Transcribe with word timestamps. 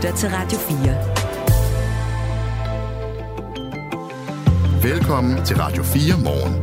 lytter 0.00 0.16
til 0.16 0.28
Radio 0.32 0.58
4. 4.82 4.92
Velkommen 4.92 5.44
til 5.44 5.56
Radio 5.56 5.82
4 5.82 6.24
morgen. 6.24 6.54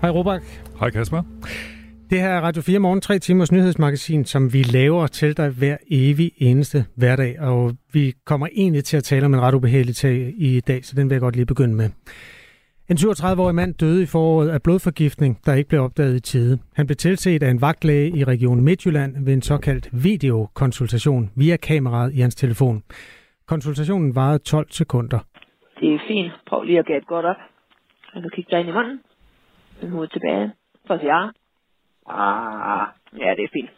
Hej 0.00 0.10
Robak. 0.10 0.42
Hej 0.78 0.90
Kasper. 0.90 1.22
Det 2.10 2.20
her 2.20 2.28
er 2.28 2.40
Radio 2.40 2.62
4 2.62 2.78
Morgen, 2.78 3.00
tre 3.00 3.18
timers 3.18 3.52
nyhedsmagasin, 3.52 4.24
som 4.24 4.52
vi 4.52 4.62
laver 4.62 5.06
til 5.06 5.36
dig 5.36 5.48
hver 5.48 5.76
evig 5.90 6.32
eneste 6.38 6.84
hverdag. 6.94 7.40
Og 7.40 7.76
vi 7.92 8.14
kommer 8.26 8.48
egentlig 8.52 8.84
til 8.84 8.96
at 8.96 9.04
tale 9.04 9.26
om 9.26 9.34
en 9.34 9.40
ret 9.40 9.54
ubehagelig 9.54 9.96
tag 9.96 10.34
i 10.36 10.60
dag, 10.60 10.84
så 10.84 10.92
den 10.96 11.10
vil 11.10 11.14
jeg 11.14 11.20
godt 11.20 11.36
lige 11.36 11.46
begynde 11.46 11.74
med. 11.74 11.88
En 12.90 12.96
37-årig 12.96 13.54
mand 13.54 13.74
døde 13.74 14.02
i 14.02 14.06
foråret 14.06 14.48
af 14.48 14.62
blodforgiftning, 14.62 15.32
der 15.46 15.54
ikke 15.54 15.68
blev 15.68 15.80
opdaget 15.80 16.16
i 16.16 16.20
tide. 16.20 16.58
Han 16.76 16.86
blev 16.86 16.96
tilset 16.96 17.42
af 17.42 17.50
en 17.50 17.60
vagtlæge 17.60 18.18
i 18.18 18.24
Region 18.24 18.64
Midtjylland 18.64 19.24
ved 19.24 19.32
en 19.32 19.42
såkaldt 19.42 19.88
videokonsultation 19.92 21.30
via 21.36 21.56
kameraet 21.56 22.14
i 22.14 22.20
hans 22.20 22.34
telefon. 22.34 22.82
Konsultationen 23.46 24.14
varede 24.14 24.38
12 24.38 24.66
sekunder. 24.70 25.18
Det 25.80 25.94
er 25.94 25.98
fint. 26.08 26.32
Prøv 26.46 26.62
lige 26.62 26.78
at 26.78 26.86
gætte 26.86 27.06
godt 27.06 27.26
op. 27.26 27.36
Så 28.14 28.20
kan 28.20 28.30
kigge 28.34 28.50
dig 28.50 28.60
ind 28.60 28.68
i 28.68 28.72
munden. 28.72 29.00
Med 29.82 29.90
hovedet 29.90 30.12
tilbage. 30.12 30.52
For 30.86 30.94
at 30.94 31.00
sige 31.00 31.14
ja. 31.16 31.22
Ah, 32.06 32.86
ja, 33.22 33.30
det 33.36 33.44
er 33.44 33.52
fint. 33.52 33.70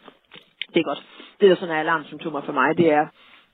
Det 0.73 0.79
er 0.79 0.83
godt. 0.83 1.01
Det, 1.39 1.49
der 1.49 1.55
sådan 1.55 1.75
er 1.75 1.79
alarmsymptomer 1.79 2.41
for 2.45 2.53
mig, 2.53 2.77
det 2.77 2.87
er, 2.93 3.05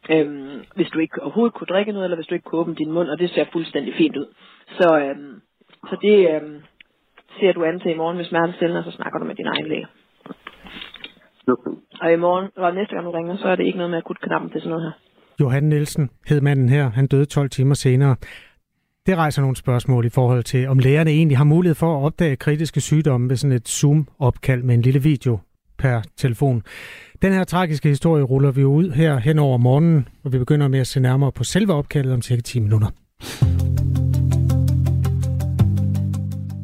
øhm, 0.09 0.59
hvis 0.75 0.89
du 0.93 0.99
ikke 0.99 1.23
overhovedet 1.23 1.53
kunne 1.53 1.71
drikke 1.73 1.91
noget, 1.91 2.05
eller 2.05 2.17
hvis 2.17 2.27
du 2.27 2.33
ikke 2.33 2.43
kunne 2.43 2.61
åbne 2.61 2.75
din 2.75 2.91
mund, 2.91 3.09
og 3.09 3.19
det 3.19 3.29
ser 3.29 3.45
fuldstændig 3.51 3.93
fint 3.97 4.17
ud. 4.17 4.27
Så, 4.79 4.99
øhm, 4.99 5.41
så 5.89 5.95
det 6.01 6.17
øhm, 6.33 6.57
ser 7.39 7.51
du 7.53 7.63
an 7.63 7.79
til 7.79 7.91
i 7.91 7.97
morgen, 8.01 8.17
hvis 8.17 8.27
smerten 8.27 8.55
stiller, 8.55 8.83
så 8.83 8.91
snakker 8.91 9.19
du 9.19 9.25
med 9.25 9.35
din 9.35 9.47
egen 9.47 9.67
læge. 9.67 9.87
Og 12.01 12.13
i 12.13 12.15
morgen, 12.15 12.47
og 12.57 12.75
næste 12.75 12.95
gang 12.95 13.05
du 13.05 13.11
ringer, 13.11 13.37
så 13.37 13.47
er 13.47 13.55
det 13.55 13.65
ikke 13.65 13.77
noget 13.77 13.89
med 13.91 13.97
akutknappen 13.97 14.49
til 14.49 14.61
sådan 14.61 14.69
noget 14.69 14.85
her. 14.87 14.95
Johan 15.41 15.63
Nielsen 15.63 16.09
hed 16.27 16.41
manden 16.41 16.69
her. 16.69 16.89
Han 16.89 17.07
døde 17.07 17.25
12 17.25 17.49
timer 17.49 17.75
senere. 17.75 18.15
Det 19.05 19.17
rejser 19.17 19.41
nogle 19.41 19.55
spørgsmål 19.55 20.05
i 20.05 20.09
forhold 20.09 20.43
til, 20.43 20.67
om 20.67 20.79
lægerne 20.79 21.09
egentlig 21.09 21.37
har 21.37 21.43
mulighed 21.43 21.75
for 21.75 21.97
at 21.97 22.05
opdage 22.05 22.35
kritiske 22.35 22.81
sygdomme 22.81 23.29
ved 23.29 23.35
sådan 23.35 23.55
et 23.55 23.67
Zoom-opkald 23.67 24.63
med 24.63 24.75
en 24.75 24.81
lille 24.81 25.03
video 25.03 25.39
per 25.77 26.01
telefon. 26.17 26.63
Den 27.21 27.33
her 27.33 27.43
tragiske 27.43 27.89
historie 27.89 28.23
ruller 28.23 28.51
vi 28.51 28.63
ud 28.63 28.91
her 28.91 29.17
hen 29.17 29.39
over 29.39 29.57
morgenen, 29.57 30.07
og 30.23 30.33
vi 30.33 30.37
begynder 30.37 30.67
med 30.67 30.79
at 30.79 30.87
se 30.87 30.99
nærmere 30.99 31.31
på 31.31 31.43
selve 31.43 31.73
opkaldet 31.73 32.13
om 32.13 32.21
cirka 32.21 32.41
10 32.41 32.59
minutter. 32.59 32.87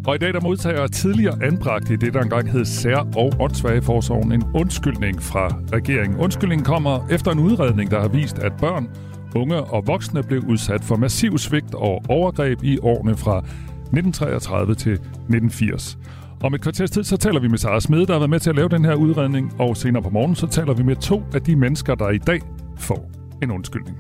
Og 0.08 0.16
i 0.16 0.18
dag 0.18 0.34
der 0.34 0.42
modtager 0.42 0.88
tidligere 0.88 1.44
anbragt 1.44 1.90
i 1.90 1.96
det, 1.96 2.14
der 2.14 2.22
engang 2.22 2.52
hed 2.52 2.66
Sær- 2.66 3.08
og 3.18 3.34
Åndssvageforsorgen 3.40 4.32
en 4.32 4.44
undskyldning 4.54 5.24
fra 5.24 5.48
regeringen. 5.74 6.18
Undskyldningen 6.20 6.66
kommer 6.66 7.08
efter 7.12 7.32
en 7.32 7.40
udredning, 7.40 7.92
der 7.92 8.02
har 8.02 8.08
vist, 8.08 8.40
at 8.40 8.54
børn, 8.60 8.90
unge 9.36 9.62
og 9.62 9.88
voksne 9.88 10.24
blev 10.24 10.44
udsat 10.48 10.84
for 10.84 10.96
massiv 10.96 11.38
svigt 11.38 11.74
og 11.74 12.04
overgreb 12.10 12.64
i 12.64 12.80
årene 12.80 13.18
fra 13.18 13.38
1933 13.38 14.76
til 14.76 14.92
1980. 14.92 15.98
Om 16.44 16.54
et 16.54 16.62
kvarters 16.62 16.92
tid, 16.92 17.04
så 17.04 17.18
taler 17.18 17.40
vi 17.40 17.48
med 17.48 17.58
Sara 17.58 17.80
Smede, 17.80 18.06
der 18.06 18.14
har 18.14 18.20
været 18.20 18.30
med 18.30 18.40
til 18.40 18.50
at 18.50 18.56
lave 18.56 18.70
den 18.70 18.86
her 18.86 18.96
udredning, 18.96 19.54
og 19.60 19.78
senere 19.78 20.04
på 20.04 20.10
morgen, 20.10 20.36
så 20.36 20.48
taler 20.48 20.74
vi 20.74 20.84
med 20.84 20.96
to 20.96 21.24
af 21.34 21.42
de 21.42 21.56
mennesker, 21.56 21.96
der 21.96 22.10
i 22.10 22.18
dag 22.18 22.42
får 22.78 23.12
en 23.44 23.52
undskyldning. 23.52 23.98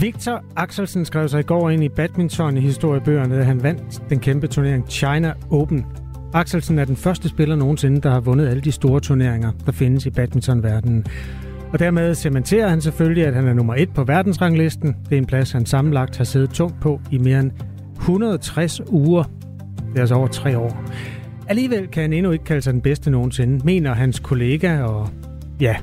Victor 0.00 0.44
Axelsen 0.56 1.04
skrev 1.04 1.28
sig 1.28 1.40
i 1.40 1.42
går 1.42 1.70
ind 1.70 1.84
i 1.84 1.88
badminton 1.88 2.56
i 2.56 2.60
historiebøgerne, 2.60 3.38
da 3.38 3.42
han 3.42 3.62
vandt 3.62 4.02
den 4.10 4.20
kæmpe 4.20 4.46
turnering 4.46 4.88
China 4.88 5.32
Open. 5.50 5.86
Axelsen 6.34 6.78
er 6.78 6.84
den 6.84 6.96
første 6.96 7.28
spiller 7.28 7.56
nogensinde, 7.56 8.00
der 8.00 8.10
har 8.10 8.20
vundet 8.20 8.48
alle 8.48 8.60
de 8.60 8.72
store 8.72 9.00
turneringer, 9.00 9.52
der 9.66 9.72
findes 9.72 10.06
i 10.06 10.10
badmintonverdenen. 10.10 11.06
Og 11.72 11.78
dermed 11.78 12.14
cementerer 12.14 12.68
han 12.68 12.80
selvfølgelig, 12.80 13.26
at 13.26 13.34
han 13.34 13.48
er 13.48 13.52
nummer 13.52 13.74
et 13.74 13.90
på 13.94 14.04
verdensranglisten. 14.04 14.96
Det 15.04 15.12
er 15.12 15.18
en 15.18 15.26
plads, 15.26 15.52
han 15.52 15.66
sammenlagt 15.66 16.16
har 16.16 16.24
siddet 16.24 16.50
tungt 16.50 16.80
på 16.80 17.00
i 17.10 17.18
mere 17.18 17.40
end 17.40 17.50
160 17.98 18.80
uger. 18.88 19.22
Det 19.22 19.96
er 19.96 20.00
altså 20.00 20.14
over 20.14 20.28
tre 20.28 20.58
år. 20.58 20.84
Alligevel 21.48 21.86
kan 21.86 22.02
han 22.02 22.12
endnu 22.12 22.30
ikke 22.30 22.44
kalde 22.44 22.62
sig 22.62 22.72
den 22.72 22.82
bedste 22.82 23.10
nogensinde, 23.10 23.64
mener 23.64 23.94
hans 23.94 24.20
kollega 24.20 24.82
og 24.82 25.08
ja, 25.60 25.76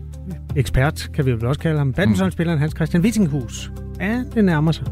ekspert, 0.56 1.09
kan 1.13 1.25
vi 1.25 1.31
vel 1.31 1.46
også 1.46 1.62
kalde 1.62 1.78
ham, 1.78 1.94
badmintonspilleren 1.94 2.59
Hans 2.59 2.73
Christian 2.75 3.03
Wittinghus. 3.03 3.72
Ja, 3.99 4.23
det 4.35 4.45
nærmer 4.45 4.71
sig. 4.71 4.85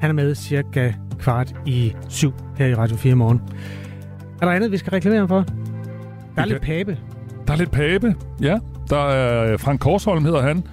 Han 0.00 0.10
er 0.10 0.14
med 0.14 0.34
cirka 0.34 0.92
kvart 1.18 1.54
i 1.66 1.94
syv 2.08 2.32
her 2.56 2.66
i 2.66 2.74
Radio 2.74 2.96
4 2.96 3.14
morgen. 3.14 3.40
Er 4.42 4.46
der 4.46 4.52
andet, 4.52 4.72
vi 4.72 4.76
skal 4.76 4.90
reklamere 4.90 5.28
for? 5.28 5.44
Der 6.36 6.42
er 6.42 6.46
lidt 6.46 6.62
pape. 6.62 6.98
Der 7.46 7.52
er 7.52 7.56
lidt 7.56 7.70
pape, 7.70 8.14
ja. 8.42 8.58
Der 8.90 9.08
er 9.08 9.56
Frank 9.56 9.80
Korsholm, 9.80 10.24
hedder 10.24 10.42
han. 10.42 10.64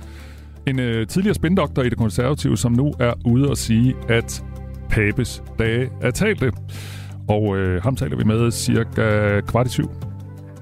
En 0.67 0.79
øh, 0.79 1.07
tidligere 1.07 1.35
spindoktor 1.35 1.83
i 1.83 1.89
det 1.89 1.97
konservative, 1.97 2.57
som 2.57 2.71
nu 2.71 2.93
er 2.99 3.13
ude 3.25 3.49
og 3.49 3.57
sige, 3.57 3.95
at 4.09 4.43
Pabes 4.89 5.43
dage 5.59 5.89
er 6.01 6.11
talte. 6.11 6.51
Og 7.29 7.57
øh, 7.57 7.83
ham 7.83 7.95
taler 7.95 8.17
vi 8.17 8.23
med 8.23 8.51
cirka 8.51 9.39
kvart 9.41 9.67
i 9.67 9.69
syv. 9.69 9.89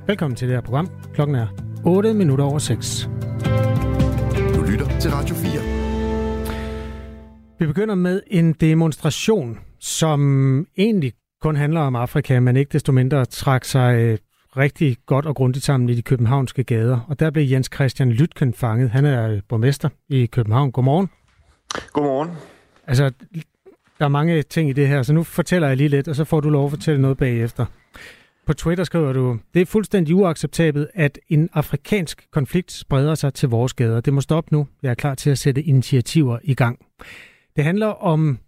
Velkommen 0.08 0.36
til 0.36 0.48
det 0.48 0.56
her 0.56 0.62
program. 0.62 0.90
Klokken 1.14 1.36
er 1.36 1.48
8 1.84 2.14
minutter 2.14 2.46
over 2.46 2.60
6. 2.60 3.10
Du 4.56 4.62
lytter 4.62 5.00
til 5.00 5.12
Radio 5.12 5.36
4. 5.36 5.75
Vi 7.60 7.66
begynder 7.66 7.96
med 7.96 8.22
en 8.28 8.54
demonstration, 8.54 9.60
som 9.80 10.68
egentlig 10.78 11.14
kun 11.42 11.56
handler 11.56 11.82
om 11.82 11.96
Afrika, 11.96 12.40
men 12.40 12.56
ikke 12.56 12.70
desto 12.74 12.92
mindre 12.92 13.26
trak 13.26 13.66
sig 13.66 13.96
øh, 13.96 14.18
rigtig 14.58 14.98
godt 15.06 15.26
og 15.26 15.36
grundigt 15.36 15.66
sammen 15.66 15.90
i 15.90 15.96
de 15.96 16.02
københavnske 16.02 16.64
gader. 16.64 17.00
Og 17.08 17.20
der 17.20 17.32
blev 17.32 17.44
Jens 17.44 17.70
Christian 17.74 18.12
Lytken 18.12 18.54
fanget. 18.54 18.90
Han 18.90 19.06
er 19.06 19.30
øh, 19.30 19.42
borgmester 19.50 19.90
i 20.10 20.26
København. 20.26 20.72
Godmorgen. 20.72 21.10
Godmorgen. 21.94 22.30
Altså, 22.88 23.12
der 24.00 24.06
er 24.06 24.10
mange 24.10 24.42
ting 24.42 24.70
i 24.70 24.74
det 24.74 24.88
her, 24.88 25.04
så 25.04 25.14
nu 25.14 25.24
fortæller 25.24 25.68
jeg 25.68 25.78
lige 25.78 25.90
lidt, 25.90 26.08
og 26.08 26.16
så 26.16 26.24
får 26.24 26.40
du 26.40 26.50
lov 26.50 26.66
at 26.66 26.72
fortælle 26.72 27.02
noget 27.02 27.18
bagefter. 27.18 27.66
På 28.46 28.54
Twitter 28.54 28.84
skriver 28.84 29.14
du, 29.14 29.40
det 29.54 29.62
er 29.62 29.66
fuldstændig 29.66 30.16
uacceptabelt, 30.16 30.88
at 30.94 31.20
en 31.30 31.50
afrikansk 31.54 32.28
konflikt 32.32 32.72
spreder 32.72 33.16
sig 33.16 33.34
til 33.34 33.50
vores 33.50 33.74
gader. 33.74 34.02
Det 34.02 34.14
må 34.14 34.22
stoppe 34.22 34.56
nu. 34.56 34.68
Jeg 34.84 34.90
er 34.90 34.96
klar 34.96 35.16
til 35.16 35.30
at 35.30 35.38
sætte 35.38 35.64
initiativer 35.64 36.40
i 36.44 36.54
gang. 36.54 36.80
Det 37.56 37.64
handler 37.64 37.88
om 37.88 38.40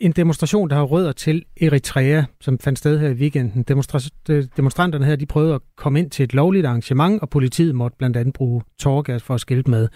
en 0.00 0.12
demonstration, 0.12 0.70
der 0.70 0.76
har 0.76 0.82
rødder 0.82 1.12
til 1.12 1.44
Eritrea, 1.60 2.22
som 2.40 2.58
fandt 2.58 2.78
sted 2.78 2.98
her 2.98 3.08
i 3.08 3.12
weekenden. 3.12 3.64
Demonstra- 3.70 4.48
demonstranterne 4.56 5.04
her, 5.04 5.16
de 5.16 5.26
prøvede 5.26 5.54
at 5.54 5.60
komme 5.76 5.98
ind 5.98 6.10
til 6.10 6.24
et 6.24 6.34
lovligt 6.34 6.66
arrangement, 6.66 7.22
og 7.22 7.30
politiet 7.30 7.74
måtte 7.74 7.96
blandt 7.98 8.16
andet 8.16 8.34
bruge 8.34 8.62
tårgas 8.78 9.22
for 9.22 9.34
at 9.34 9.40
skille 9.40 9.64
med. 9.66 9.88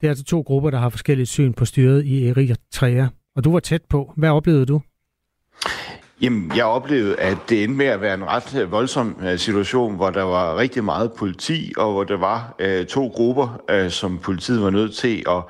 Det 0.00 0.06
er 0.06 0.08
altså 0.08 0.24
to 0.24 0.40
grupper, 0.40 0.70
der 0.70 0.78
har 0.78 0.88
forskellige 0.88 1.26
syn 1.26 1.52
på 1.52 1.64
styret 1.64 2.04
i 2.04 2.28
Eritrea. 2.28 3.06
Og 3.36 3.44
du 3.44 3.52
var 3.52 3.60
tæt 3.60 3.82
på. 3.88 4.12
Hvad 4.16 4.30
oplevede 4.30 4.66
du? 4.66 4.80
Jamen, 6.22 6.52
jeg 6.56 6.64
oplevede, 6.64 7.20
at 7.20 7.36
det 7.48 7.64
endte 7.64 7.76
med 7.78 7.86
at 7.86 8.00
være 8.00 8.14
en 8.14 8.24
ret 8.24 8.56
øh, 8.62 8.72
voldsom 8.72 9.16
øh, 9.22 9.38
situation, 9.38 9.96
hvor 9.96 10.10
der 10.10 10.22
var 10.22 10.56
rigtig 10.56 10.84
meget 10.84 11.12
politi, 11.18 11.72
og 11.76 11.92
hvor 11.92 12.04
der 12.04 12.16
var 12.16 12.54
øh, 12.58 12.86
to 12.86 13.06
grupper, 13.06 13.62
øh, 13.70 13.90
som 13.90 14.18
politiet 14.18 14.62
var 14.62 14.70
nødt 14.70 14.94
til 14.94 15.24
at 15.28 15.42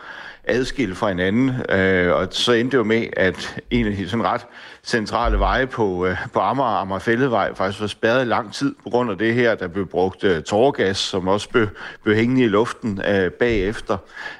adskilt 0.46 0.96
fra 0.96 1.08
hinanden, 1.08 1.50
øh, 1.68 2.14
og 2.14 2.28
så 2.30 2.52
endte 2.52 2.76
det 2.76 2.78
jo 2.78 2.84
med, 2.84 3.06
at 3.16 3.60
en 3.70 3.86
af 3.86 3.92
de 3.96 4.08
sådan 4.08 4.24
ret 4.24 4.46
centrale 4.84 5.38
veje 5.38 5.66
på, 5.66 6.06
øh, 6.06 6.16
på 6.32 6.40
Amager, 6.40 6.80
Amagerfældevej, 6.80 7.54
faktisk 7.54 7.80
var 7.80 7.86
spærret 7.86 8.22
i 8.22 8.28
lang 8.28 8.52
tid 8.54 8.74
på 8.82 8.90
grund 8.90 9.10
af 9.10 9.18
det 9.18 9.34
her, 9.34 9.54
der 9.54 9.68
blev 9.68 9.86
brugt 9.86 10.24
øh, 10.24 10.42
tårgas, 10.42 10.96
som 10.96 11.28
også 11.28 11.48
blev, 11.48 11.68
blev 12.02 12.16
hængende 12.16 12.42
i 12.42 12.48
luften 12.48 13.00
øh, 13.08 13.30
bagefter. 13.30 13.96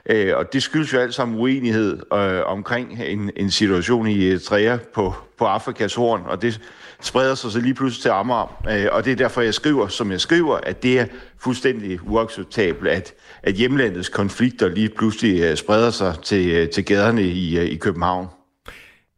Øh, 0.07 0.37
og 0.37 0.53
det 0.53 0.63
skyldes 0.63 0.93
jo 0.93 0.99
alt 0.99 1.15
sammen 1.15 1.39
uenighed 1.39 1.99
øh, 2.13 2.41
omkring 2.47 3.03
en, 3.03 3.31
en 3.37 3.51
situation 3.51 4.07
i 4.07 4.31
Eritrea 4.31 4.77
på, 4.95 5.15
på 5.39 5.45
Afrikas 5.45 5.95
horn, 5.95 6.23
og 6.27 6.43
det 6.43 6.61
spreder 7.01 7.35
sig 7.35 7.51
så 7.51 7.61
lige 7.61 7.75
pludselig 7.75 8.03
til 8.03 8.09
Amager. 8.09 8.63
Øh, 8.71 8.87
og 8.93 9.05
det 9.05 9.13
er 9.13 9.17
derfor, 9.17 9.41
jeg 9.41 9.55
skriver, 9.55 9.89
som 9.89 10.11
jeg 10.11 10.21
skriver, 10.21 10.57
at 10.57 10.83
det 10.83 11.01
er 11.01 11.07
fuldstændig 11.39 12.09
uacceptabelt, 12.09 12.89
at, 12.89 13.15
at 13.43 13.55
hjemlandets 13.55 14.09
konflikter 14.09 14.69
lige 14.69 14.89
pludselig 14.89 15.41
øh, 15.41 15.57
spreder 15.57 15.91
sig 15.91 16.15
til, 16.25 16.51
øh, 16.51 16.69
til 16.69 16.85
gaderne 16.85 17.23
i, 17.23 17.59
øh, 17.59 17.65
i 17.65 17.77
København. 17.77 18.27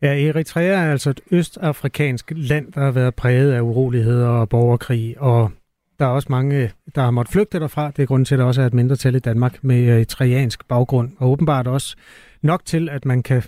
Ja, 0.02 0.28
Eritrea 0.28 0.64
er 0.64 0.92
altså 0.92 1.10
et 1.10 1.20
østafrikansk 1.30 2.32
land, 2.36 2.72
der 2.72 2.80
har 2.80 2.90
været 2.90 3.14
præget 3.14 3.52
af 3.52 3.60
uroligheder 3.60 4.28
og 4.28 4.48
borgerkrig, 4.48 5.14
og 5.18 5.50
der 5.98 6.04
er 6.04 6.10
også 6.10 6.26
mange, 6.30 6.72
der 6.94 7.02
har 7.02 7.10
måttet 7.10 7.32
flygte 7.32 7.60
derfra. 7.60 7.90
Det 7.90 8.02
er 8.02 8.06
grunden 8.06 8.24
til, 8.24 8.34
at 8.34 8.38
der 8.38 8.44
også 8.44 8.62
er 8.62 8.66
et 8.66 8.74
mindretal 8.74 9.14
i 9.14 9.18
Danmark 9.18 9.58
med 9.62 9.80
øh, 9.80 9.88
eritreansk 9.88 10.68
baggrund, 10.68 11.12
og 11.18 11.30
åbenbart 11.30 11.66
også 11.66 11.96
nok 12.42 12.64
til, 12.64 12.88
at 12.88 13.04
man 13.04 13.22
kan 13.22 13.42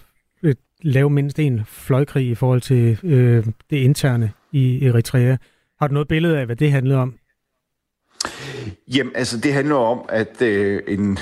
lave 0.82 1.10
mindst 1.10 1.38
en 1.38 1.60
fløjkrig 1.66 2.28
i 2.28 2.34
forhold 2.34 2.60
til 2.60 2.98
øh, 3.02 3.46
det 3.70 3.76
interne 3.76 4.32
i 4.52 4.86
Eritrea. 4.86 5.36
Har 5.80 5.86
du 5.86 5.94
noget 5.94 6.08
billede 6.08 6.38
af, 6.38 6.46
hvad 6.46 6.56
det 6.56 6.72
handlede 6.72 6.98
om? 6.98 7.14
Jamen, 8.94 9.12
altså 9.14 9.38
det 9.38 9.52
handler 9.52 9.74
om, 9.74 10.04
at 10.08 10.42
øh, 10.42 10.82
en, 10.88 11.18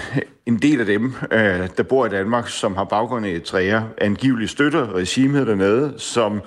en 0.47 0.59
del 0.59 0.81
af 0.81 0.87
dem, 0.87 1.13
øh, 1.33 1.69
der 1.77 1.83
bor 1.83 2.07
i 2.07 2.09
Danmark, 2.09 2.49
som 2.49 2.75
har 2.75 2.85
baggrund 2.85 3.27
i 3.27 3.31
Eritrea, 3.31 3.81
angiveligt 3.99 4.51
støtter 4.51 4.95
regimet 4.95 5.47
dernede, 5.47 5.95
som 5.97 6.43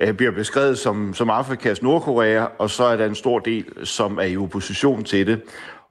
øh, 0.00 0.14
bliver 0.14 0.32
beskrevet 0.32 0.78
som, 0.78 1.14
som 1.14 1.30
Afrikas 1.30 1.82
Nordkorea, 1.82 2.44
og 2.58 2.70
så 2.70 2.84
er 2.84 2.96
der 2.96 3.06
en 3.06 3.14
stor 3.14 3.38
del, 3.38 3.64
som 3.84 4.18
er 4.18 4.22
i 4.22 4.36
opposition 4.36 5.04
til 5.04 5.26
det. 5.26 5.42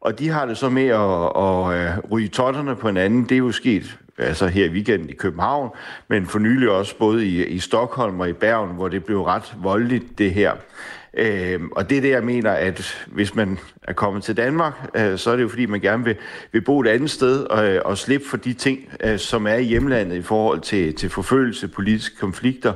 Og 0.02 0.20
de 0.20 0.30
har 0.30 0.46
det 0.46 0.58
så 0.58 0.70
med 0.70 0.88
at, 0.88 1.02
at, 1.36 1.96
at 1.98 2.12
ryge 2.12 2.28
totterne 2.28 2.76
på 2.76 2.88
hinanden. 2.88 3.24
Det 3.24 3.32
er 3.32 3.38
jo 3.38 3.52
sket 3.52 4.00
altså 4.18 4.48
her 4.48 4.66
i 4.66 4.70
weekenden 4.70 5.10
i 5.10 5.14
København, 5.14 5.70
men 6.08 6.26
for 6.26 6.40
nylig 6.40 6.70
også 6.70 6.98
både 6.98 7.26
i, 7.26 7.46
i 7.46 7.60
Stockholm 7.60 8.20
og 8.20 8.30
i 8.30 8.34
Bergen, 8.34 8.76
hvor 8.76 8.88
det 8.88 9.06
blev 9.06 9.22
ret 9.22 9.56
voldeligt, 9.62 10.18
det 10.18 10.34
her. 10.34 10.52
Øh, 11.14 11.60
og 11.72 11.90
det 11.90 11.98
er 11.98 12.02
det, 12.02 12.10
jeg 12.10 12.24
mener, 12.24 12.52
at 12.52 13.06
hvis 13.08 13.36
man 13.36 13.60
er 13.84 13.94
kommet 13.94 14.24
til 14.24 14.38
Danmark, 14.38 14.74
øh, 14.96 15.18
så 15.18 15.32
er 15.32 15.36
det 15.36 15.44
jo 15.44 15.48
fordi, 15.48 15.66
man 15.66 15.80
gerne 15.80 16.04
vil, 16.04 16.16
vil 16.52 16.62
bo 16.62 16.80
et 16.80 16.88
andet 16.88 17.10
sted 17.10 17.44
og, 17.44 17.68
øh, 17.68 17.82
og 17.86 17.98
slippe 17.98 18.28
for 18.28 18.38
de 18.38 18.54
ting, 18.54 18.80
øh, 19.04 19.20
som 19.20 19.48
er 19.48 19.56
i 19.56 19.64
hjemlandet 19.64 20.16
i 20.16 20.22
forhold 20.22 20.62
til, 20.62 20.96
til 20.96 21.10
forfølgelse, 21.10 21.68
politiske 21.68 22.18
konflikter. 22.18 22.74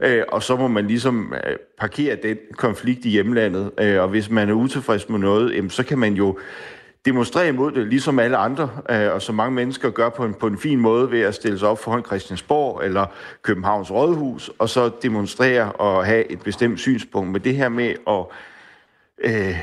Øh, 0.00 0.22
og 0.28 0.42
så 0.42 0.56
må 0.56 0.68
man 0.68 0.86
ligesom 0.86 1.34
øh, 1.46 1.56
parkere 1.80 2.16
den 2.22 2.36
konflikt 2.56 3.04
i 3.04 3.08
hjemlandet. 3.08 3.70
Øh, 3.80 4.02
og 4.02 4.08
hvis 4.08 4.30
man 4.30 4.48
er 4.48 4.52
utilfreds 4.52 5.08
med 5.08 5.18
noget, 5.18 5.52
øh, 5.52 5.70
så 5.70 5.82
kan 5.82 5.98
man 5.98 6.14
jo 6.14 6.38
demonstrere 7.04 7.48
imod 7.48 7.72
det, 7.72 7.86
ligesom 7.86 8.18
alle 8.18 8.36
andre, 8.36 8.70
øh, 8.90 9.12
og 9.12 9.22
som 9.22 9.34
mange 9.34 9.54
mennesker 9.54 9.90
gør 9.90 10.08
på 10.08 10.24
en, 10.24 10.34
på 10.34 10.46
en 10.46 10.58
fin 10.58 10.78
måde 10.78 11.10
ved 11.10 11.20
at 11.20 11.34
stille 11.34 11.58
sig 11.58 11.68
op 11.68 11.78
foran 11.78 12.04
Christiansborg 12.04 12.84
eller 12.84 13.06
Københavns 13.42 13.90
Rådhus, 13.90 14.50
og 14.58 14.68
så 14.68 14.90
demonstrere 15.02 15.72
og 15.72 16.06
have 16.06 16.32
et 16.32 16.40
bestemt 16.40 16.80
synspunkt. 16.80 17.30
Men 17.30 17.44
det 17.44 17.56
her 17.56 17.68
med 17.68 17.94
at 18.08 18.24
øh, 19.18 19.56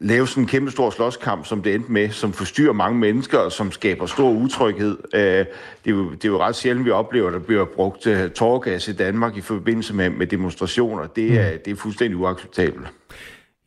lave 0.00 0.28
sådan 0.28 0.42
en 0.42 0.48
kæmpe 0.48 0.70
stor 0.70 0.90
slåskamp, 0.90 1.46
som 1.46 1.62
det 1.62 1.74
endte 1.74 1.92
med, 1.92 2.10
som 2.10 2.32
forstyrrer 2.32 2.72
mange 2.72 2.98
mennesker, 2.98 3.38
og 3.38 3.52
som 3.52 3.72
skaber 3.72 4.06
stor 4.06 4.30
utryghed. 4.30 4.98
Øh, 5.14 5.20
det, 5.20 5.46
er 5.86 5.90
jo, 5.90 6.10
det 6.10 6.24
er 6.24 6.28
jo 6.28 6.38
ret 6.38 6.56
sjældent, 6.56 6.86
vi 6.86 6.90
oplever, 6.90 7.26
at 7.26 7.32
der 7.32 7.38
bliver 7.38 7.64
brugt 7.64 8.08
tårgas 8.34 8.88
i 8.88 8.92
Danmark 8.92 9.36
i 9.36 9.40
forbindelse 9.40 9.94
med, 9.94 10.10
med 10.10 10.26
demonstrationer. 10.26 11.06
Det 11.06 11.38
er, 11.38 11.52
mm. 11.52 11.58
det 11.64 11.70
er 11.70 11.76
fuldstændig 11.76 12.18
uacceptabelt. 12.18 12.86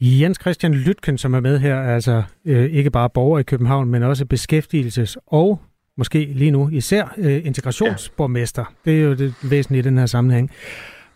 Jens 0.02 0.38
Christian 0.42 0.74
Lytken, 0.74 1.18
som 1.18 1.34
er 1.34 1.40
med 1.40 1.60
her, 1.60 1.76
er 1.76 1.94
altså 1.96 2.24
øh, 2.46 2.66
ikke 2.66 2.92
bare 2.92 3.10
borger 3.10 3.40
i 3.40 3.44
København, 3.44 3.90
men 3.90 4.04
også 4.04 4.26
beskæftigelses- 4.34 5.16
og 5.28 5.62
måske 5.98 6.26
lige 6.34 6.52
nu 6.52 6.70
især 6.70 7.14
øh, 7.18 7.46
integrationsborgmester. 7.46 8.74
Ja. 8.86 8.92
Det 8.92 9.00
er 9.00 9.04
jo 9.04 9.14
det 9.14 9.34
væsentlige 9.44 9.80
i 9.80 9.84
den 9.84 9.98
her 9.98 10.06
sammenhæng. 10.06 10.52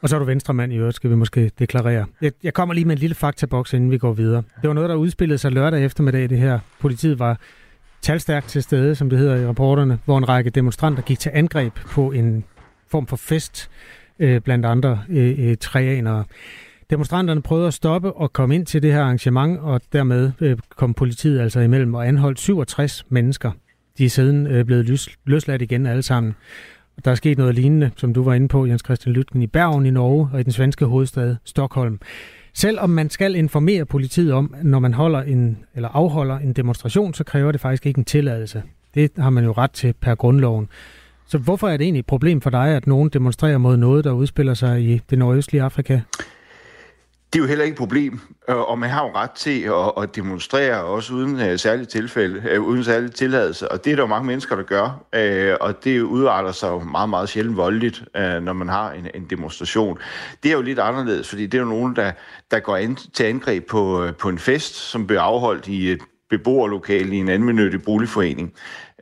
Og 0.02 0.10
så 0.10 0.16
er 0.16 0.20
du 0.20 0.26
venstremand 0.26 0.74
i 0.74 0.76
øvrigt, 0.76 0.96
skal 0.96 1.10
vi 1.10 1.16
måske 1.16 1.52
deklarere. 1.60 2.06
Jeg, 2.22 2.32
jeg 2.44 2.54
kommer 2.54 2.74
lige 2.74 2.86
med 2.86 2.96
en 2.96 3.00
lille 3.00 3.16
faktaboks, 3.16 3.74
inden 3.74 3.92
vi 3.92 3.98
går 3.98 4.14
videre. 4.14 4.44
Det 4.62 4.68
var 4.68 4.74
noget, 4.74 4.90
der 4.90 4.96
udspillede 4.96 5.38
sig 5.38 5.52
lørdag 5.52 5.86
eftermiddag, 5.86 6.30
det 6.30 6.38
her. 6.38 6.60
Politiet 6.80 7.20
var 7.20 7.40
talstærkt 8.02 8.48
til 8.48 8.64
stede, 8.64 8.96
som 8.96 9.10
det 9.10 9.20
hedder 9.20 9.36
i 9.36 9.48
rapporterne, 9.48 10.00
hvor 10.06 10.18
en 10.18 10.30
række 10.30 10.50
demonstranter 10.50 11.04
gik 11.04 11.20
til 11.20 11.32
angreb 11.34 11.74
på 11.74 12.12
en 12.12 12.44
form 12.88 13.08
for 13.08 13.16
fest, 13.16 13.70
øh, 14.20 14.42
blandt 14.42 14.66
andre 14.66 15.02
øh, 15.10 15.50
øh, 15.50 15.58
træanere. 15.58 16.24
Demonstranterne 16.90 17.42
prøvede 17.42 17.68
at 17.68 17.74
stoppe 17.74 18.14
og 18.14 18.34
komme 18.34 18.56
ind 18.56 18.66
til 18.66 18.82
det 18.82 18.94
her 18.94 19.02
arrangement, 19.02 19.60
og 19.60 19.82
dermed 19.94 20.32
øh, 20.42 20.58
kom 20.76 20.94
politiet 20.94 21.40
altså 21.40 21.60
imellem 21.60 21.94
og 21.94 22.08
anholdt 22.08 22.40
67 22.40 23.06
mennesker. 23.10 23.52
De 23.98 24.06
er 24.06 24.10
siden 24.10 24.48
øh, 24.48 24.66
blevet 24.66 24.86
løs, 24.86 25.10
løsladt 25.26 25.62
igen 25.62 25.86
alle 25.86 26.04
sammen. 26.04 26.36
Der 27.06 27.12
er 27.12 27.16
sket 27.16 27.38
noget 27.38 27.56
lignende, 27.56 27.92
som 27.96 28.14
du 28.14 28.24
var 28.24 28.34
inde 28.34 28.48
på, 28.48 28.66
Jens 28.66 28.82
Christian 28.86 29.14
Lytken, 29.14 29.42
i 29.42 29.48
Bergen 29.48 29.86
i 29.86 29.90
Norge 29.90 30.30
og 30.34 30.40
i 30.40 30.44
den 30.44 30.52
svenske 30.52 30.86
hovedstad 30.86 31.36
Stockholm. 31.46 32.00
Selvom 32.54 32.90
man 32.90 33.10
skal 33.10 33.36
informere 33.36 33.86
politiet 33.86 34.34
om, 34.34 34.56
når 34.64 34.80
man 34.80 34.94
holder 34.94 35.22
en, 35.22 35.58
eller 35.76 35.90
afholder 35.90 36.38
en 36.38 36.54
demonstration, 36.54 37.14
så 37.14 37.24
kræver 37.24 37.52
det 37.52 37.62
faktisk 37.62 37.86
ikke 37.86 37.98
en 37.98 38.06
tilladelse. 38.06 38.64
Det 38.94 39.12
har 39.18 39.30
man 39.30 39.44
jo 39.44 39.52
ret 39.52 39.72
til 39.72 39.94
per 40.02 40.16
grundloven. 40.16 40.68
Så 41.28 41.38
hvorfor 41.38 41.68
er 41.68 41.78
det 41.78 41.84
egentlig 41.84 42.00
et 42.00 42.06
problem 42.06 42.42
for 42.42 42.50
dig, 42.50 42.68
at 42.68 42.88
nogen 42.88 43.10
demonstrerer 43.10 43.58
mod 43.58 43.78
noget, 43.78 44.04
der 44.04 44.12
udspiller 44.12 44.54
sig 44.54 44.82
i 44.82 45.02
det 45.10 45.20
nordøstlige 45.20 45.64
Afrika? 45.64 46.00
Det 47.34 47.40
er 47.40 47.44
jo 47.44 47.48
heller 47.48 47.66
ikke 47.66 47.74
et 47.74 47.78
problem, 47.78 48.20
øh, 48.50 48.58
og 48.58 48.80
man 48.80 48.90
har 48.90 49.04
jo 49.04 49.12
ret 49.16 49.32
til 49.32 49.62
at, 49.62 50.04
at 50.04 50.16
demonstrere 50.16 50.84
også 50.84 51.14
uden 51.14 51.40
øh, 51.40 51.52
uh, 51.52 51.58
særlige 51.58 51.86
tilfælde, 51.86 52.60
uh, 52.60 52.68
uden 52.68 52.84
særlig 52.84 53.12
tilladelse, 53.12 53.72
og 53.72 53.86
det 53.86 53.92
er 53.92 53.96
der 53.96 54.04
jo 54.04 54.08
mange 54.08 54.28
mennesker, 54.28 54.56
der 54.56 54.64
gør, 54.64 54.86
uh, 54.86 55.68
og 55.68 55.84
det 55.84 56.02
udarter 56.02 56.52
sig 56.52 56.68
jo 56.68 56.80
meget, 56.80 57.10
meget 57.10 57.30
sjældent 57.30 57.58
voldeligt, 57.58 58.04
uh, 58.20 58.44
når 58.44 58.54
man 58.54 58.70
har 58.70 58.92
en, 58.92 59.08
en 59.14 59.26
demonstration. 59.30 59.98
Det 60.44 60.52
er 60.52 60.56
jo 60.56 60.62
lidt 60.62 60.80
anderledes, 60.80 61.30
fordi 61.30 61.46
det 61.46 61.58
er 61.58 61.62
jo 61.62 61.70
nogen, 61.70 61.96
der, 61.96 62.12
der 62.52 62.60
går 62.60 62.76
an, 62.76 62.96
til 62.96 63.24
angreb 63.24 63.68
på, 63.68 64.04
uh, 64.04 64.16
på 64.16 64.30
en 64.30 64.40
fest, 64.40 64.76
som 64.76 65.08
bliver 65.08 65.22
afholdt 65.22 65.68
i 65.68 65.92
et 65.92 66.02
beboerlokale 66.30 67.16
i 67.16 67.18
en 67.18 67.30
anvendig 67.30 67.84
boligforening. 67.84 68.54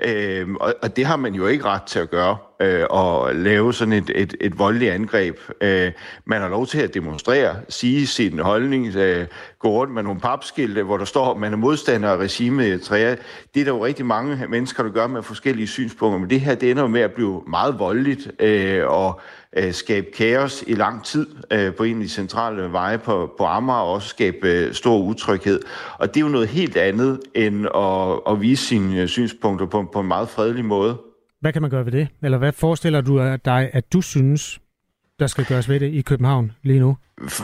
Øh, 0.06 0.48
og, 0.60 0.76
og 0.82 0.96
det 0.96 1.06
har 1.06 1.16
man 1.16 1.34
jo 1.34 1.48
ikke 1.48 1.66
ret 1.66 1.84
til 1.84 2.00
at 2.00 2.10
gøre, 2.10 2.38
øh, 2.62 2.86
og 2.90 3.36
lave 3.36 3.74
sådan 3.74 3.94
et, 3.94 4.12
et, 4.16 4.36
et 4.42 4.60
voldeligt 4.60 4.92
angreb. 4.92 5.40
Øh, 5.62 5.92
man 6.26 6.42
har 6.42 6.50
lov 6.50 6.68
til 6.68 6.80
at 6.80 6.94
demonstrere, 6.94 7.56
sige 7.70 8.08
sin 8.08 8.40
holdning, 8.40 8.96
øh, 8.96 9.28
gå 9.60 9.70
rundt 9.70 9.94
med 9.94 10.04
nogle 10.04 10.20
papskilte, 10.20 10.84
hvor 10.84 10.98
der 10.98 11.06
står, 11.06 11.32
at 11.32 11.38
man 11.38 11.54
er 11.54 11.58
modstander 11.58 12.10
af 12.10 12.18
regimet 12.18 12.82
i 12.82 12.86
træer. 12.86 13.16
Det 13.54 13.60
er 13.60 13.66
der 13.66 13.72
jo 13.72 13.86
rigtig 13.86 14.06
mange 14.06 14.48
mennesker, 14.50 14.84
der 14.84 14.90
gør 14.90 15.08
med 15.08 15.24
forskellige 15.24 15.68
synspunkter, 15.68 16.20
men 16.20 16.30
det 16.30 16.42
her 16.42 16.56
det 16.56 16.72
ender 16.72 16.84
jo 16.84 16.90
med 16.90 17.02
at 17.02 17.12
blive 17.12 17.44
meget 17.48 17.80
voldeligt, 17.80 18.42
øh, 18.42 18.88
og 18.88 19.22
øh, 19.58 19.74
skabe 19.74 20.08
kaos 20.18 20.64
i 20.68 20.74
lang 20.74 21.04
tid 21.04 21.28
øh, 21.52 21.76
på 21.76 21.84
en 21.84 21.96
af 21.98 22.04
de 22.04 22.10
centrale 22.10 22.72
veje 22.72 22.98
på, 22.98 23.34
på 23.38 23.46
Amager, 23.46 23.80
og 23.80 23.94
også 23.94 24.08
skabe 24.08 24.48
øh, 24.48 24.74
stor 24.74 24.98
utryghed. 24.98 25.60
Og 26.00 26.14
det 26.14 26.18
er 26.18 26.26
jo 26.26 26.32
noget 26.32 26.48
helt 26.48 26.78
andet, 26.78 27.20
end 27.36 27.66
at, 27.76 28.34
at 28.34 28.42
vise 28.42 28.66
sine 28.66 29.08
synspunkter 29.08 29.66
på, 29.66 29.90
på 29.94 30.00
en 30.00 30.08
meget 30.08 30.30
fredelig 30.30 30.66
måde. 30.66 30.98
Hvad 31.42 31.54
kan 31.54 31.62
man 31.62 31.72
gøre 31.72 31.86
ved 31.86 31.92
det? 31.92 32.08
Eller 32.24 32.38
hvad 32.38 32.52
forestiller 32.52 33.02
du 33.02 33.38
dig, 33.46 33.70
at 33.74 33.94
du 33.94 34.02
synes, 34.02 34.60
der 35.20 35.28
skal 35.28 35.46
gøres 35.46 35.70
ved 35.70 35.80
det 35.80 35.94
i 35.94 36.02
København 36.02 36.52
lige 36.64 36.80
nu? 36.80 36.98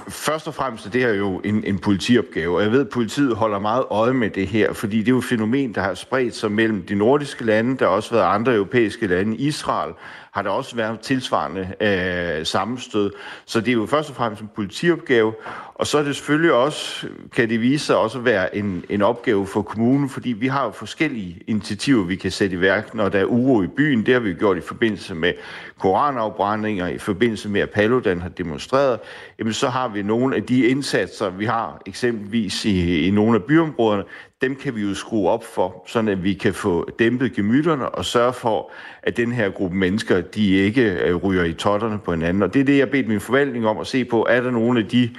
Først 0.10 0.48
og 0.48 0.54
fremmest 0.54 0.86
er 0.86 0.90
det 0.90 1.02
her 1.02 1.14
jo 1.14 1.42
en, 1.44 1.64
en 1.64 1.80
politiopgave, 1.80 2.58
og 2.58 2.64
jeg 2.64 2.72
ved, 2.72 2.82
at 2.82 2.90
politiet 2.90 3.36
holder 3.36 3.60
meget 3.60 3.84
øje 3.90 4.14
med 4.14 4.30
det 4.30 4.48
her, 4.48 4.74
fordi 4.74 4.98
det 5.00 5.08
er 5.08 5.12
jo 5.12 5.18
et 5.18 5.24
fænomen, 5.24 5.76
der 5.76 5.82
har 5.82 5.94
spredt 5.94 6.36
sig 6.36 6.52
mellem 6.52 6.86
de 6.86 6.96
nordiske 6.96 7.46
lande, 7.46 7.78
der 7.78 7.86
har 7.86 7.96
også 7.96 8.12
været 8.16 8.36
andre 8.36 8.56
europæiske 8.56 9.08
lande. 9.08 9.38
Israel 9.38 9.94
har 10.34 10.42
der 10.42 10.50
også 10.50 10.76
været 10.76 11.00
tilsvarende 11.00 11.74
øh, 11.82 12.46
sammenstød. 12.46 13.12
Så 13.46 13.60
det 13.60 13.68
er 13.68 13.74
jo 13.74 13.86
først 13.86 14.10
og 14.10 14.16
fremmest 14.16 14.42
en 14.42 14.50
politiopgave, 14.56 15.34
og 15.76 15.88
så 15.88 15.98
er 15.98 16.04
det 16.04 16.16
selvfølgelig 16.16 16.54
også, 16.54 17.08
kan 17.36 17.50
det 17.50 17.62
vise 17.62 17.86
sig 17.86 17.98
også 17.98 18.18
at 18.18 18.26
være 18.26 18.56
en, 18.56 18.86
en 18.90 19.02
opgave 19.02 19.48
for 19.48 19.62
kommunen, 19.62 20.10
fordi 20.10 20.30
vi 20.30 20.48
har 20.48 20.66
jo 20.66 20.72
forskellige 20.72 21.40
initiativer, 21.48 22.04
vi 22.04 22.16
kan 22.16 22.32
sætte 22.32 22.56
i 22.56 22.62
værk, 22.62 22.96
når 22.96 23.10
der 23.10 23.20
er 23.20 23.26
uro 23.26 23.62
i 23.62 23.68
byen. 23.68 24.06
Det 24.06 24.14
har 24.14 24.22
vi 24.22 24.34
gjort 24.34 24.58
i 24.58 24.62
forbindelse 24.62 25.16
med 25.16 25.34
koranafbrændinger, 25.80 26.88
i 26.88 26.98
forbindelse 26.98 27.50
med, 27.50 27.62
at 27.62 27.70
Paludan 27.70 28.22
har 28.22 28.30
demonstreret. 28.30 29.00
Jamen, 29.40 29.54
så 29.54 29.70
har 29.70 29.88
vi 29.88 30.04
nogle 30.04 30.36
af 30.36 30.44
de 30.44 30.68
indsatser, 30.68 31.30
vi 31.30 31.46
har 31.46 31.82
eksempelvis 31.86 32.66
i, 32.66 33.08
i 33.08 33.12
nogle 33.12 33.36
af 33.36 33.44
byområderne, 33.44 34.04
dem 34.44 34.56
kan 34.56 34.76
vi 34.76 34.82
jo 34.82 34.94
skrue 34.94 35.30
op 35.30 35.44
for, 35.46 35.84
sådan 35.88 36.08
at 36.08 36.24
vi 36.24 36.34
kan 36.34 36.54
få 36.54 36.90
dæmpet 37.00 37.34
gemytterne 37.34 37.90
og 37.90 38.06
sørge 38.06 38.34
for, 38.34 38.72
at 39.04 39.18
den 39.18 39.32
her 39.32 39.50
gruppe 39.50 39.78
mennesker, 39.78 40.22
de 40.22 40.52
ikke 40.52 40.92
øh, 40.92 41.16
ryger 41.16 41.44
i 41.44 41.54
totterne 41.54 42.00
på 42.00 42.12
hinanden. 42.12 42.44
Og 42.44 42.54
det 42.54 42.60
er 42.60 42.66
det, 42.66 42.78
jeg 42.78 42.90
bedt 42.90 43.08
min 43.08 43.20
forvaltning 43.20 43.68
om 43.68 43.78
at 43.78 43.88
se 43.88 44.06
på. 44.06 44.26
Er 44.30 44.42
der 44.42 44.52
nogle 44.52 44.80
af 44.80 44.86
de 44.86 45.10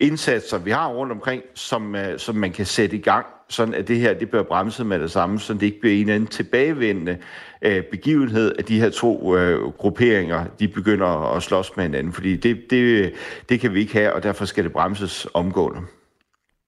indsatser, 0.00 0.58
vi 0.58 0.70
har 0.70 0.88
rundt 0.88 1.12
omkring, 1.12 1.42
som, 1.54 1.94
øh, 1.94 2.18
som 2.18 2.34
man 2.34 2.52
kan 2.52 2.66
sætte 2.66 2.96
i 2.96 3.00
gang, 3.00 3.26
sådan 3.48 3.74
at 3.74 3.88
det 3.88 3.96
her 3.96 4.14
det 4.14 4.30
bliver 4.30 4.44
bremset 4.44 4.86
med 4.86 4.98
det 4.98 5.10
samme, 5.10 5.40
så 5.40 5.54
det 5.54 5.62
ikke 5.62 5.80
bliver 5.80 6.00
en 6.00 6.08
anden 6.08 6.26
tilbagevendende 6.26 7.16
øh, 7.62 7.82
begivenhed, 7.82 8.52
at 8.58 8.68
de 8.68 8.80
her 8.80 8.90
to 8.90 9.36
øh, 9.36 9.68
grupperinger, 9.68 10.44
de 10.60 10.68
begynder 10.68 11.36
at 11.36 11.42
slås 11.42 11.76
med 11.76 11.84
hinanden. 11.84 12.12
Fordi 12.12 12.36
det, 12.36 12.70
det, 12.70 13.12
det 13.48 13.60
kan 13.60 13.74
vi 13.74 13.80
ikke 13.80 13.92
have, 13.92 14.12
og 14.12 14.22
derfor 14.22 14.44
skal 14.44 14.64
det 14.64 14.72
bremses 14.72 15.26
omgående. 15.34 15.80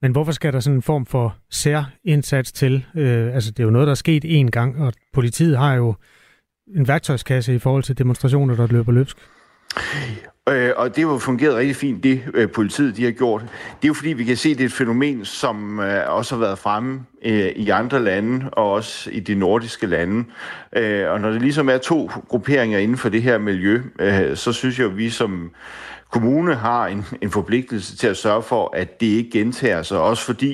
Men 0.04 0.12
hvorfor 0.12 0.32
skal 0.32 0.52
der 0.52 0.60
sådan 0.60 0.76
en 0.76 0.82
form 0.82 1.06
for 1.06 1.36
særindsats 1.50 2.52
til? 2.52 2.86
Øh, 2.96 3.34
altså, 3.34 3.50
det 3.50 3.60
er 3.60 3.64
jo 3.64 3.70
noget, 3.70 3.86
der 3.86 3.90
er 3.90 3.94
sket 3.94 4.24
én 4.24 4.50
gang, 4.50 4.80
og 4.80 4.92
politiet 5.12 5.58
har 5.58 5.74
jo 5.74 5.94
en 6.76 6.88
værktøjskasse 6.88 7.54
i 7.54 7.58
forhold 7.58 7.82
til 7.82 7.98
demonstrationer, 7.98 8.56
der 8.56 8.66
løber 8.66 8.92
løbsk. 8.92 9.16
Øh, 10.48 10.70
og 10.76 10.96
det 10.96 11.04
har 11.04 11.12
jo 11.12 11.18
fungeret 11.18 11.56
rigtig 11.56 11.76
fint, 11.76 12.04
det 12.04 12.22
øh, 12.34 12.50
politiet 12.50 12.96
de 12.96 13.04
har 13.04 13.10
gjort. 13.10 13.40
Det 13.42 13.84
er 13.84 13.88
jo 13.88 13.94
fordi, 13.94 14.12
vi 14.12 14.24
kan 14.24 14.36
se, 14.36 14.54
det 14.54 14.60
er 14.60 14.64
et 14.64 14.72
fænomen, 14.72 15.24
som 15.24 15.80
øh, 15.80 16.16
også 16.16 16.34
har 16.34 16.40
været 16.40 16.58
fremme 16.58 17.00
øh, 17.24 17.48
i 17.56 17.70
andre 17.70 18.02
lande, 18.02 18.50
og 18.52 18.72
også 18.72 19.10
i 19.10 19.20
de 19.20 19.34
nordiske 19.34 19.86
lande. 19.86 20.24
Øh, 20.76 21.10
og 21.10 21.20
når 21.20 21.30
det 21.30 21.42
ligesom 21.42 21.68
er 21.68 21.78
to 21.78 22.10
grupperinger 22.28 22.78
inden 22.78 22.96
for 22.96 23.08
det 23.08 23.22
her 23.22 23.38
miljø, 23.38 23.82
øh, 23.98 24.36
så 24.36 24.52
synes 24.52 24.78
jeg, 24.78 24.86
at 24.86 24.96
vi 24.96 25.10
som 25.10 25.50
kommune 26.14 26.54
har 26.54 26.86
en, 26.86 27.04
en 27.22 27.30
forpligtelse 27.30 27.96
til 27.96 28.06
at 28.06 28.16
sørge 28.16 28.42
for, 28.42 28.76
at 28.76 29.00
det 29.00 29.06
ikke 29.06 29.30
gentager 29.30 29.82
sig, 29.82 29.98
også 29.98 30.24
fordi, 30.24 30.52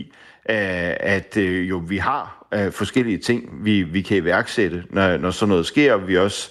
øh, 0.50 0.56
at 1.00 1.36
øh, 1.36 1.68
jo 1.68 1.82
vi 1.88 1.96
har 1.96 2.46
øh, 2.54 2.72
forskellige 2.72 3.18
ting, 3.18 3.64
vi, 3.64 3.82
vi 3.82 4.02
kan 4.02 4.16
iværksætte, 4.16 4.84
når, 4.90 5.16
når 5.16 5.30
sådan 5.30 5.48
noget 5.48 5.66
sker. 5.66 5.96
Vi 5.96 6.14
har 6.14 6.20
også 6.20 6.50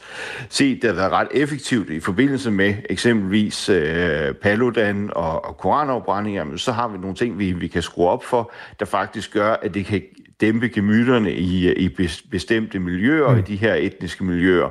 set, 0.50 0.76
at 0.76 0.82
det 0.82 0.90
har 0.90 0.96
været 0.96 1.12
ret 1.12 1.28
effektivt 1.32 1.90
i 1.90 2.00
forbindelse 2.00 2.52
med 2.52 2.76
eksempelvis 2.90 3.70
øh, 3.70 4.34
Paludan 4.34 5.10
og, 5.16 5.46
og 5.46 5.58
koranafbrændinger, 5.58 6.44
men 6.44 6.58
så 6.58 6.72
har 6.72 6.88
vi 6.88 6.98
nogle 6.98 7.16
ting, 7.16 7.40
vi, 7.40 7.52
vi 7.52 7.68
kan 7.68 7.82
skrue 7.82 8.10
op 8.10 8.24
for, 8.24 8.52
der 8.80 8.86
faktisk 8.86 9.34
gør, 9.34 9.54
at 9.54 9.74
det 9.74 9.86
kan 9.86 10.02
dæmpe 10.42 10.68
gemytterne 10.68 11.32
i, 11.32 11.74
i 11.74 12.10
bestemte 12.32 12.80
miljøer, 12.80 13.32
mm. 13.32 13.40
i 13.40 13.42
de 13.42 13.56
her 13.56 13.74
etniske 13.74 14.24
miljøer. 14.24 14.70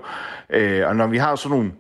Øh, 0.51 0.89
og 0.89 0.97
når 0.97 1.07
vi 1.07 1.17
har 1.17 1.37
sådan 1.37 1.57
nogle 1.57 1.73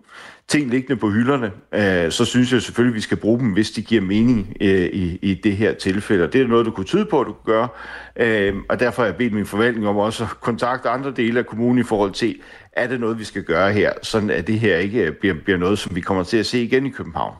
ting 0.48 0.70
liggende 0.70 1.00
på 1.00 1.10
hylderne, 1.10 1.50
øh, 1.74 2.12
så 2.12 2.24
synes 2.24 2.52
jeg 2.52 2.62
selvfølgelig, 2.62 2.92
at 2.92 2.96
vi 2.96 3.00
skal 3.00 3.16
bruge 3.16 3.38
dem, 3.38 3.52
hvis 3.52 3.70
de 3.70 3.82
giver 3.82 4.02
mening 4.02 4.56
øh, 4.60 4.86
i, 4.92 5.18
i 5.22 5.34
det 5.34 5.56
her 5.56 5.74
tilfælde. 5.74 6.24
Og 6.24 6.32
det 6.32 6.40
er 6.40 6.46
noget, 6.46 6.66
du 6.66 6.70
kunne 6.70 6.86
tyde 6.86 7.04
på, 7.04 7.20
at 7.20 7.26
du 7.26 7.32
kunne 7.32 7.54
gøre. 7.54 7.68
Øh, 8.16 8.54
og 8.68 8.80
derfor 8.80 9.02
har 9.02 9.06
jeg 9.06 9.16
bedt 9.16 9.32
min 9.32 9.46
forvaltning 9.46 9.88
om 9.88 9.96
også 9.96 10.24
at 10.24 10.30
kontakte 10.40 10.88
andre 10.88 11.12
dele 11.16 11.38
af 11.38 11.46
kommunen 11.46 11.78
i 11.78 11.82
forhold 11.82 12.12
til, 12.12 12.36
er 12.72 12.86
det 12.86 13.00
noget, 13.00 13.18
vi 13.18 13.24
skal 13.24 13.42
gøre 13.42 13.72
her, 13.72 13.92
sådan 14.02 14.30
at 14.30 14.46
det 14.46 14.60
her 14.60 14.76
ikke 14.76 15.12
bliver, 15.12 15.34
bliver 15.44 15.58
noget, 15.58 15.78
som 15.78 15.96
vi 15.96 16.00
kommer 16.00 16.22
til 16.22 16.36
at 16.36 16.46
se 16.46 16.62
igen 16.62 16.86
i 16.86 16.90
København. 16.90 17.34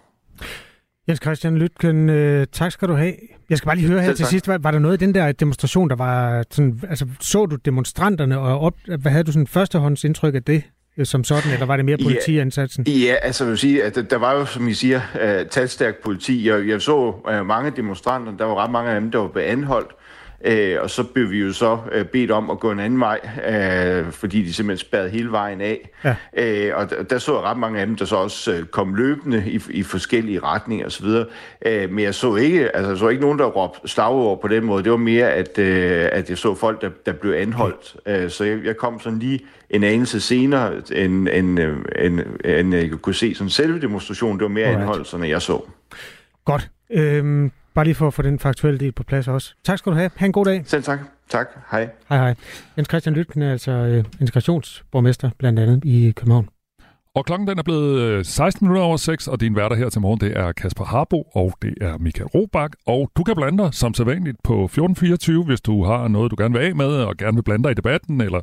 Jens 1.09 1.21
Christian 1.23 1.59
Lytken, 1.59 2.09
øh, 2.09 2.47
tak 2.53 2.73
skal 2.73 2.89
du 2.89 2.95
have. 2.95 3.15
Jeg 3.51 3.59
skal 3.59 3.67
bare 3.67 3.77
lige 3.77 3.89
høre 3.89 4.03
her 4.03 4.15
til 4.15 4.27
sidst, 4.27 4.49
var, 4.49 4.59
var 4.59 4.71
der 4.71 4.79
noget 4.79 5.03
i 5.03 5.05
den 5.05 5.15
der 5.15 5.33
demonstration, 5.33 5.91
der 5.91 5.97
var 5.97 6.45
sådan, 6.51 6.81
altså 6.89 7.07
så 7.21 7.47
du 7.47 7.57
demonstranterne, 7.57 8.39
og 8.39 8.61
op, 8.61 8.75
hvad 8.99 9.13
havde 9.13 9.25
du 9.25 9.33
sådan 9.33 9.47
førstehåndsindtryk 9.47 10.35
af 10.35 10.43
det? 10.43 10.63
Øh, 10.99 11.07
som 11.07 11.25
sådan, 11.25 11.53
eller 11.53 11.67
var 11.67 11.77
det 11.77 11.85
mere 11.85 11.97
politiindsatsen? 12.03 12.85
Ja, 12.87 12.93
ja 12.93 13.15
altså 13.15 13.45
jeg 13.45 13.51
vil 13.51 13.59
sige, 13.59 13.85
at 13.85 14.11
der 14.11 14.17
var 14.17 14.35
jo, 14.35 14.45
som 14.45 14.69
I 14.69 14.75
siger, 14.75 15.01
uh, 15.15 15.49
talstærk 15.49 15.95
politi. 16.05 16.49
Jeg, 16.49 16.69
jeg 16.69 16.83
så 16.83 17.15
uh, 17.31 17.47
mange 17.47 17.71
demonstranter, 17.71 18.37
der 18.37 18.45
var 18.45 18.55
ret 18.55 18.71
mange 18.71 18.91
af 18.91 19.01
dem, 19.01 19.11
der 19.11 19.19
var 19.19 19.41
anholdt. 19.41 19.91
Øh, 20.45 20.77
og 20.81 20.91
så 20.91 21.03
blev 21.03 21.31
vi 21.31 21.39
jo 21.39 21.53
så 21.53 21.79
øh, 21.93 22.05
bedt 22.05 22.31
om 22.31 22.51
at 22.51 22.61
gå 22.61 22.71
en 22.71 22.81
anden 22.81 23.01
vej, 23.01 23.21
øh, 23.49 24.13
fordi 24.13 24.43
de 24.43 24.53
simpelthen 24.53 24.87
spærrede 24.87 25.11
hele 25.11 25.31
vejen 25.31 25.61
af. 25.61 25.91
Ja. 26.05 26.15
Øh, 26.37 26.77
og 26.77 26.91
der, 26.91 27.03
der 27.03 27.19
så 27.19 27.33
jeg 27.35 27.43
ret 27.43 27.59
mange 27.59 27.81
af 27.81 27.87
dem, 27.87 27.97
der 27.97 28.05
så 28.05 28.17
også 28.17 28.53
øh, 28.53 28.65
kom 28.65 28.95
løbende 28.95 29.45
i, 29.47 29.61
i 29.71 29.83
forskellige 29.83 30.41
retninger 30.41 30.87
osv. 30.87 31.07
Øh, 31.67 31.91
men 31.91 32.05
jeg 32.05 32.15
så 32.15 32.37
ikke, 32.37 32.77
altså, 32.77 32.91
jeg 32.91 32.99
så 32.99 33.09
ikke 33.09 33.23
nogen, 33.23 33.39
der 33.39 33.45
råbte 33.45 33.89
slagord 33.89 34.41
på 34.41 34.49
den 34.49 34.65
måde. 34.65 34.85
Det 34.85 34.91
var 34.91 34.99
mere, 34.99 35.33
at, 35.33 35.59
øh, 35.59 36.09
at 36.13 36.31
jeg 36.31 36.39
så 36.39 36.55
folk, 36.55 36.83
der, 36.83 36.91
der 37.07 37.13
blev 37.13 37.33
anholdt. 37.33 37.97
Øh, 38.07 38.31
så 38.31 38.45
jeg, 38.45 38.59
jeg 38.65 38.77
kom 38.77 39.01
sådan 39.01 39.19
lige 39.19 39.41
en 39.71 39.85
anelse 39.85 40.21
senere, 40.21 40.75
end, 40.93 41.29
end, 41.29 41.59
end, 41.59 41.81
end, 41.99 42.21
end 42.45 42.75
jeg 42.75 42.91
kunne 42.91 43.15
se 43.15 43.35
sådan 43.35 43.51
selve 43.51 43.81
demonstrationen. 43.81 44.39
Det 44.39 44.43
var 44.43 44.49
mere 44.49 44.65
Alright. 44.65 44.81
anholdelserne, 44.81 45.29
jeg 45.29 45.43
så. 45.43 45.63
Godt. 46.45 46.71
Øhm, 46.91 47.53
Bare 47.79 47.85
lige 47.85 47.95
for 47.95 48.07
at 48.07 48.15
få 48.15 48.23
den 48.23 48.39
faktuelle 48.39 48.81
del 48.81 48.93
på 48.93 49.03
plads 49.03 49.29
også. 49.29 49.55
Tak 49.65 49.79
skal 49.79 49.93
du 49.93 49.97
have. 49.97 50.11
Ha' 50.17 50.27
en 50.27 50.33
god 50.33 50.45
dag. 50.45 50.63
Selv 50.67 50.83
tak. 50.83 50.99
Tak. 51.29 51.47
Hej. 51.71 51.89
Hej, 52.09 52.19
hej. 52.19 52.35
Jens 52.77 52.89
Christian 52.89 53.15
Lytken 53.15 53.43
er 53.43 53.53
altså 53.53 53.71
øh, 53.71 54.05
integrationsborgmester 54.21 55.31
blandt 55.39 55.59
andet 55.59 55.85
i 55.85 56.13
København. 56.17 56.49
Og 57.15 57.25
klokken 57.25 57.49
den 57.49 57.59
er 57.59 57.63
blevet 57.63 58.27
16 58.27 58.65
øh, 58.65 58.69
minutter 58.69 58.87
over 58.87 58.97
6, 58.97 59.29
og 59.29 59.41
din 59.41 59.57
værter 59.57 59.77
her 59.77 59.89
til 59.89 60.01
morgen, 60.01 60.21
det 60.21 60.37
er 60.37 60.53
Kasper 60.53 60.85
Harbo, 60.85 61.23
og 61.23 61.53
det 61.63 61.75
er 61.81 61.99
Michael 61.99 62.27
Robach. 62.27 62.75
Og 62.87 63.11
du 63.17 63.23
kan 63.23 63.35
blande 63.37 63.65
dig 63.65 63.75
som 63.75 63.95
sædvanligt 63.95 64.37
på 64.45 64.65
1424, 64.65 65.45
hvis 65.45 65.61
du 65.61 65.85
har 65.85 66.09
noget, 66.09 66.31
du 66.31 66.37
gerne 66.39 66.59
vil 66.59 66.67
af 66.67 66.75
med, 66.75 66.87
og 66.87 67.17
gerne 67.17 67.37
vil 67.37 67.43
blande 67.43 67.65
dig 67.65 67.71
i 67.71 67.75
debatten, 67.75 68.21
eller 68.21 68.41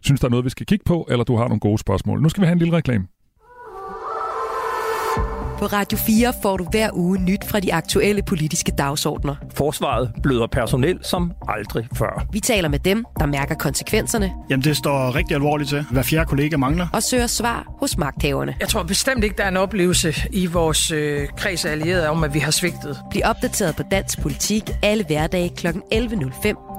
synes, 0.00 0.20
der 0.20 0.26
er 0.26 0.30
noget, 0.30 0.44
vi 0.44 0.50
skal 0.50 0.66
kigge 0.66 0.84
på, 0.86 1.06
eller 1.10 1.24
du 1.24 1.36
har 1.36 1.48
nogle 1.48 1.60
gode 1.60 1.78
spørgsmål. 1.78 2.22
Nu 2.22 2.28
skal 2.28 2.40
vi 2.40 2.46
have 2.46 2.52
en 2.52 2.58
lille 2.58 2.76
reklame. 2.76 3.06
På 5.58 5.66
Radio 5.66 5.98
4 5.98 6.32
får 6.42 6.56
du 6.56 6.64
hver 6.70 6.90
uge 6.92 7.18
nyt 7.18 7.44
fra 7.44 7.60
de 7.60 7.74
aktuelle 7.74 8.22
politiske 8.22 8.72
dagsordner. 8.78 9.36
Forsvaret 9.54 10.12
bløder 10.22 10.46
personel 10.46 10.98
som 11.02 11.32
aldrig 11.48 11.88
før. 11.94 12.26
Vi 12.32 12.40
taler 12.40 12.68
med 12.68 12.78
dem, 12.78 13.04
der 13.20 13.26
mærker 13.26 13.54
konsekvenserne. 13.54 14.32
Jamen, 14.50 14.64
det 14.64 14.76
står 14.76 15.14
rigtig 15.14 15.34
alvorligt 15.34 15.68
til. 15.68 15.84
Hver 15.90 16.02
fjerde 16.02 16.28
kollega 16.28 16.56
mangler. 16.56 16.86
Og 16.92 17.02
søger 17.02 17.26
svar 17.26 17.66
hos 17.80 17.98
magthaverne. 17.98 18.54
Jeg 18.60 18.68
tror 18.68 18.82
bestemt 18.82 19.24
ikke, 19.24 19.36
der 19.36 19.44
er 19.44 19.48
en 19.48 19.56
oplevelse 19.56 20.14
i 20.32 20.46
vores 20.46 20.90
øh, 20.90 21.28
kreds 21.36 21.64
af 21.64 21.70
allierede 21.70 22.08
om, 22.08 22.24
at 22.24 22.34
vi 22.34 22.38
har 22.38 22.50
svigtet. 22.50 22.98
Bliv 23.10 23.22
opdateret 23.24 23.76
på 23.76 23.82
dansk 23.90 24.22
politik 24.22 24.70
alle 24.82 25.04
hverdage 25.04 25.50
kl. 25.56 25.66
11.05. 25.66 26.76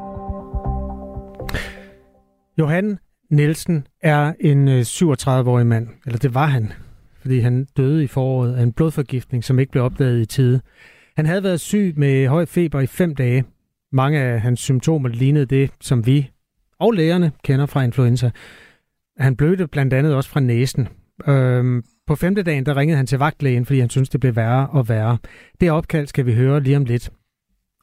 Johan 2.57 2.99
Nielsen 3.31 3.87
er 4.03 4.33
en 4.39 4.67
37-årig 4.81 5.61
øh, 5.61 5.67
mand, 5.67 5.87
eller 6.05 6.19
det 6.19 6.33
var 6.33 6.45
han, 6.45 6.71
fordi 7.27 7.39
han 7.39 7.67
døde 7.77 8.03
i 8.03 8.07
foråret 8.07 8.55
af 8.55 8.63
en 8.63 8.73
blodforgiftning, 8.73 9.43
som 9.43 9.59
ikke 9.59 9.71
blev 9.71 9.83
opdaget 9.83 10.21
i 10.21 10.25
tide. 10.25 10.61
Han 11.15 11.25
havde 11.25 11.43
været 11.43 11.59
syg 11.59 11.93
med 11.97 12.27
høj 12.27 12.45
feber 12.45 12.79
i 12.79 12.85
fem 12.85 13.15
dage. 13.15 13.43
Mange 13.91 14.19
af 14.19 14.41
hans 14.41 14.59
symptomer 14.59 15.09
lignede 15.09 15.45
det, 15.45 15.71
som 15.81 16.05
vi 16.05 16.29
og 16.79 16.91
lægerne 16.91 17.31
kender 17.43 17.65
fra 17.65 17.83
influenza. 17.83 18.31
Han 19.17 19.35
blødte 19.35 19.67
blandt 19.67 19.93
andet 19.93 20.15
også 20.15 20.29
fra 20.29 20.39
næsen. 20.39 20.87
Øhm, 21.27 21.83
på 22.07 22.15
femte 22.15 22.43
dagen, 22.43 22.65
der 22.65 22.77
ringede 22.77 22.97
han 22.97 23.07
til 23.07 23.19
vagtlægen, 23.19 23.65
fordi 23.65 23.79
han 23.79 23.89
syntes, 23.89 24.09
det 24.09 24.19
blev 24.19 24.35
værre 24.35 24.67
og 24.67 24.89
værre. 24.89 25.17
Det 25.61 25.71
opkald 25.71 26.07
skal 26.07 26.25
vi 26.25 26.33
høre 26.33 26.59
lige 26.59 26.77
om 26.77 26.85
lidt. 26.85 27.09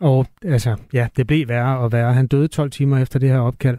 Og 0.00 0.26
altså, 0.44 0.76
ja, 0.92 1.08
det 1.16 1.26
blev 1.26 1.48
værre 1.48 1.78
og 1.78 1.92
værre. 1.92 2.14
Han 2.14 2.26
døde 2.26 2.48
12 2.48 2.70
timer 2.70 2.98
efter 2.98 3.18
det 3.18 3.28
her 3.28 3.38
opkald. 3.38 3.78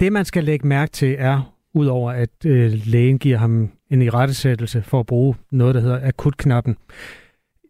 Det, 0.00 0.12
man 0.12 0.24
skal 0.24 0.44
lægge 0.44 0.66
mærke 0.66 0.92
til, 0.92 1.16
er, 1.18 1.54
udover 1.74 2.12
at 2.12 2.46
øh, 2.46 2.72
lægen 2.86 3.18
giver 3.18 3.38
ham 3.38 3.70
en 3.94 4.02
irettesættelse 4.02 4.82
for 4.82 5.00
at 5.00 5.06
bruge 5.06 5.34
noget, 5.50 5.74
der 5.74 5.80
hedder 5.80 6.08
akutknappen. 6.08 6.76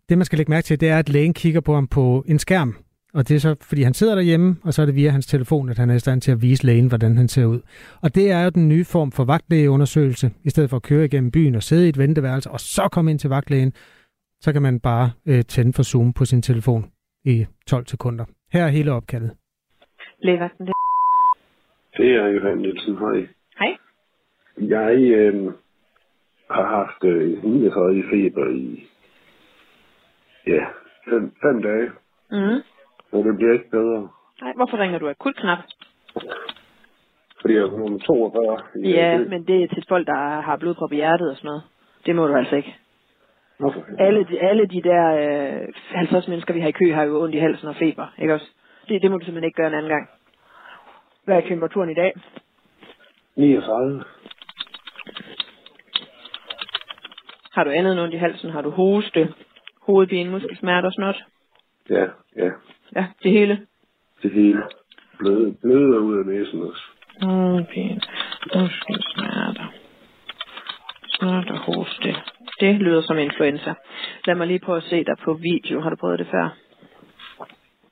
Det, 0.08 0.18
man 0.18 0.24
skal 0.24 0.36
lægge 0.36 0.50
mærke 0.50 0.64
til, 0.64 0.80
det 0.80 0.88
er, 0.88 0.98
at 0.98 1.08
lægen 1.08 1.34
kigger 1.34 1.60
på 1.60 1.74
ham 1.74 1.86
på 1.86 2.24
en 2.28 2.38
skærm. 2.38 2.76
Og 3.14 3.28
det 3.28 3.34
er 3.34 3.38
så, 3.38 3.56
fordi 3.60 3.82
han 3.82 3.94
sidder 3.94 4.14
derhjemme, 4.14 4.56
og 4.64 4.74
så 4.74 4.82
er 4.82 4.86
det 4.86 4.94
via 4.94 5.10
hans 5.10 5.26
telefon, 5.26 5.68
at 5.68 5.78
han 5.78 5.90
er 5.90 5.94
i 5.94 5.98
stand 5.98 6.20
til 6.20 6.32
at 6.32 6.42
vise 6.42 6.66
lægen, 6.66 6.88
hvordan 6.88 7.16
han 7.16 7.28
ser 7.28 7.44
ud. 7.44 7.60
Og 8.02 8.14
det 8.14 8.30
er 8.30 8.44
jo 8.44 8.50
den 8.50 8.68
nye 8.68 8.84
form 8.84 9.12
for 9.12 9.24
vagtlægeundersøgelse. 9.24 10.30
I 10.44 10.50
stedet 10.50 10.70
for 10.70 10.76
at 10.76 10.82
køre 10.82 11.04
igennem 11.04 11.30
byen 11.30 11.54
og 11.54 11.62
sidde 11.62 11.86
i 11.86 11.88
et 11.88 11.98
venteværelse, 11.98 12.50
og 12.50 12.60
så 12.60 12.88
komme 12.92 13.10
ind 13.10 13.18
til 13.18 13.30
vagtlægen, 13.30 13.72
så 14.40 14.52
kan 14.52 14.62
man 14.62 14.80
bare 14.80 15.10
øh, 15.26 15.42
tænde 15.42 15.72
for 15.72 15.82
Zoom 15.82 16.12
på 16.12 16.24
sin 16.24 16.42
telefon 16.42 16.90
i 17.24 17.46
12 17.66 17.86
sekunder. 17.86 18.24
Her 18.52 18.64
er 18.64 18.68
hele 18.68 18.92
opkaldet. 18.92 19.30
Lægevagten, 20.22 20.66
det 20.66 20.74
det 21.96 22.10
er 22.10 22.26
Johan 22.26 22.58
Nielsen. 22.58 22.98
Hej. 22.98 23.26
Hej. 23.58 23.76
Jeg 24.58 24.98
øh, 24.98 25.52
har 26.50 26.66
haft 26.66 27.04
øh, 27.04 27.44
39 27.44 28.04
feber 28.10 28.48
i 28.50 28.88
ja, 30.46 30.64
fem, 31.10 31.34
fem 31.42 31.62
dage. 31.62 31.90
Mm. 32.30 32.60
Og 33.12 33.24
det 33.24 33.36
bliver 33.36 33.52
ikke 33.52 33.70
bedre. 33.70 34.08
Nej, 34.42 34.52
hvorfor 34.56 34.76
ringer 34.78 34.98
du 34.98 35.08
akut 35.08 35.36
knap? 35.36 35.58
Fordi 37.40 37.54
jeg 37.54 37.62
er 37.62 37.78
nummer 37.78 37.98
42. 37.98 38.58
Ja, 38.84 39.18
det. 39.18 39.28
men 39.28 39.46
det 39.46 39.62
er 39.62 39.68
til 39.68 39.84
folk, 39.88 40.06
der 40.06 40.40
har 40.40 40.56
blodprop 40.56 40.92
i 40.92 40.96
hjertet 40.96 41.30
og 41.30 41.36
sådan 41.36 41.48
noget. 41.48 41.62
Det 42.06 42.16
må 42.16 42.26
du 42.26 42.34
altså 42.34 42.56
ikke. 42.56 42.76
Hvorfor? 43.58 43.84
Alle 43.98 44.24
de, 44.24 44.40
alle 44.40 44.66
de 44.66 44.82
der 44.82 45.04
øh, 45.60 45.68
50 45.94 46.28
mennesker, 46.28 46.54
vi 46.54 46.60
har 46.60 46.68
i 46.68 46.72
kø, 46.72 46.92
har 46.92 47.04
jo 47.04 47.22
ondt 47.22 47.34
i 47.34 47.38
halsen 47.38 47.68
og 47.68 47.76
feber, 47.76 48.06
ikke 48.18 48.34
også? 48.34 48.46
Det, 48.88 49.02
det 49.02 49.10
må 49.10 49.18
du 49.18 49.24
simpelthen 49.24 49.48
ikke 49.48 49.56
gøre 49.56 49.66
en 49.66 49.74
anden 49.74 49.90
gang. 49.90 50.08
Hvad 51.24 51.36
er 51.36 51.48
temperaturen 51.48 51.90
i 51.90 51.94
dag? 51.94 52.12
39. 53.36 54.04
Har 57.54 57.64
du 57.64 57.70
andet 57.70 58.00
ondt 58.02 58.14
i 58.14 58.16
halsen? 58.16 58.50
Har 58.50 58.62
du 58.62 58.70
hoste, 58.70 59.34
hovedpine, 59.86 60.30
muskelsmerter 60.30 60.88
og 60.88 60.92
sådan 60.92 61.02
noget? 61.02 61.24
Ja, 61.90 62.06
ja. 62.44 62.50
Ja, 62.96 63.06
det 63.22 63.32
hele? 63.32 63.66
Det 64.22 64.30
hele. 64.30 64.62
Bløde, 65.18 65.54
bløde 65.62 66.00
ud 66.00 66.18
af 66.18 66.26
næsen 66.26 66.62
også. 66.62 66.82
Hovedpine, 67.22 68.00
muskelsmerter, 68.54 69.72
snot 71.08 71.50
og 71.50 71.58
hoste. 71.58 72.14
Det 72.60 72.74
lyder 72.74 73.02
som 73.02 73.18
influenza. 73.18 73.74
Lad 74.26 74.34
mig 74.34 74.46
lige 74.46 74.58
prøve 74.58 74.78
at 74.78 74.84
se 74.84 75.04
dig 75.04 75.16
på 75.24 75.34
video. 75.34 75.80
Har 75.80 75.90
du 75.90 75.96
prøvet 75.96 76.18
det 76.18 76.26
før? 76.30 76.56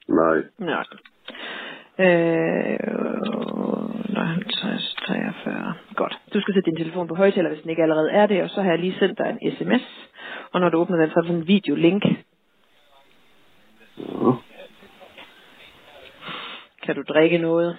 Nej. 0.08 0.42
Nej. 0.58 0.84
Øh, 1.98 2.82
50, 2.82 3.42
43. 3.42 3.52
Godt. 3.52 3.61
Du 6.34 6.40
skal 6.40 6.54
sætte 6.54 6.70
din 6.70 6.76
telefon 6.76 7.08
på 7.08 7.14
højtaler, 7.14 7.48
hvis 7.48 7.60
den 7.62 7.70
ikke 7.70 7.82
allerede 7.82 8.10
er 8.10 8.26
det, 8.26 8.42
og 8.42 8.50
så 8.50 8.62
har 8.62 8.70
jeg 8.70 8.78
lige 8.78 8.98
sendt 8.98 9.18
dig 9.18 9.38
en 9.40 9.56
sms. 9.56 9.82
Og 10.52 10.60
når 10.60 10.68
du 10.68 10.78
åbner 10.78 10.96
den, 10.96 11.10
så 11.10 11.14
er 11.16 11.20
der 11.20 11.28
sådan 11.28 11.40
en 11.40 11.48
videolink. 11.48 12.04
Ja. 13.98 14.32
Kan 16.82 16.94
du 16.94 17.02
drikke 17.08 17.38
noget? 17.38 17.78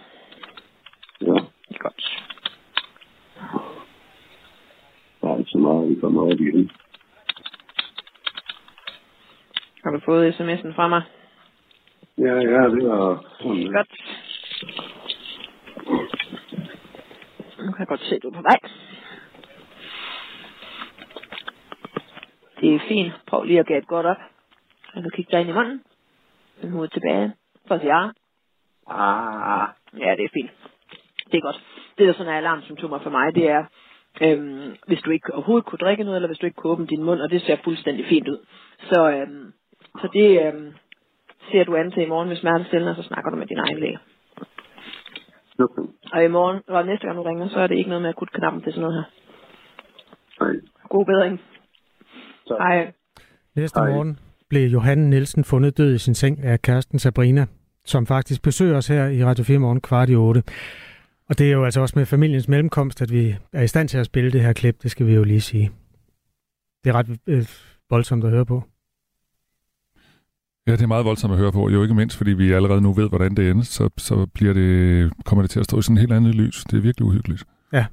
Ja. 1.21 1.37
Godt. 1.79 2.23
Der 5.21 5.29
er 5.29 5.37
ikke 5.37 5.51
så 5.51 5.57
meget, 5.57 5.89
vi 5.89 5.95
kommer 5.99 6.21
op 6.21 6.39
i 6.39 6.51
den. 6.51 6.71
Har 9.83 9.91
du 9.91 9.99
fået 10.05 10.33
sms'en 10.33 10.75
fra 10.75 10.87
mig? 10.87 11.01
Ja, 12.17 12.33
ja, 12.33 12.69
det 12.69 12.89
var... 12.89 13.23
Godt. 13.73 13.91
Nu 17.59 17.62
kan 17.73 17.79
jeg 17.79 17.87
godt 17.87 18.03
se, 18.03 18.15
at 18.15 18.23
du 18.23 18.29
er 18.29 18.33
på 18.33 18.41
vej. 18.41 18.59
Det 22.61 22.75
er 22.75 22.79
fint. 22.87 23.13
Prøv 23.27 23.43
lige 23.43 23.59
at 23.59 23.65
gætte 23.65 23.87
godt 23.87 24.05
op. 24.05 24.17
Jeg 24.95 25.03
kan 25.03 25.11
kigge 25.15 25.31
dig 25.31 25.41
ind 25.41 25.49
i 25.49 25.53
munden. 25.53 25.83
Den 26.61 26.71
hovedet 26.71 26.93
tilbage. 26.93 27.33
For 27.67 27.75
at 27.75 27.81
sige 27.81 27.95
ja. 27.95 28.09
Ah, 28.87 29.67
ja, 29.97 30.15
det 30.17 30.23
er 30.25 30.33
fint. 30.33 30.51
Det 31.31 31.37
er 31.37 31.41
godt. 31.41 31.63
Det, 31.97 32.07
der 32.07 32.13
sådan 32.13 32.33
er 32.33 32.37
alarmsymptomer 32.37 32.99
for 32.99 33.09
mig, 33.09 33.35
det 33.35 33.49
er, 33.49 33.65
øhm, 34.21 34.75
hvis 34.87 35.01
du 35.01 35.11
ikke 35.11 35.33
overhovedet 35.33 35.65
kunne 35.65 35.79
drikke 35.79 36.03
noget, 36.03 36.17
eller 36.17 36.27
hvis 36.27 36.37
du 36.37 36.45
ikke 36.45 36.55
kunne 36.55 36.73
åbne 36.73 36.87
din 36.87 37.03
mund, 37.03 37.21
og 37.21 37.29
det 37.29 37.41
ser 37.41 37.57
fuldstændig 37.63 38.05
fint 38.05 38.27
ud. 38.27 38.45
Så, 38.89 39.09
øhm, 39.11 39.53
så 40.01 40.09
det 40.13 40.47
øhm, 40.47 40.73
ser 41.51 41.63
du 41.63 41.75
an 41.75 41.91
til 41.91 42.03
i 42.03 42.05
morgen 42.05 42.27
hvis 42.27 42.39
smertestillende, 42.39 42.91
og 42.91 42.95
så 42.95 43.03
snakker 43.03 43.31
du 43.31 43.37
med 43.37 43.47
din 43.47 43.59
egen 43.59 43.79
læge. 43.79 43.99
Okay. 45.63 45.81
Og 46.13 46.23
i 46.23 46.27
morgen, 46.27 46.61
og 46.67 46.85
næste 46.85 47.05
gang 47.07 47.17
du 47.17 47.23
ringer, 47.23 47.49
så 47.49 47.59
er 47.59 47.67
det 47.67 47.77
ikke 47.77 47.89
noget 47.89 48.01
med 48.01 48.09
akutknappen 48.09 48.61
til 48.61 48.71
sådan 48.73 48.81
noget 48.81 48.95
her. 48.95 49.07
Nej. 50.41 50.55
God 50.89 51.05
bedring. 51.05 51.39
Tak. 52.47 52.57
Hej. 52.59 52.91
Næste 53.55 53.79
Hej. 53.79 53.91
morgen 53.91 54.19
blev 54.49 54.67
Johan 54.67 54.97
Nielsen 54.97 55.43
fundet 55.43 55.77
død 55.77 55.95
i 55.95 55.97
sin 55.97 56.13
seng 56.13 56.43
af 56.43 56.61
kæresten 56.61 56.99
Sabrina, 56.99 57.45
som 57.85 58.05
faktisk 58.05 58.43
besøger 58.43 58.77
os 58.77 58.87
her 58.87 59.07
i 59.07 59.25
Radio 59.25 59.43
4 59.43 59.59
morgen 59.59 59.81
kvart 59.81 60.09
i 60.09 60.15
8. 60.15 60.43
Og 61.29 61.39
det 61.39 61.47
er 61.47 61.51
jo 61.51 61.65
altså 61.65 61.81
også 61.81 61.99
med 61.99 62.05
familiens 62.05 62.47
mellemkomst, 62.47 63.01
at 63.01 63.11
vi 63.11 63.35
er 63.53 63.61
i 63.63 63.67
stand 63.67 63.87
til 63.87 63.97
at 63.97 64.05
spille 64.05 64.31
det 64.31 64.41
her 64.41 64.53
klip, 64.53 64.75
det 64.83 64.91
skal 64.91 65.07
vi 65.07 65.13
jo 65.13 65.23
lige 65.23 65.41
sige. 65.41 65.71
Det 66.83 66.89
er 66.89 66.95
ret 66.95 67.19
øh, 67.27 67.43
voldsomt 67.89 68.23
at 68.23 68.29
høre 68.29 68.45
på. 68.45 68.63
Ja, 70.67 70.71
det 70.71 70.81
er 70.81 70.87
meget 70.87 71.05
voldsomt 71.05 71.33
at 71.33 71.39
høre 71.39 71.51
på. 71.51 71.69
Jo 71.69 71.81
ikke 71.81 71.93
mindst, 71.93 72.17
fordi 72.17 72.31
vi 72.31 72.51
allerede 72.51 72.81
nu 72.81 72.93
ved, 72.93 73.09
hvordan 73.09 73.35
det 73.35 73.49
ender, 73.51 73.63
så, 73.63 73.89
så 73.97 74.25
bliver 74.33 74.53
det, 74.53 75.11
kommer 75.25 75.41
det 75.41 75.51
til 75.51 75.59
at 75.59 75.65
stå 75.65 75.79
i 75.79 75.81
sådan 75.81 75.93
en 75.93 75.99
helt 75.99 76.13
andet 76.13 76.35
lys. 76.35 76.63
Det 76.63 76.77
er 76.77 76.81
virkelig 76.81 77.05
uhyggeligt. 77.05 77.43
Ja. 77.73 77.85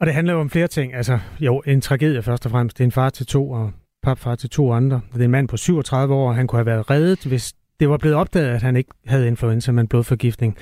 Og 0.00 0.06
det 0.06 0.14
handler 0.14 0.32
jo 0.32 0.40
om 0.40 0.50
flere 0.50 0.66
ting. 0.66 0.94
Altså, 0.94 1.18
jo, 1.40 1.62
en 1.66 1.80
tragedie 1.80 2.22
først 2.22 2.46
og 2.46 2.50
fremmest. 2.52 2.78
Det 2.78 2.84
er 2.84 2.86
en 2.86 2.92
far 2.92 3.10
til 3.10 3.26
to 3.26 3.50
og 3.50 3.72
papfar 4.02 4.34
til 4.34 4.50
to 4.50 4.72
andre. 4.72 5.00
Det 5.12 5.20
er 5.20 5.24
en 5.24 5.30
mand 5.30 5.48
på 5.48 5.56
37 5.56 6.14
år, 6.14 6.28
og 6.28 6.34
han 6.36 6.46
kunne 6.46 6.58
have 6.58 6.66
været 6.66 6.90
reddet, 6.90 7.24
hvis 7.24 7.54
det 7.80 7.88
var 7.88 7.96
blevet 7.96 8.16
opdaget, 8.16 8.48
at 8.48 8.62
han 8.62 8.76
ikke 8.76 8.90
havde 9.06 9.26
influenza, 9.26 9.72
men 9.72 9.88
blodforgiftning. 9.88 10.56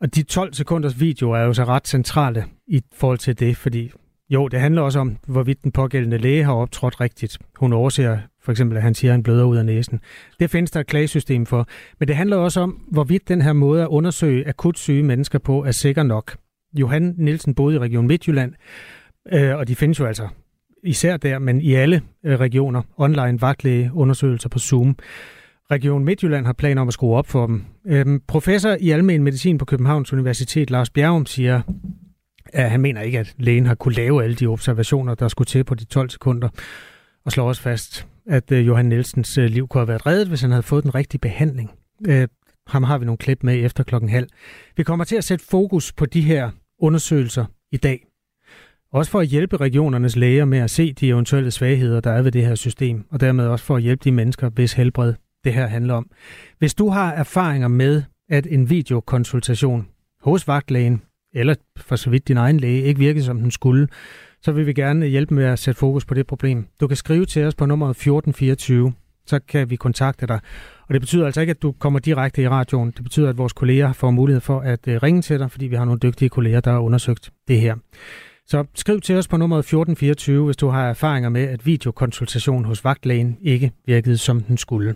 Og 0.00 0.14
de 0.14 0.22
12 0.22 0.52
sekunders 0.52 1.00
video 1.00 1.30
er 1.30 1.40
jo 1.40 1.52
så 1.52 1.64
ret 1.64 1.88
centrale 1.88 2.44
i 2.66 2.82
forhold 2.94 3.18
til 3.18 3.38
det, 3.38 3.56
fordi 3.56 3.90
jo, 4.30 4.48
det 4.48 4.60
handler 4.60 4.82
også 4.82 4.98
om, 4.98 5.16
hvorvidt 5.26 5.62
den 5.62 5.72
pågældende 5.72 6.18
læge 6.18 6.44
har 6.44 6.52
optrådt 6.52 7.00
rigtigt. 7.00 7.38
Hun 7.56 7.72
overser 7.72 8.18
for 8.44 8.52
eksempel, 8.52 8.76
at 8.76 8.82
han 8.82 8.94
siger, 8.94 9.10
at 9.10 9.14
han 9.14 9.22
bløder 9.22 9.44
ud 9.44 9.56
af 9.56 9.66
næsen. 9.66 10.00
Det 10.40 10.50
findes 10.50 10.70
der 10.70 10.80
et 10.80 10.86
klagesystem 10.86 11.46
for. 11.46 11.68
Men 11.98 12.08
det 12.08 12.16
handler 12.16 12.36
også 12.36 12.60
om, 12.60 12.70
hvorvidt 12.90 13.28
den 13.28 13.42
her 13.42 13.52
måde 13.52 13.82
at 13.82 13.88
undersøge 13.88 14.48
akut 14.48 14.78
syge 14.78 15.02
mennesker 15.02 15.38
på 15.38 15.64
er 15.64 15.70
sikker 15.70 16.02
nok. 16.02 16.36
Johan 16.74 17.14
Nielsen 17.18 17.54
boede 17.54 17.76
i 17.76 17.78
Region 17.78 18.06
Midtjylland, 18.06 18.52
øh, 19.32 19.56
og 19.56 19.68
de 19.68 19.76
findes 19.76 20.00
jo 20.00 20.06
altså 20.06 20.28
især 20.84 21.16
der, 21.16 21.38
men 21.38 21.60
i 21.60 21.74
alle 21.74 22.02
øh, 22.24 22.40
regioner, 22.40 22.82
online 22.96 23.40
vagtlægeundersøgelser 23.40 24.48
på 24.48 24.58
Zoom. 24.58 24.96
Region 25.70 26.04
Midtjylland 26.04 26.46
har 26.46 26.52
planer 26.52 26.82
om 26.82 26.88
at 26.88 26.94
skrue 26.94 27.16
op 27.16 27.26
for 27.26 27.46
dem. 27.46 27.64
Øhm, 27.86 28.20
professor 28.26 28.76
i 28.80 28.90
almen 28.90 29.22
medicin 29.22 29.58
på 29.58 29.64
Københavns 29.64 30.12
Universitet, 30.12 30.70
Lars 30.70 30.90
Bjergum, 30.90 31.26
siger, 31.26 31.62
at 32.52 32.70
han 32.70 32.80
mener 32.80 33.00
ikke, 33.00 33.18
at 33.18 33.34
lægen 33.38 33.66
har 33.66 33.74
kunne 33.74 33.94
lave 33.94 34.24
alle 34.24 34.36
de 34.36 34.46
observationer, 34.46 35.14
der 35.14 35.28
skulle 35.28 35.46
til 35.46 35.64
på 35.64 35.74
de 35.74 35.84
12 35.84 36.10
sekunder, 36.10 36.48
og 37.24 37.32
slår 37.32 37.48
også 37.48 37.62
fast, 37.62 38.06
at 38.26 38.52
øh, 38.52 38.66
Johan 38.66 38.86
Nielsens 38.86 39.38
øh, 39.38 39.44
liv 39.44 39.68
kunne 39.68 39.80
have 39.80 39.88
været 39.88 40.06
reddet, 40.06 40.28
hvis 40.28 40.40
han 40.40 40.50
havde 40.50 40.62
fået 40.62 40.84
den 40.84 40.94
rigtige 40.94 41.18
behandling. 41.18 41.70
Øh, 42.06 42.28
ham 42.66 42.82
har 42.82 42.98
vi 42.98 43.04
nogle 43.04 43.18
klip 43.18 43.42
med 43.42 43.64
efter 43.64 43.84
klokken 43.84 44.10
halv. 44.10 44.28
Vi 44.76 44.82
kommer 44.82 45.04
til 45.04 45.16
at 45.16 45.24
sætte 45.24 45.44
fokus 45.44 45.92
på 45.92 46.06
de 46.06 46.20
her 46.20 46.50
undersøgelser 46.78 47.44
i 47.72 47.76
dag. 47.76 48.06
Også 48.92 49.10
for 49.10 49.20
at 49.20 49.26
hjælpe 49.26 49.56
regionernes 49.56 50.16
læger 50.16 50.44
med 50.44 50.58
at 50.58 50.70
se 50.70 50.92
de 50.92 51.08
eventuelle 51.08 51.50
svagheder, 51.50 52.00
der 52.00 52.10
er 52.10 52.22
ved 52.22 52.32
det 52.32 52.46
her 52.46 52.54
system, 52.54 53.04
og 53.10 53.20
dermed 53.20 53.46
også 53.46 53.64
for 53.64 53.76
at 53.76 53.82
hjælpe 53.82 54.04
de 54.04 54.12
mennesker, 54.12 54.48
hvis 54.50 54.72
helbred 54.72 55.14
det 55.44 55.54
her 55.54 55.66
handler 55.66 55.94
om. 55.94 56.10
Hvis 56.58 56.74
du 56.74 56.88
har 56.88 57.12
erfaringer 57.12 57.68
med, 57.68 58.02
at 58.28 58.46
en 58.50 58.70
videokonsultation 58.70 59.88
hos 60.20 60.48
vagtlægen, 60.48 61.02
eller 61.34 61.54
for 61.76 61.96
så 61.96 62.10
vidt 62.10 62.28
din 62.28 62.36
egen 62.36 62.60
læge, 62.60 62.82
ikke 62.82 62.98
virkede 62.98 63.24
som 63.24 63.40
den 63.40 63.50
skulle, 63.50 63.88
så 64.44 64.52
vil 64.52 64.66
vi 64.66 64.72
gerne 64.72 65.06
hjælpe 65.06 65.34
med 65.34 65.44
at 65.44 65.58
sætte 65.58 65.78
fokus 65.78 66.04
på 66.04 66.14
det 66.14 66.26
problem. 66.26 66.66
Du 66.80 66.86
kan 66.86 66.96
skrive 66.96 67.26
til 67.26 67.44
os 67.44 67.54
på 67.54 67.66
nummeret 67.66 67.90
1424, 67.90 68.92
så 69.26 69.40
kan 69.48 69.70
vi 69.70 69.76
kontakte 69.76 70.26
dig. 70.26 70.40
Og 70.88 70.94
det 70.94 71.00
betyder 71.00 71.26
altså 71.26 71.40
ikke, 71.40 71.50
at 71.50 71.62
du 71.62 71.72
kommer 71.72 71.98
direkte 71.98 72.42
i 72.42 72.48
radioen. 72.48 72.90
Det 72.90 73.02
betyder, 73.02 73.28
at 73.28 73.38
vores 73.38 73.52
kolleger 73.52 73.92
får 73.92 74.10
mulighed 74.10 74.40
for 74.40 74.60
at 74.60 74.88
øh, 74.88 75.02
ringe 75.02 75.22
til 75.22 75.38
dig, 75.38 75.50
fordi 75.50 75.66
vi 75.66 75.76
har 75.76 75.84
nogle 75.84 76.00
dygtige 76.00 76.28
kolleger, 76.28 76.60
der 76.60 76.72
har 76.72 76.78
undersøgt 76.78 77.30
det 77.48 77.60
her. 77.60 77.76
Så 78.46 78.64
skriv 78.74 79.00
til 79.00 79.16
os 79.16 79.28
på 79.28 79.36
nummeret 79.36 79.60
1424, 79.60 80.44
hvis 80.44 80.56
du 80.56 80.68
har 80.68 80.88
erfaringer 80.88 81.28
med, 81.28 81.42
at 81.42 81.66
videokonsultation 81.66 82.64
hos 82.64 82.84
vagtlægen 82.84 83.36
ikke 83.42 83.72
virkede, 83.86 84.18
som 84.18 84.40
den 84.40 84.56
skulle. 84.56 84.94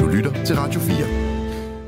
Du 0.00 0.06
lytter 0.06 0.44
til 0.44 0.56
Radio 0.56 0.80
4. 0.80 1.23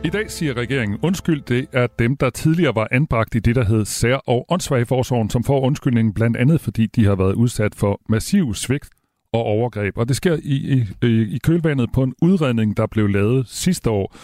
I 0.07 0.09
dag 0.09 0.31
siger 0.31 0.55
regeringen 0.55 0.99
undskyld. 1.03 1.43
Det 1.43 1.67
er 1.73 1.87
dem, 1.99 2.17
der 2.17 2.31
tidligere 2.31 2.75
var 2.75 2.89
anbragt 2.91 3.35
i 3.35 3.39
det, 3.39 3.57
der 3.57 3.65
hed 3.65 3.85
sær- 3.85 4.23
og 4.27 4.47
åndssvageforsorgen, 4.49 5.31
som 5.31 5.45
får 5.45 5.61
undskyldningen 5.61 6.15
blandt 6.15 6.37
andet, 6.37 6.61
fordi 6.61 6.87
de 6.87 7.05
har 7.05 7.15
været 7.15 7.35
udsat 7.35 7.75
for 7.75 8.01
massiv 8.09 8.55
svigt 8.55 8.89
og 9.33 9.43
overgreb. 9.43 9.99
Og 9.99 10.09
det 10.09 10.17
sker 10.17 10.39
i, 10.43 10.85
i, 11.03 11.07
i 11.07 11.39
kølvandet 11.45 11.93
på 11.93 12.03
en 12.03 12.15
udredning, 12.23 12.77
der 12.77 12.87
blev 12.87 13.09
lavet 13.09 13.49
sidste 13.49 13.91
år, 13.91 14.17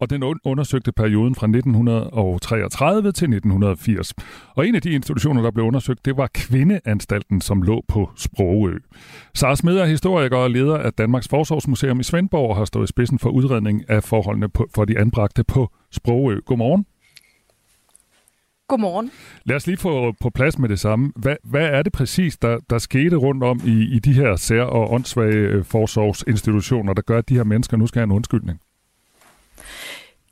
og 0.00 0.10
den 0.10 0.22
un- 0.22 0.40
undersøgte 0.44 0.92
perioden 0.92 1.34
fra 1.34 1.46
1933 1.46 3.12
til 3.12 3.24
1980. 3.24 4.14
Og 4.54 4.66
en 4.68 4.74
af 4.74 4.82
de 4.82 4.90
institutioner, 4.90 5.42
der 5.42 5.50
blev 5.50 5.64
undersøgt, 5.64 6.04
det 6.04 6.16
var 6.16 6.30
Kvindeanstalten, 6.34 7.40
som 7.40 7.62
lå 7.62 7.84
på 7.88 8.10
Sprogø. 8.16 8.74
Sara 9.34 9.56
Smed 9.56 9.78
er 9.78 9.86
historiker 9.86 10.36
og 10.36 10.50
leder 10.50 10.76
af 10.78 10.92
Danmarks 10.92 11.28
Forsorgsmuseum 11.28 12.00
i 12.00 12.02
Svendborg 12.02 12.50
og 12.50 12.56
har 12.56 12.64
stået 12.64 12.84
i 12.84 12.92
spidsen 12.92 13.18
for 13.18 13.30
udredning 13.30 13.90
af 13.90 14.04
forholdene 14.04 14.48
på, 14.48 14.66
for 14.74 14.84
de 14.84 14.98
anbragte 14.98 15.44
på 15.44 15.70
Sprogø. 15.92 16.40
Godmorgen. 16.46 16.86
Godmorgen. 18.68 19.10
Lad 19.44 19.56
os 19.56 19.66
lige 19.66 19.76
få 19.76 20.12
på 20.20 20.30
plads 20.30 20.58
med 20.58 20.68
det 20.68 20.80
samme. 20.80 21.12
Hvad, 21.16 21.36
hvad 21.44 21.66
er 21.66 21.82
det 21.82 21.92
præcis, 21.92 22.36
der, 22.36 22.58
der 22.70 22.78
skete 22.78 23.16
rundt 23.16 23.44
om 23.44 23.60
i, 23.64 23.94
i 23.96 23.98
de 23.98 24.12
her 24.12 24.36
sær- 24.36 24.62
og 24.62 24.92
åndssvage 24.92 25.34
øh, 25.36 25.64
forsorgsinstitutioner, 25.64 26.92
der 26.92 27.02
gør, 27.02 27.18
at 27.18 27.28
de 27.28 27.34
her 27.34 27.44
mennesker 27.44 27.76
nu 27.76 27.86
skal 27.86 28.00
have 28.00 28.04
en 28.04 28.12
undskyldning? 28.12 28.60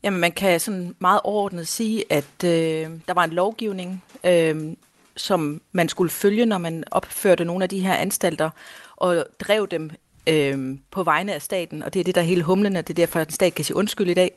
Jamen, 0.05 0.21
man 0.21 0.33
kan 0.33 0.61
sådan 0.61 0.97
meget 0.99 1.21
overordnet 1.25 1.69
sige, 1.69 2.05
at 2.11 2.45
øh, 2.45 2.91
der 3.09 3.15
var 3.15 3.25
en 3.25 3.31
lovgivning, 3.31 4.05
øh, 4.25 4.77
som 5.17 5.61
man 5.73 5.89
skulle 5.89 6.11
følge, 6.11 6.47
når 6.47 6.59
man 6.59 6.85
opførte 6.91 7.45
nogle 7.45 7.63
af 7.63 7.69
de 7.69 7.81
her 7.81 7.95
anstalter, 7.95 8.51
og 8.97 9.27
drev 9.41 9.67
dem 9.71 9.91
øh, 10.27 10.79
på 10.91 11.03
vegne 11.03 11.35
af 11.35 11.43
staten, 11.43 11.83
og 11.83 11.95
det 11.95 12.01
er 12.01 12.05
det, 12.05 12.15
der 12.15 12.21
er 12.21 12.25
hele 12.25 12.43
humlen, 12.43 12.77
og 12.77 12.89
det 12.89 12.93
er 12.95 13.03
derfor, 13.03 13.21
at 13.21 13.29
en 13.29 13.35
stat 13.35 13.55
kan 13.55 13.65
sige 13.65 13.77
undskyld 13.77 14.11
i 14.11 14.15
dag. 14.15 14.31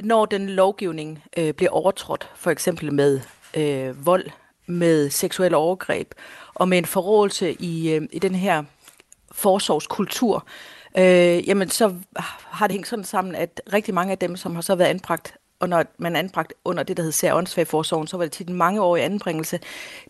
Når 0.00 0.26
den 0.26 0.50
lovgivning 0.50 1.22
øh, 1.36 1.54
bliver 1.54 1.70
overtrådt, 1.70 2.30
for 2.36 2.50
eksempel 2.50 2.92
med 2.92 3.20
øh, 3.56 4.06
vold, 4.06 4.24
med 4.66 5.10
seksuelle 5.10 5.56
overgreb, 5.56 6.14
og 6.54 6.68
med 6.68 6.78
en 6.78 6.86
forrådelse 6.86 7.52
i, 7.52 7.92
øh, 7.92 8.02
i 8.12 8.18
den 8.18 8.34
her 8.34 8.62
forsorgskultur, 9.32 10.36
øh, 10.36 10.73
øh, 10.98 11.48
jamen 11.48 11.70
så 11.70 11.94
har 12.44 12.66
det 12.66 12.74
hængt 12.74 12.88
sådan 12.88 13.04
sammen, 13.04 13.34
at 13.34 13.60
rigtig 13.72 13.94
mange 13.94 14.12
af 14.12 14.18
dem, 14.18 14.36
som 14.36 14.54
har 14.54 14.62
så 14.62 14.74
været 14.74 14.88
anbragt, 14.88 15.36
og 15.60 15.68
når 15.68 15.84
man 15.98 16.16
er 16.16 16.18
anbragt 16.18 16.52
under 16.64 16.82
det, 16.82 16.96
der 16.96 17.02
hedder 17.02 17.12
sær 17.12 17.34
åndsfagforsorgen, 17.34 18.06
så 18.06 18.16
var 18.16 18.24
det 18.24 18.32
tit 18.32 18.48
en 18.48 18.54
mangeårig 18.54 19.04
anbringelse. 19.04 19.60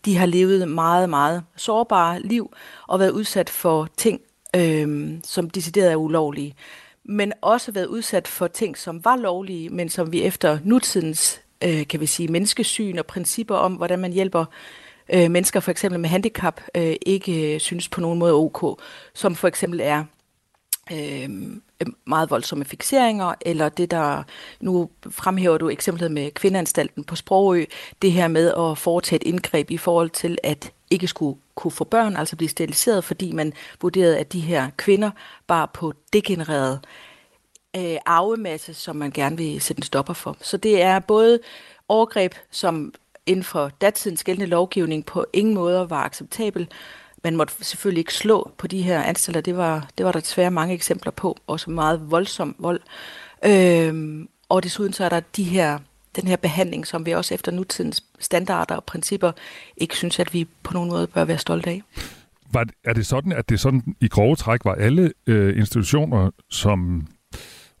De 0.05 0.17
har 0.17 0.25
levet 0.25 0.67
meget, 0.67 1.09
meget 1.09 1.43
sårbare 1.55 2.21
liv 2.21 2.53
og 2.87 2.99
været 2.99 3.11
udsat 3.11 3.49
for 3.49 3.89
ting, 3.97 4.21
øh, 4.55 5.13
som 5.23 5.49
decideret 5.49 5.91
er 5.91 5.95
ulovlige. 5.95 6.55
Men 7.03 7.33
også 7.41 7.71
været 7.71 7.85
udsat 7.85 8.27
for 8.27 8.47
ting, 8.47 8.77
som 8.77 9.05
var 9.05 9.15
lovlige, 9.15 9.69
men 9.69 9.89
som 9.89 10.11
vi 10.11 10.23
efter 10.23 10.59
nutidens, 10.63 11.41
øh, 11.63 11.87
kan 11.87 11.99
vi 11.99 12.05
sige, 12.05 12.27
menneskesyn 12.27 12.97
og 12.97 13.05
principper 13.05 13.55
om, 13.55 13.73
hvordan 13.73 13.99
man 13.99 14.13
hjælper 14.13 14.45
øh, 15.13 15.31
mennesker 15.31 15.59
for 15.59 15.71
eksempel 15.71 15.99
med 15.99 16.09
handicap, 16.09 16.61
øh, 16.75 16.95
ikke 17.05 17.53
øh, 17.53 17.59
synes 17.59 17.89
på 17.89 18.01
nogen 18.01 18.19
måde 18.19 18.33
ok, 18.33 18.81
som 19.13 19.35
for 19.35 19.47
eksempel 19.47 19.79
er 19.83 20.03
øh, 20.91 21.29
meget 22.05 22.29
voldsomme 22.29 22.65
fixeringer, 22.65 23.33
eller 23.41 23.69
det 23.69 23.91
der, 23.91 24.23
nu 24.59 24.89
fremhæver 25.09 25.57
du 25.57 25.69
eksemplet 25.69 26.11
med 26.11 26.31
kvindeanstalten 26.31 27.03
på 27.03 27.15
Sprogø, 27.15 27.65
det 28.01 28.11
her 28.11 28.27
med 28.27 28.53
at 28.53 28.77
foretage 28.77 29.21
et 29.21 29.27
indgreb 29.27 29.71
i 29.71 29.77
forhold 29.77 30.09
til 30.09 30.37
at 30.43 30.71
ikke 30.91 31.07
skulle 31.07 31.39
kunne 31.55 31.71
få 31.71 31.83
børn, 31.83 32.17
altså 32.17 32.35
blive 32.35 32.49
steriliseret, 32.49 33.03
fordi 33.03 33.31
man 33.31 33.53
vurderede, 33.81 34.17
at 34.17 34.33
de 34.33 34.39
her 34.39 34.69
kvinder 34.77 35.11
bare 35.47 35.67
på 35.73 35.93
degenereret 36.13 36.79
øh, 37.75 37.97
arvemasse, 38.05 38.73
som 38.73 38.95
man 38.95 39.11
gerne 39.11 39.37
vil 39.37 39.61
sætte 39.61 39.79
en 39.79 39.83
stopper 39.83 40.13
for. 40.13 40.37
Så 40.41 40.57
det 40.57 40.81
er 40.81 40.99
både 40.99 41.39
overgreb, 41.87 42.35
som 42.51 42.93
inden 43.25 43.43
for 43.43 43.71
datidens 43.81 44.23
gældende 44.23 44.49
lovgivning 44.49 45.05
på 45.05 45.25
ingen 45.33 45.53
måder 45.53 45.85
var 45.85 46.03
acceptabel, 46.03 46.69
man 47.25 47.35
måtte 47.35 47.53
selvfølgelig 47.61 47.99
ikke 47.99 48.13
slå 48.13 48.51
på 48.57 48.67
de 48.67 48.81
her 48.81 49.03
anstalter. 49.03 49.41
Det 49.41 49.57
var, 49.57 49.87
det 49.97 50.05
var 50.05 50.11
der 50.11 50.19
desværre 50.19 50.51
mange 50.51 50.73
eksempler 50.73 51.11
på, 51.11 51.37
også 51.47 51.69
meget 51.69 52.11
voldsom 52.11 52.55
vold. 52.59 52.81
Øhm, 53.45 54.29
og 54.49 54.63
desuden 54.63 54.93
så 54.93 55.05
er 55.05 55.09
der 55.09 55.19
de 55.19 55.43
her, 55.43 55.79
den 56.15 56.27
her 56.27 56.35
behandling, 56.35 56.87
som 56.87 57.05
vi 57.05 57.11
også 57.11 57.33
efter 57.33 57.51
nutidens 57.51 58.03
standarder 58.19 58.75
og 58.75 58.83
principper 58.83 59.31
ikke 59.77 59.95
synes, 59.95 60.19
at 60.19 60.33
vi 60.33 60.47
på 60.63 60.73
nogen 60.73 60.89
måde 60.89 61.07
bør 61.07 61.25
være 61.25 61.37
stolte 61.37 61.69
af. 61.69 61.81
Var, 62.51 62.65
er 62.83 62.93
det 62.93 63.05
sådan, 63.05 63.31
at 63.31 63.49
det 63.49 63.59
sådan 63.59 63.95
i 64.01 64.07
grove 64.07 64.35
træk 64.35 64.65
var 64.65 64.73
alle 64.73 65.13
øh, 65.27 65.57
institutioner, 65.57 66.31
som 66.49 67.07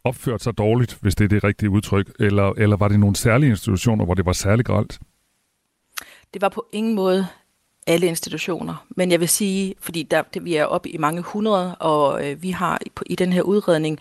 opførte 0.03 0.43
sig 0.43 0.57
dårligt, 0.57 0.97
hvis 1.01 1.15
det 1.15 1.23
er 1.23 1.29
det 1.29 1.43
rigtige 1.43 1.69
udtryk, 1.69 2.11
eller, 2.19 2.53
eller 2.57 2.77
var 2.77 2.87
det 2.87 2.99
nogle 2.99 3.15
særlige 3.15 3.49
institutioner, 3.49 4.05
hvor 4.05 4.13
det 4.13 4.25
var 4.25 4.33
særligt 4.33 4.67
gralt? 4.67 4.99
Det 6.33 6.41
var 6.41 6.49
på 6.49 6.65
ingen 6.71 6.95
måde 6.95 7.27
alle 7.87 8.07
institutioner. 8.07 8.85
Men 8.89 9.11
jeg 9.11 9.19
vil 9.19 9.29
sige, 9.29 9.75
fordi 9.79 10.03
der, 10.03 10.21
det, 10.21 10.45
vi 10.45 10.55
er 10.55 10.65
oppe 10.65 10.89
i 10.89 10.97
mange 10.97 11.21
hundrede, 11.21 11.75
og 11.75 12.27
øh, 12.27 12.43
vi 12.43 12.51
har 12.51 12.79
i, 12.85 12.91
i 13.05 13.15
den 13.15 13.33
her 13.33 13.41
udredning, 13.41 13.99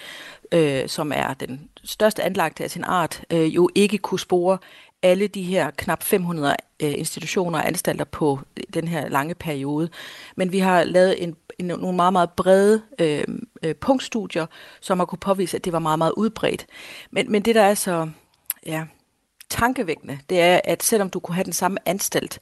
øh, 0.52 0.88
som 0.88 1.12
er 1.14 1.34
den 1.34 1.68
største 1.84 2.22
anlagte 2.22 2.64
af 2.64 2.70
sin 2.70 2.84
art, 2.84 3.22
øh, 3.30 3.54
jo 3.54 3.68
ikke 3.74 3.98
kunne 3.98 4.20
spore 4.20 4.58
alle 5.02 5.26
de 5.26 5.42
her 5.42 5.70
knap 5.70 6.02
500 6.02 6.56
øh, 6.82 6.94
institutioner 6.98 7.58
og 7.58 7.66
anstalter 7.66 8.04
på 8.04 8.40
øh, 8.56 8.64
den 8.74 8.88
her 8.88 9.08
lange 9.08 9.34
periode. 9.34 9.88
Men 10.36 10.52
vi 10.52 10.58
har 10.58 10.84
lavet 10.84 11.22
en, 11.22 11.36
en, 11.58 11.66
nogle 11.66 11.96
meget, 11.96 12.12
meget 12.12 12.30
brede 12.30 12.82
øh, 12.98 13.24
øh, 13.62 13.74
punktstudier, 13.74 14.46
som 14.80 14.98
har 14.98 15.06
kunne 15.06 15.18
påvise, 15.18 15.56
at 15.56 15.64
det 15.64 15.72
var 15.72 15.78
meget, 15.78 15.98
meget 15.98 16.12
udbredt. 16.16 16.66
Men, 17.10 17.32
men 17.32 17.42
det, 17.42 17.54
der 17.54 17.62
er 17.62 17.74
så 17.74 18.10
ja, 18.66 18.84
tankevækkende, 19.50 20.18
det 20.28 20.40
er, 20.40 20.60
at 20.64 20.82
selvom 20.82 21.10
du 21.10 21.20
kunne 21.20 21.34
have 21.34 21.44
den 21.44 21.52
samme 21.52 21.78
anstalt, 21.86 22.40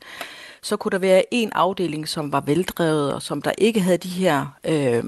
så 0.63 0.77
kunne 0.77 0.93
der 0.93 0.99
være 0.99 1.25
en 1.31 1.53
afdeling, 1.53 2.09
som 2.09 2.33
var 2.33 2.41
veldrevet, 2.41 3.15
og 3.15 3.23
som 3.23 3.43
der 3.43 3.53
ikke 3.59 3.81
havde 3.81 3.99
de 3.99 4.09
her 4.09 4.47
øh, 4.65 5.05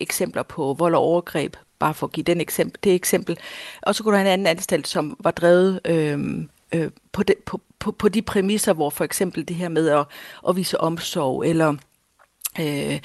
eksempler 0.00 0.42
på 0.42 0.74
vold 0.78 0.94
og 0.94 1.00
overgreb, 1.00 1.56
bare 1.78 1.94
for 1.94 2.06
at 2.06 2.12
give 2.12 2.24
den 2.24 2.40
eksempel, 2.40 2.80
det 2.84 2.94
eksempel. 2.94 3.38
Og 3.82 3.94
så 3.94 4.02
kunne 4.02 4.12
der 4.12 4.18
have 4.18 4.26
en 4.26 4.32
anden 4.32 4.46
anstalt, 4.46 4.88
som 4.88 5.16
var 5.20 5.30
drevet 5.30 5.80
øh, 5.84 6.46
øh, 6.74 6.90
på, 7.12 7.22
de, 7.22 7.34
på, 7.46 7.60
på, 7.78 7.92
på 7.92 8.08
de 8.08 8.22
præmisser, 8.22 8.72
hvor 8.72 8.90
for 8.90 9.04
eksempel 9.04 9.48
det 9.48 9.56
her 9.56 9.68
med 9.68 9.88
at, 9.88 10.06
at 10.48 10.56
vise 10.56 10.80
omsorg, 10.80 11.46
eller 11.46 11.74
øh, 12.60 13.00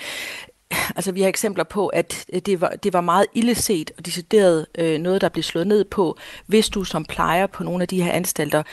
altså 0.95 1.11
vi 1.11 1.21
har 1.21 1.29
eksempler 1.29 1.63
på, 1.63 1.87
at 1.87 2.25
øh, 2.33 2.41
det 2.41 2.61
var, 2.61 2.69
det 2.69 2.93
var 2.93 3.01
meget 3.01 3.25
illeset 3.33 3.91
og 3.97 4.05
decideret 4.05 4.65
øh, 4.77 4.99
noget, 4.99 5.21
der 5.21 5.29
blev 5.29 5.43
slået 5.43 5.67
ned 5.67 5.85
på, 5.85 6.17
hvis 6.45 6.69
du 6.69 6.83
som 6.83 7.05
plejer 7.05 7.47
på 7.47 7.63
nogle 7.63 7.81
af 7.81 7.87
de 7.87 8.03
her 8.03 8.11
anstalter 8.11 8.63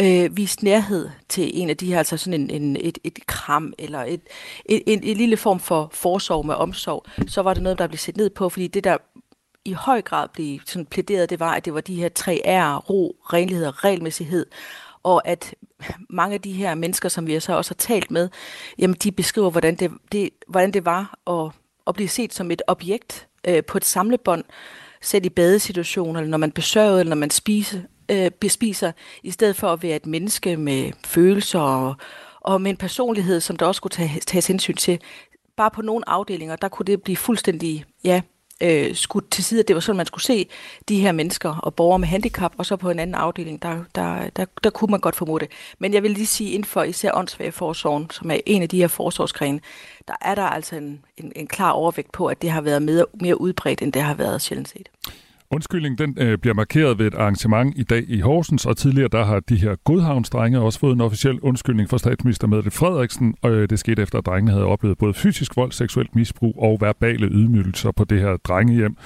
øh, 0.00 0.36
vist 0.36 0.62
nærhed 0.62 1.08
til 1.28 1.60
en 1.60 1.70
af 1.70 1.76
de 1.76 1.86
her, 1.86 1.98
altså 1.98 2.16
sådan 2.16 2.40
en, 2.40 2.50
en, 2.50 2.76
et, 2.80 2.98
et 3.04 3.18
kram 3.26 3.72
eller 3.78 4.04
et, 4.04 4.20
et, 4.64 4.82
en, 4.86 5.02
en 5.02 5.16
lille 5.16 5.36
form 5.36 5.60
for 5.60 5.90
forsorg 5.92 6.46
med 6.46 6.54
omsorg, 6.54 7.04
så 7.28 7.42
var 7.42 7.54
det 7.54 7.62
noget, 7.62 7.78
der 7.78 7.86
blev 7.86 7.98
set 7.98 8.16
ned 8.16 8.30
på, 8.30 8.48
fordi 8.48 8.66
det 8.68 8.84
der 8.84 8.96
i 9.64 9.72
høj 9.72 10.02
grad 10.02 10.28
blev 10.32 10.58
sådan 10.66 10.86
plæderet, 10.86 11.30
det 11.30 11.40
var, 11.40 11.54
at 11.54 11.64
det 11.64 11.74
var 11.74 11.80
de 11.80 11.94
her 11.94 12.08
tre 12.08 12.40
R'er, 12.44 12.90
ro, 12.90 13.16
renlighed 13.32 13.66
og 13.66 13.84
regelmæssighed, 13.84 14.46
og 15.02 15.28
at 15.28 15.54
mange 16.10 16.34
af 16.34 16.40
de 16.40 16.52
her 16.52 16.74
mennesker, 16.74 17.08
som 17.08 17.26
vi 17.26 17.40
så 17.40 17.56
også 17.56 17.70
har 17.70 17.78
talt 17.78 18.10
med, 18.10 18.28
jamen 18.78 18.96
de 19.02 19.12
beskriver, 19.12 19.50
hvordan 19.50 19.74
det, 19.74 19.90
det, 20.12 20.30
hvordan 20.48 20.70
det 20.70 20.84
var 20.84 21.18
at, 21.26 21.52
at 21.86 21.94
blive 21.94 22.08
set 22.08 22.34
som 22.34 22.50
et 22.50 22.62
objekt 22.66 23.28
øh, 23.48 23.64
på 23.64 23.78
et 23.78 23.84
samlebånd, 23.84 24.44
selv 25.00 25.24
i 25.24 25.28
badesituationer, 25.28 26.20
eller 26.20 26.30
når 26.30 26.38
man 26.38 26.52
besøger, 26.52 26.98
eller 26.98 27.10
når 27.10 27.20
man 27.20 27.30
spiser, 27.30 27.80
øh, 28.08 28.30
bespiser, 28.30 28.92
i 29.22 29.30
stedet 29.30 29.56
for 29.56 29.68
at 29.68 29.82
være 29.82 29.96
et 29.96 30.06
menneske 30.06 30.56
med 30.56 30.92
følelser 31.04 31.60
og, 31.60 31.94
og 32.40 32.60
med 32.60 32.70
en 32.70 32.76
personlighed, 32.76 33.40
som 33.40 33.56
der 33.56 33.66
også 33.66 33.76
skulle 33.76 33.92
tage, 33.92 34.20
tages 34.26 34.46
hensyn 34.46 34.76
til. 34.76 35.00
Bare 35.56 35.70
på 35.70 35.82
nogle 35.82 36.08
afdelinger, 36.08 36.56
der 36.56 36.68
kunne 36.68 36.86
det 36.86 37.02
blive 37.02 37.16
fuldstændig, 37.16 37.84
ja, 38.04 38.20
øh, 38.62 38.94
skudt 38.94 39.30
til 39.30 39.44
side, 39.44 39.62
det 39.62 39.74
var 39.74 39.80
sådan, 39.80 39.96
man 39.96 40.06
skulle 40.06 40.24
se 40.24 40.48
de 40.88 41.00
her 41.00 41.12
mennesker 41.12 41.56
og 41.56 41.74
borgere 41.74 41.98
med 41.98 42.08
handicap, 42.08 42.52
og 42.58 42.66
så 42.66 42.76
på 42.76 42.90
en 42.90 42.98
anden 42.98 43.14
afdeling, 43.14 43.62
der, 43.62 43.84
der, 43.94 44.30
der, 44.36 44.44
der 44.64 44.70
kunne 44.70 44.90
man 44.90 45.00
godt 45.00 45.16
formode 45.16 45.40
det. 45.40 45.52
Men 45.78 45.94
jeg 45.94 46.02
vil 46.02 46.10
lige 46.10 46.26
sige, 46.26 46.50
inden 46.50 46.64
for 46.64 46.82
især 46.82 47.12
åndssvageforsorgen, 47.14 48.10
som 48.10 48.30
er 48.30 48.40
en 48.46 48.62
af 48.62 48.68
de 48.68 48.76
her 48.76 48.88
forsorgsgrene, 48.88 49.60
der 50.08 50.14
er 50.20 50.34
der 50.34 50.42
altså 50.42 50.76
en, 50.76 51.04
en, 51.16 51.32
en 51.36 51.46
klar 51.46 51.70
overvægt 51.70 52.12
på, 52.12 52.26
at 52.26 52.42
det 52.42 52.50
har 52.50 52.60
været 52.60 52.82
mere, 52.82 53.04
mere 53.14 53.40
udbredt, 53.40 53.82
end 53.82 53.92
det 53.92 54.02
har 54.02 54.14
været 54.14 54.42
sjældent 54.42 54.68
set. 54.68 54.88
Undskyldning, 55.54 55.98
den 55.98 56.16
øh, 56.20 56.38
bliver 56.38 56.54
markeret 56.54 56.98
ved 56.98 57.06
et 57.06 57.14
arrangement 57.14 57.74
i 57.76 57.82
dag 57.82 58.04
i 58.08 58.20
Horsens, 58.20 58.66
og 58.66 58.76
tidligere 58.76 59.08
der 59.08 59.24
har 59.24 59.40
de 59.40 59.56
her 59.56 59.74
godhavnsdrenge 59.84 60.60
også 60.60 60.78
fået 60.78 60.94
en 60.94 61.00
officiel 61.00 61.40
undskyldning 61.40 61.90
fra 61.90 61.98
statsminister 61.98 62.46
Mette 62.46 62.70
Frederiksen, 62.70 63.34
og 63.42 63.50
øh, 63.50 63.70
det 63.70 63.78
skete 63.78 64.02
efter, 64.02 64.18
at 64.18 64.26
drengene 64.26 64.52
havde 64.52 64.64
oplevet 64.64 64.98
både 64.98 65.14
fysisk 65.14 65.56
vold, 65.56 65.72
seksuelt 65.72 66.14
misbrug 66.14 66.54
og 66.58 66.78
verbale 66.80 67.26
ydmygelser 67.26 67.90
på 67.90 68.04
det 68.04 68.20
her 68.20 68.36
drengehjem. 68.36 68.96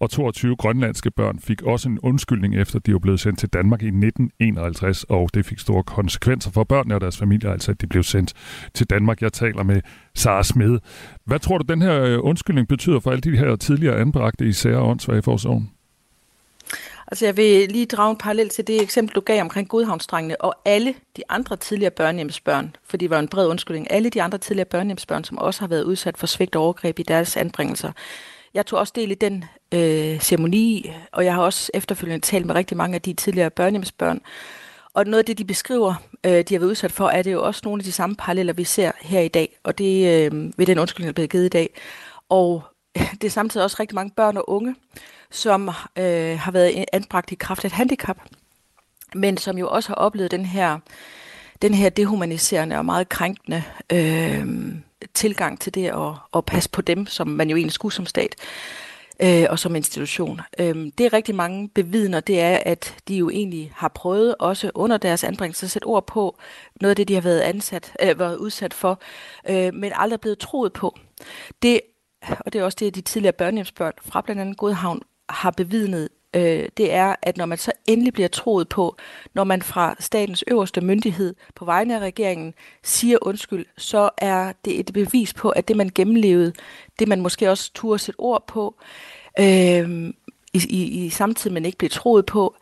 Og 0.00 0.10
22 0.10 0.56
grønlandske 0.56 1.10
børn 1.10 1.38
fik 1.38 1.62
også 1.62 1.88
en 1.88 1.98
undskyldning 2.02 2.56
efter, 2.56 2.78
de 2.78 2.92
var 2.92 2.98
blevet 2.98 3.20
sendt 3.20 3.38
til 3.38 3.48
Danmark 3.48 3.82
i 3.82 3.86
1951, 3.86 5.04
og 5.04 5.30
det 5.34 5.46
fik 5.46 5.58
store 5.58 5.82
konsekvenser 5.82 6.50
for 6.50 6.64
børnene 6.64 6.94
og 6.94 7.00
deres 7.00 7.18
familier, 7.18 7.52
altså 7.52 7.70
at 7.70 7.80
de 7.80 7.86
blev 7.86 8.02
sendt 8.02 8.32
til 8.74 8.90
Danmark. 8.90 9.22
Jeg 9.22 9.32
taler 9.32 9.62
med 9.62 9.80
Sara 10.14 10.42
Smed. 10.42 10.78
Hvad 11.24 11.38
tror 11.38 11.58
du, 11.58 11.64
den 11.72 11.82
her 11.82 12.02
øh, 12.02 12.18
undskyldning 12.22 12.68
betyder 12.68 13.00
for 13.00 13.10
alle 13.10 13.20
de 13.20 13.38
her 13.38 13.56
tidligere 13.56 14.00
anbragte 14.00 14.46
i 14.46 14.52
sære 14.52 14.78
og 14.78 14.88
åndssvageforsorgen? 14.88 15.70
Altså 17.08 17.24
jeg 17.24 17.36
vil 17.36 17.68
lige 17.68 17.86
drage 17.86 18.10
en 18.10 18.16
parallel 18.16 18.48
til 18.48 18.66
det 18.66 18.82
eksempel, 18.82 19.14
du 19.14 19.20
gav 19.20 19.40
omkring 19.40 19.68
Godhavnsdrengene 19.68 20.40
og 20.40 20.54
alle 20.64 20.94
de 21.16 21.22
andre 21.28 21.56
tidligere 21.56 21.90
børnehjemsbørn, 21.90 22.76
for 22.84 22.96
det 22.96 23.10
var 23.10 23.18
en 23.18 23.28
bred 23.28 23.46
undskyldning, 23.46 23.90
alle 23.90 24.10
de 24.10 24.22
andre 24.22 24.38
tidligere 24.38 24.68
børnehjemsbørn, 24.68 25.24
som 25.24 25.38
også 25.38 25.60
har 25.60 25.68
været 25.68 25.82
udsat 25.82 26.18
for 26.18 26.26
svigt 26.26 26.56
og 26.56 26.62
overgreb 26.62 26.98
i 26.98 27.02
deres 27.02 27.36
anbringelser. 27.36 27.92
Jeg 28.54 28.66
tog 28.66 28.78
også 28.78 28.92
del 28.96 29.10
i 29.10 29.14
den 29.14 29.44
øh, 29.74 30.20
ceremoni, 30.20 30.92
og 31.12 31.24
jeg 31.24 31.34
har 31.34 31.42
også 31.42 31.70
efterfølgende 31.74 32.26
talt 32.26 32.46
med 32.46 32.54
rigtig 32.54 32.76
mange 32.76 32.94
af 32.94 33.02
de 33.02 33.12
tidligere 33.12 33.50
børnehjemsbørn. 33.50 34.20
Og 34.94 35.04
noget 35.04 35.18
af 35.18 35.24
det, 35.24 35.38
de 35.38 35.44
beskriver, 35.44 35.94
øh, 36.26 36.44
de 36.48 36.54
har 36.54 36.58
været 36.58 36.70
udsat 36.70 36.92
for, 36.92 37.08
er 37.08 37.22
det 37.22 37.32
jo 37.32 37.46
også 37.46 37.60
nogle 37.64 37.80
af 37.80 37.84
de 37.84 37.92
samme 37.92 38.16
paralleller, 38.16 38.52
vi 38.52 38.64
ser 38.64 38.92
her 39.00 39.20
i 39.20 39.28
dag, 39.28 39.58
og 39.64 39.78
det 39.78 40.24
øh, 40.32 40.52
ved 40.56 40.66
den 40.66 40.78
undskyldning, 40.78 41.06
der 41.06 41.10
er 41.10 41.14
blevet 41.14 41.30
givet 41.30 41.44
i 41.44 41.48
dag. 41.48 41.80
Og 42.28 42.62
det 43.20 43.24
er 43.24 43.30
samtidig 43.30 43.64
også 43.64 43.76
rigtig 43.80 43.94
mange 43.94 44.12
børn 44.16 44.36
og 44.36 44.50
unge, 44.50 44.74
som 45.30 45.68
øh, 45.98 46.38
har 46.38 46.50
været 46.50 46.84
anbragt 46.92 47.32
i 47.32 47.34
kraft 47.34 47.64
af 47.64 47.68
et 47.68 47.72
handicap, 47.72 48.18
men 49.14 49.36
som 49.36 49.58
jo 49.58 49.68
også 49.68 49.88
har 49.88 49.94
oplevet 49.94 50.30
den 50.30 50.46
her, 50.46 50.78
den 51.62 51.74
her 51.74 51.88
dehumaniserende 51.88 52.78
og 52.78 52.84
meget 52.84 53.08
krænkende 53.08 53.62
øh, 53.92 54.46
tilgang 55.14 55.60
til 55.60 55.74
det 55.74 55.86
at, 55.86 56.14
at 56.36 56.44
passe 56.44 56.70
på 56.70 56.82
dem, 56.82 57.06
som 57.06 57.28
man 57.28 57.50
jo 57.50 57.56
egentlig 57.56 57.72
skulle 57.72 57.94
som 57.94 58.06
stat 58.06 58.36
øh, 59.22 59.46
og 59.50 59.58
som 59.58 59.76
institution. 59.76 60.40
Øh, 60.58 60.74
det 60.98 61.06
er 61.06 61.12
rigtig 61.12 61.34
mange 61.34 61.68
bevidner, 61.68 62.20
det 62.20 62.40
er, 62.40 62.58
at 62.66 62.96
de 63.08 63.16
jo 63.16 63.30
egentlig 63.30 63.72
har 63.74 63.88
prøvet 63.88 64.34
også 64.38 64.70
under 64.74 64.96
deres 64.96 65.24
anbringelse 65.24 65.66
at 65.66 65.70
sætte 65.70 65.86
ord 65.86 66.06
på 66.06 66.38
noget 66.80 66.90
af 66.90 66.96
det, 66.96 67.08
de 67.08 67.14
har 67.14 67.20
været, 67.20 67.40
ansat, 67.40 67.92
øh, 68.02 68.18
været 68.18 68.36
udsat 68.36 68.74
for, 68.74 69.00
øh, 69.48 69.74
men 69.74 69.92
aldrig 69.94 70.20
blevet 70.20 70.38
troet 70.38 70.72
på. 70.72 70.98
Det 71.62 71.80
og 72.40 72.52
det 72.52 72.58
er 72.58 72.64
også 72.64 72.76
det, 72.80 72.94
de 72.94 73.00
tidligere 73.00 73.32
børnehjemsbørn 73.32 73.92
fra 74.02 74.20
blandt 74.20 74.40
andet 74.40 74.56
Godhavn 74.56 75.02
har 75.28 75.50
bevidnet, 75.50 76.08
øh, 76.34 76.68
det 76.76 76.92
er, 76.92 77.14
at 77.22 77.36
når 77.36 77.46
man 77.46 77.58
så 77.58 77.72
endelig 77.86 78.12
bliver 78.12 78.28
troet 78.28 78.68
på, 78.68 78.96
når 79.34 79.44
man 79.44 79.62
fra 79.62 79.96
statens 80.00 80.44
øverste 80.46 80.80
myndighed 80.80 81.34
på 81.54 81.64
vegne 81.64 81.96
af 81.96 82.00
regeringen 82.00 82.54
siger 82.82 83.18
undskyld, 83.22 83.66
så 83.78 84.10
er 84.18 84.52
det 84.64 84.80
et 84.80 84.90
bevis 84.94 85.34
på, 85.34 85.50
at 85.50 85.68
det 85.68 85.76
man 85.76 85.90
gennemlevede, 85.94 86.52
det 86.98 87.08
man 87.08 87.20
måske 87.20 87.50
også 87.50 87.70
turde 87.74 87.98
sætte 87.98 88.20
ord 88.20 88.46
på, 88.46 88.74
øh, 89.40 90.12
i, 90.54 90.60
i, 90.68 91.04
i 91.04 91.10
samtidig 91.10 91.54
man 91.54 91.64
ikke 91.64 91.78
bliver 91.78 91.90
troet 91.90 92.26
på, 92.26 92.56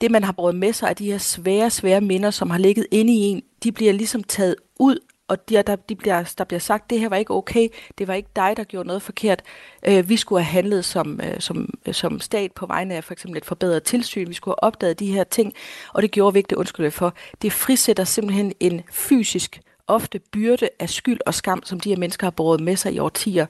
det 0.00 0.10
man 0.10 0.24
har 0.24 0.32
brugt 0.32 0.56
med 0.56 0.72
sig 0.72 0.88
af 0.88 0.96
de 0.96 1.10
her 1.10 1.18
svære, 1.18 1.70
svære 1.70 2.00
minder, 2.00 2.30
som 2.30 2.50
har 2.50 2.58
ligget 2.58 2.86
inde 2.90 3.12
i 3.12 3.16
en, 3.16 3.42
de 3.62 3.72
bliver 3.72 3.92
ligesom 3.92 4.22
taget 4.22 4.56
ud 4.78 4.98
og 5.28 5.48
de, 5.48 5.62
der, 5.62 5.76
de 5.76 5.96
bliver, 5.96 6.34
der 6.38 6.44
bliver 6.44 6.60
sagt, 6.60 6.90
det 6.90 7.00
her 7.00 7.08
var 7.08 7.16
ikke 7.16 7.34
okay, 7.34 7.68
det 7.98 8.08
var 8.08 8.14
ikke 8.14 8.28
dig, 8.36 8.54
der 8.56 8.64
gjorde 8.64 8.86
noget 8.86 9.02
forkert. 9.02 9.42
Øh, 9.88 10.08
vi 10.08 10.16
skulle 10.16 10.42
have 10.42 10.52
handlet 10.52 10.84
som, 10.84 11.20
øh, 11.24 11.40
som, 11.40 11.74
øh, 11.86 11.94
som 11.94 12.20
stat 12.20 12.52
på 12.52 12.66
vegne 12.66 12.94
af 12.94 13.04
for 13.04 13.12
eksempel 13.12 13.38
et 13.38 13.44
forbedret 13.44 13.82
tilsyn, 13.82 14.28
vi 14.28 14.34
skulle 14.34 14.54
have 14.60 14.64
opdaget 14.64 14.98
de 14.98 15.12
her 15.12 15.24
ting, 15.24 15.54
og 15.92 16.02
det 16.02 16.10
gjorde 16.10 16.32
vi 16.32 16.38
ikke 16.38 16.48
det 16.50 16.56
undskyld 16.56 16.90
for. 16.90 17.14
Det 17.42 17.52
frisætter 17.52 18.04
simpelthen 18.04 18.52
en 18.60 18.82
fysisk, 18.92 19.60
ofte 19.86 20.18
byrde 20.18 20.68
af 20.78 20.90
skyld 20.90 21.20
og 21.26 21.34
skam, 21.34 21.62
som 21.64 21.80
de 21.80 21.88
her 21.88 21.96
mennesker 21.96 22.26
har 22.26 22.30
båret 22.30 22.60
med 22.60 22.76
sig 22.76 22.92
i 22.92 22.98
årtier. 22.98 23.46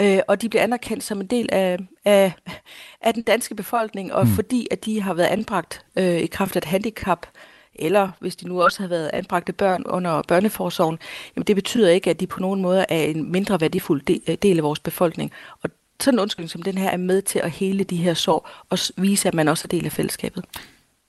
Øh, 0.00 0.18
og 0.28 0.42
de 0.42 0.48
bliver 0.48 0.62
anerkendt 0.62 1.04
som 1.04 1.20
en 1.20 1.26
del 1.26 1.48
af, 1.52 1.78
af, 2.04 2.32
af 3.00 3.14
den 3.14 3.22
danske 3.22 3.54
befolkning, 3.54 4.12
og 4.12 4.26
mm. 4.26 4.32
fordi 4.32 4.68
at 4.70 4.84
de 4.84 5.02
har 5.02 5.14
været 5.14 5.26
anbragt 5.26 5.84
øh, 5.96 6.18
i 6.18 6.26
kraft 6.26 6.56
af 6.56 6.60
et 6.60 6.64
handicap, 6.64 7.26
eller 7.78 8.08
hvis 8.20 8.36
de 8.36 8.48
nu 8.48 8.62
også 8.62 8.82
har 8.82 8.88
været 8.88 9.10
anbragte 9.12 9.52
børn 9.52 9.82
under 9.86 10.22
børneforsorgen, 10.28 10.98
jamen 11.36 11.44
det 11.46 11.56
betyder 11.56 11.90
ikke, 11.90 12.10
at 12.10 12.20
de 12.20 12.26
på 12.26 12.40
nogen 12.40 12.62
måde 12.62 12.84
er 12.88 13.02
en 13.04 13.32
mindre 13.32 13.60
værdifuld 13.60 14.02
øh, 14.28 14.36
del, 14.42 14.58
af 14.58 14.64
vores 14.64 14.80
befolkning. 14.80 15.32
Og 15.62 15.70
sådan 16.00 16.18
en 16.18 16.22
undskyldning 16.22 16.50
som 16.50 16.62
den 16.62 16.78
her 16.78 16.90
er 16.90 16.96
med 16.96 17.22
til 17.22 17.38
at 17.38 17.50
hele 17.50 17.84
de 17.84 17.96
her 17.96 18.14
sår 18.14 18.50
og 18.70 18.78
vise, 18.96 19.28
at 19.28 19.34
man 19.34 19.48
også 19.48 19.64
er 19.64 19.68
del 19.68 19.84
af 19.84 19.92
fællesskabet. 19.92 20.44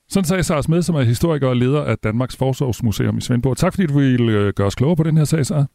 Sådan 0.10 0.26
sagde 0.26 0.44
Sars 0.44 0.70
med, 0.70 0.82
som 0.82 0.96
er 0.96 1.02
historiker 1.02 1.48
og 1.48 1.56
leder 1.56 1.84
af 1.84 1.98
Danmarks 1.98 2.36
Forsorgsmuseum 2.36 3.18
i 3.18 3.22
Svendborg. 3.22 3.58
Tak 3.58 3.74
fordi 3.74 3.88
du 3.88 4.00
ville 4.00 4.32
øh, 4.32 4.54
gøre 4.54 4.68
os 4.68 4.76
klogere 4.76 4.96
på 4.96 5.04
den 5.04 5.18
her 5.18 5.26
sag, 5.26 5.46
Sars. 5.46 5.66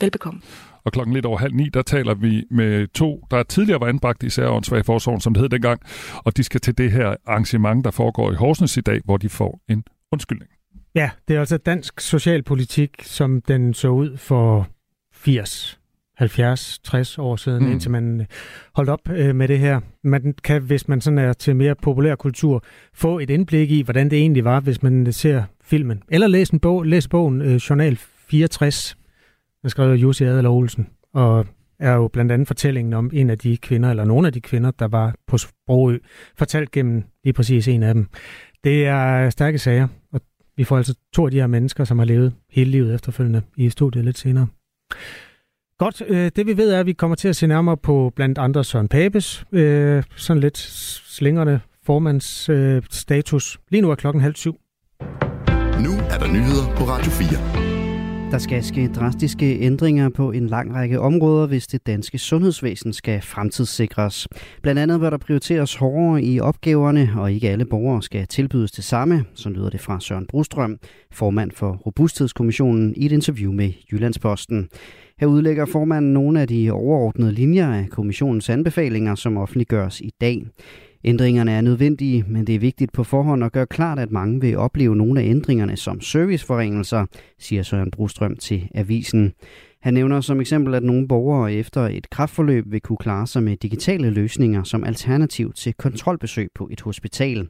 Velbekomme. 0.00 0.40
Og 0.84 0.92
klokken 0.92 1.14
lidt 1.14 1.26
over 1.26 1.38
halv 1.38 1.54
ni, 1.54 1.68
der 1.68 1.82
taler 1.82 2.14
vi 2.14 2.44
med 2.50 2.86
to, 2.86 3.24
der 3.30 3.42
tidligere 3.42 3.80
var 3.80 3.86
anbragt 3.86 4.22
i 4.22 4.30
Særåndsvag 4.30 4.84
Forsorgen, 4.84 5.20
som 5.20 5.34
det 5.34 5.40
hed 5.40 5.48
dengang, 5.48 5.80
og 6.16 6.36
de 6.36 6.44
skal 6.44 6.60
til 6.60 6.78
det 6.78 6.92
her 6.92 7.16
arrangement, 7.26 7.84
der 7.84 7.90
foregår 7.90 8.32
i 8.32 8.34
Horsens 8.34 8.76
i 8.76 8.80
dag, 8.80 9.00
hvor 9.04 9.16
de 9.16 9.28
får 9.28 9.60
en 9.68 9.84
undskyldning. 10.12 10.50
Ja, 10.94 11.10
det 11.28 11.36
er 11.36 11.40
altså 11.40 11.56
dansk 11.56 12.00
socialpolitik, 12.00 12.90
som 13.02 13.42
den 13.42 13.74
så 13.74 13.88
ud 13.88 14.16
for 14.16 14.68
80, 15.14 15.80
70, 16.16 16.78
60 16.84 17.18
år 17.18 17.36
siden, 17.36 17.64
mm. 17.64 17.72
indtil 17.72 17.90
man 17.90 18.20
øh, 18.20 18.26
holdt 18.74 18.90
op 18.90 19.10
øh, 19.10 19.34
med 19.34 19.48
det 19.48 19.58
her. 19.58 19.80
Man 20.04 20.34
kan, 20.44 20.62
hvis 20.62 20.88
man 20.88 21.00
sådan 21.00 21.18
er 21.18 21.32
til 21.32 21.56
mere 21.56 21.74
populær 21.74 22.14
kultur, 22.14 22.64
få 22.94 23.18
et 23.18 23.30
indblik 23.30 23.70
i, 23.70 23.82
hvordan 23.82 24.10
det 24.10 24.18
egentlig 24.18 24.44
var, 24.44 24.60
hvis 24.60 24.82
man 24.82 25.12
ser 25.12 25.42
filmen. 25.64 26.02
Eller 26.08 26.26
læse 26.26 26.54
en 26.54 26.60
bog, 26.60 26.84
læse 26.84 27.08
bogen 27.08 27.42
øh, 27.42 27.54
Journal 27.56 27.98
64 28.28 28.96
den 29.64 29.70
skrev 29.70 29.94
Jussi 29.94 30.24
Adler 30.24 30.50
Olsen. 30.50 30.86
Og 31.14 31.46
er 31.78 31.92
jo 31.92 32.08
blandt 32.08 32.32
andet 32.32 32.48
fortællingen 32.48 32.92
om 32.92 33.10
en 33.12 33.30
af 33.30 33.38
de 33.38 33.56
kvinder, 33.56 33.90
eller 33.90 34.04
nogle 34.04 34.26
af 34.26 34.32
de 34.32 34.40
kvinder, 34.40 34.70
der 34.70 34.88
var 34.88 35.14
på 35.26 35.38
Sprogø, 35.38 35.98
fortalt 36.38 36.70
gennem 36.70 37.04
lige 37.24 37.32
præcis 37.32 37.68
en 37.68 37.82
af 37.82 37.94
dem. 37.94 38.06
Det 38.64 38.86
er 38.86 39.30
stærke 39.30 39.58
sager, 39.58 39.88
og 40.12 40.20
vi 40.56 40.64
får 40.64 40.76
altså 40.76 40.94
to 41.12 41.24
af 41.24 41.30
de 41.30 41.40
her 41.40 41.46
mennesker, 41.46 41.84
som 41.84 41.98
har 41.98 42.06
levet 42.06 42.34
hele 42.50 42.70
livet 42.70 42.94
efterfølgende 42.94 43.42
i 43.56 43.70
studiet 43.70 44.04
lidt 44.04 44.18
senere. 44.18 44.46
Godt, 45.78 46.02
øh, 46.08 46.30
det 46.36 46.46
vi 46.46 46.56
ved 46.56 46.72
er, 46.72 46.80
at 46.80 46.86
vi 46.86 46.92
kommer 46.92 47.14
til 47.14 47.28
at 47.28 47.36
se 47.36 47.46
nærmere 47.46 47.76
på 47.76 48.12
blandt 48.16 48.38
andre 48.38 48.64
Søren 48.64 48.88
Papes, 48.88 49.44
øh, 49.52 50.02
sådan 50.16 50.40
lidt 50.40 50.58
slingerne 50.58 51.60
formandsstatus. 51.82 53.58
Lige 53.70 53.80
nu 53.80 53.90
er 53.90 53.94
klokken 53.94 54.22
halv 54.22 54.34
syv. 54.34 54.56
Nu 55.80 55.92
er 56.10 56.18
der 56.18 56.32
nyheder 56.32 56.76
på 56.76 56.84
Radio 56.84 57.10
4. 57.10 57.73
Der 58.34 58.40
skal 58.40 58.64
ske 58.64 58.88
drastiske 58.88 59.58
ændringer 59.60 60.08
på 60.08 60.30
en 60.32 60.46
lang 60.46 60.74
række 60.74 61.00
områder, 61.00 61.46
hvis 61.46 61.66
det 61.66 61.86
danske 61.86 62.18
sundhedsvæsen 62.18 62.92
skal 62.92 63.22
fremtidssikres. 63.22 64.28
Blandt 64.62 64.80
andet 64.80 65.00
bør 65.00 65.10
der 65.10 65.16
prioriteres 65.16 65.74
hårdere 65.74 66.22
i 66.22 66.40
opgaverne, 66.40 67.10
og 67.16 67.32
ikke 67.32 67.50
alle 67.50 67.64
borgere 67.64 68.02
skal 68.02 68.26
tilbydes 68.26 68.72
det 68.72 68.84
samme, 68.84 69.24
så 69.34 69.48
lyder 69.48 69.70
det 69.70 69.80
fra 69.80 70.00
Søren 70.00 70.26
Brustrøm, 70.26 70.78
formand 71.12 71.50
for 71.50 71.72
Robusthedskommissionen, 71.72 72.94
i 72.96 73.06
et 73.06 73.12
interview 73.12 73.52
med 73.52 73.72
Jyllandsposten. 73.92 74.68
Her 75.20 75.26
udlægger 75.26 75.66
formanden 75.66 76.12
nogle 76.12 76.40
af 76.40 76.48
de 76.48 76.70
overordnede 76.70 77.32
linjer 77.32 77.72
af 77.72 77.88
kommissionens 77.90 78.48
anbefalinger, 78.50 79.14
som 79.14 79.36
offentliggøres 79.36 80.00
i 80.00 80.10
dag. 80.20 80.46
Ændringerne 81.06 81.52
er 81.52 81.60
nødvendige, 81.60 82.24
men 82.28 82.46
det 82.46 82.54
er 82.54 82.58
vigtigt 82.58 82.92
på 82.92 83.04
forhånd 83.04 83.44
at 83.44 83.52
gøre 83.52 83.66
klart, 83.66 83.98
at 83.98 84.10
mange 84.10 84.40
vil 84.40 84.56
opleve 84.56 84.96
nogle 84.96 85.20
af 85.20 85.24
ændringerne 85.24 85.76
som 85.76 86.00
serviceforringelser, 86.00 87.06
siger 87.38 87.62
Søren 87.62 87.90
Brostrøm 87.90 88.36
til 88.36 88.68
avisen. 88.74 89.32
Han 89.82 89.94
nævner 89.94 90.20
som 90.20 90.40
eksempel, 90.40 90.74
at 90.74 90.82
nogle 90.82 91.08
borgere 91.08 91.52
efter 91.52 91.80
et 91.80 92.10
kraftforløb 92.10 92.64
vil 92.66 92.80
kunne 92.80 92.96
klare 92.96 93.26
sig 93.26 93.42
med 93.42 93.56
digitale 93.56 94.10
løsninger 94.10 94.62
som 94.62 94.84
alternativ 94.84 95.52
til 95.52 95.74
kontrolbesøg 95.74 96.48
på 96.54 96.68
et 96.72 96.80
hospital. 96.80 97.48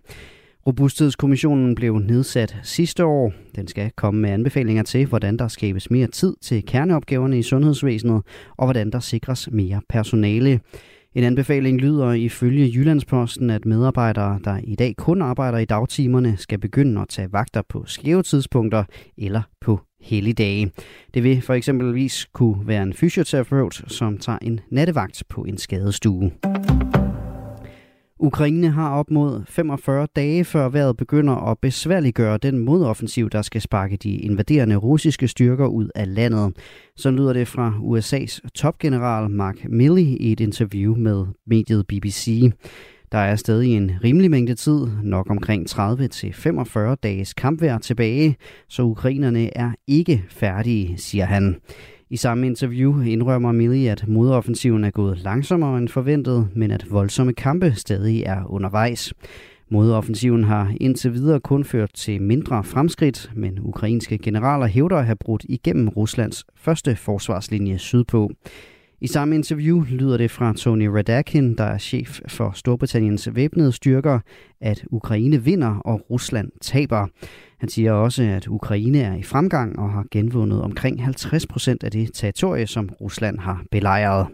Robusthedskommissionen 0.67 1.75
blev 1.75 1.99
nedsat 1.99 2.57
sidste 2.63 3.05
år. 3.05 3.33
Den 3.57 3.69
skal 3.69 3.91
komme 3.97 4.21
med 4.21 4.31
anbefalinger 4.31 4.83
til, 4.83 5.07
hvordan 5.07 5.37
der 5.37 5.49
skabes 5.49 5.91
mere 5.91 6.07
tid 6.07 6.35
til 6.43 6.67
kerneopgaverne 6.67 7.39
i 7.39 7.43
sundhedsvæsenet, 7.43 8.23
og 8.57 8.67
hvordan 8.67 8.91
der 8.91 9.01
sikres 9.01 9.49
mere 9.53 9.81
personale. 9.89 10.61
En 11.15 11.25
anbefaling 11.25 11.81
lyder 11.81 12.13
ifølge 12.13 12.73
Jyllandsposten, 12.75 13.51
at 13.51 13.65
medarbejdere, 13.65 14.41
der 14.45 14.61
i 14.65 14.75
dag 14.75 14.95
kun 14.97 15.23
arbejder 15.23 15.59
i 15.59 15.65
dagtimerne, 15.65 16.37
skal 16.37 16.59
begynde 16.59 17.01
at 17.01 17.09
tage 17.09 17.33
vagter 17.33 17.63
på 17.69 17.85
skæve 17.87 18.23
tidspunkter 18.23 18.85
eller 19.19 19.43
på 19.61 19.81
helligdage. 20.01 20.71
Det 21.15 21.23
vil 21.23 21.43
for 21.43 21.55
eksempelvis 21.55 22.27
kunne 22.33 22.67
være 22.67 22.83
en 22.83 22.93
fysioterapeut, 22.93 23.83
som 23.87 24.19
tager 24.19 24.39
en 24.43 24.61
nattevagt 24.71 25.23
på 25.29 25.43
en 25.43 25.59
skadestue. 25.59 26.31
Ukraine 28.25 28.71
har 28.71 28.91
op 28.91 29.11
mod 29.11 29.43
45 29.49 30.07
dage 30.17 30.45
før 30.45 30.69
vejret 30.69 30.97
begynder 30.97 31.51
at 31.51 31.59
besværliggøre 31.59 32.39
den 32.39 32.59
modoffensiv, 32.59 33.31
der 33.31 33.43
skal 33.43 33.61
sparke 33.61 33.97
de 33.97 34.17
invaderende 34.17 34.77
russiske 34.77 35.29
styrker 35.29 35.67
ud 35.67 35.89
af 35.95 36.15
landet. 36.15 36.57
Så 36.97 37.11
lyder 37.11 37.33
det 37.33 37.49
fra 37.49 37.75
USA's 37.83 38.39
topgeneral 38.55 39.31
Mark 39.31 39.57
Milley 39.69 40.03
i 40.03 40.33
et 40.33 40.41
interview 40.41 40.97
med 40.97 41.27
mediet 41.47 41.87
BBC. 41.87 42.53
Der 43.13 43.19
er 43.19 43.37
stadig 43.37 43.77
en 43.77 43.91
rimelig 44.05 44.31
mængde 44.31 44.55
tid, 44.55 44.87
nok 45.03 45.31
omkring 45.31 45.71
30-45 45.71 46.95
dages 47.03 47.35
kampvejr 47.35 47.79
tilbage, 47.79 48.37
så 48.69 48.83
ukrainerne 48.83 49.57
er 49.57 49.71
ikke 49.87 50.25
færdige, 50.29 50.99
siger 50.99 51.25
han. 51.25 51.57
I 52.15 52.17
samme 52.17 52.47
interview 52.47 53.01
indrømmer 53.01 53.53
Milley, 53.53 53.87
at 53.87 54.09
modoffensiven 54.09 54.85
er 54.85 54.91
gået 54.91 55.19
langsommere 55.19 55.79
end 55.79 55.89
forventet, 55.89 56.49
men 56.55 56.71
at 56.71 56.87
voldsomme 56.91 57.33
kampe 57.33 57.73
stadig 57.77 58.23
er 58.23 58.45
undervejs. 58.51 59.13
Modoffensiven 59.71 60.45
har 60.45 60.75
indtil 60.81 61.13
videre 61.13 61.41
kun 61.41 61.65
ført 61.65 61.91
til 61.95 62.23
mindre 62.23 62.65
fremskridt, 62.65 63.31
men 63.37 63.59
ukrainske 63.63 64.19
generaler 64.19 64.67
hævder 64.67 64.97
at 64.97 65.05
have 65.05 65.17
brudt 65.17 65.45
igennem 65.49 65.89
Ruslands 65.89 66.45
første 66.57 66.97
forsvarslinje 66.97 67.79
sydpå. 67.79 68.31
I 69.01 69.07
samme 69.07 69.35
interview 69.35 69.85
lyder 69.91 70.17
det 70.17 70.31
fra 70.31 70.53
Tony 70.57 70.87
Radakin, 70.87 71.55
der 71.55 71.65
er 71.65 71.79
chef 71.79 72.21
for 72.29 72.53
Storbritanniens 72.55 73.29
væbnede 73.35 73.73
styrker, 73.73 74.19
at 74.61 74.85
Ukraine 74.91 75.45
vinder 75.45 75.77
og 75.77 76.07
Rusland 76.11 76.51
taber. 76.61 77.07
Han 77.65 77.69
siger 77.69 77.93
også, 77.93 78.23
at 78.23 78.49
Ukraine 78.49 78.99
er 78.99 79.15
i 79.15 79.23
fremgang 79.23 79.79
og 79.79 79.93
har 79.93 80.05
genvundet 80.11 80.63
omkring 80.63 81.05
50 81.05 81.47
procent 81.47 81.85
af 81.85 81.91
det 81.91 82.11
territorie, 82.15 82.67
som 82.67 82.89
Rusland 83.01 83.39
har 83.39 83.65
belejret. 83.71 84.27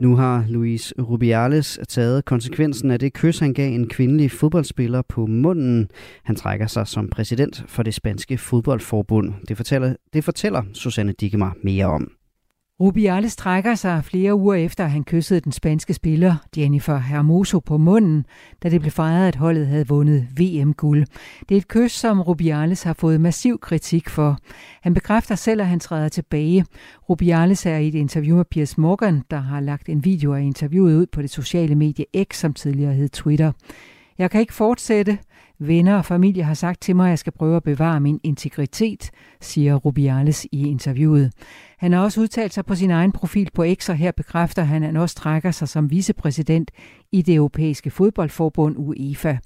Nu 0.00 0.16
har 0.16 0.44
Luis 0.48 0.94
Rubiales 0.98 1.78
taget 1.88 2.24
konsekvensen 2.24 2.90
af 2.90 2.98
det 2.98 3.12
kys, 3.12 3.38
han 3.38 3.54
gav 3.54 3.72
en 3.72 3.88
kvindelig 3.88 4.30
fodboldspiller 4.30 5.02
på 5.02 5.26
munden. 5.26 5.90
Han 6.24 6.36
trækker 6.36 6.66
sig 6.66 6.86
som 6.86 7.08
præsident 7.08 7.64
for 7.66 7.82
det 7.82 7.94
spanske 7.94 8.38
fodboldforbund. 8.38 9.32
Det 9.48 9.56
fortæller, 9.56 9.94
det 10.12 10.24
fortæller 10.24 10.62
Susanne 10.72 11.12
Dikemar 11.12 11.56
mere 11.62 11.86
om. 11.86 12.17
Rubiales 12.80 13.36
trækker 13.36 13.74
sig 13.74 14.04
flere 14.04 14.34
uger 14.34 14.54
efter, 14.54 14.84
at 14.84 14.90
han 14.90 15.04
kyssede 15.04 15.40
den 15.40 15.52
spanske 15.52 15.94
spiller 15.94 16.36
Jennifer 16.56 16.98
Hermoso 16.98 17.58
på 17.58 17.78
munden, 17.78 18.26
da 18.62 18.68
det 18.68 18.80
blev 18.80 18.90
fejret, 18.90 19.28
at 19.28 19.36
holdet 19.36 19.66
havde 19.66 19.88
vundet 19.88 20.28
VM-guld. 20.40 21.06
Det 21.48 21.54
er 21.54 21.58
et 21.58 21.68
kys, 21.68 21.92
som 21.92 22.20
Rubiales 22.20 22.82
har 22.82 22.92
fået 22.92 23.20
massiv 23.20 23.58
kritik 23.60 24.08
for. 24.08 24.38
Han 24.82 24.94
bekræfter 24.94 25.34
selv, 25.34 25.60
at 25.60 25.66
han 25.66 25.80
træder 25.80 26.08
tilbage. 26.08 26.64
Rubiales 27.08 27.66
er 27.66 27.76
i 27.76 27.88
et 27.88 27.94
interview 27.94 28.36
med 28.36 28.44
Piers 28.44 28.78
Morgan, 28.78 29.22
der 29.30 29.40
har 29.40 29.60
lagt 29.60 29.88
en 29.88 30.04
video 30.04 30.34
af 30.34 30.42
interviewet 30.42 30.96
ud 30.96 31.06
på 31.06 31.22
det 31.22 31.30
sociale 31.30 31.74
medie 31.74 32.04
X, 32.24 32.36
som 32.36 32.54
tidligere 32.54 32.94
hed 32.94 33.08
Twitter. 33.08 33.52
Jeg 34.18 34.30
kan 34.30 34.40
ikke 34.40 34.54
fortsætte. 34.54 35.18
Venner 35.60 35.96
og 35.96 36.04
familie 36.04 36.42
har 36.42 36.54
sagt 36.54 36.80
til 36.80 36.96
mig, 36.96 37.06
at 37.06 37.10
jeg 37.10 37.18
skal 37.18 37.32
prøve 37.32 37.56
at 37.56 37.62
bevare 37.62 38.00
min 38.00 38.20
integritet, 38.22 39.10
siger 39.40 39.74
Rubiales 39.74 40.46
i 40.52 40.68
interviewet. 40.68 41.32
Han 41.78 41.92
har 41.92 42.00
også 42.00 42.20
udtalt 42.20 42.54
sig 42.54 42.66
på 42.66 42.74
sin 42.74 42.90
egen 42.90 43.12
profil 43.12 43.50
på 43.54 43.64
X, 43.74 43.88
og 43.88 43.96
her 43.96 44.12
bekræfter 44.12 44.62
han, 44.62 44.82
at 44.82 44.88
han 44.88 44.96
også 44.96 45.16
trækker 45.16 45.50
sig 45.50 45.68
som 45.68 45.90
vicepræsident 45.90 46.70
i 47.12 47.22
det 47.22 47.34
europæiske 47.34 47.90
fodboldforbund 47.90 48.74
UEFA. 48.78 49.36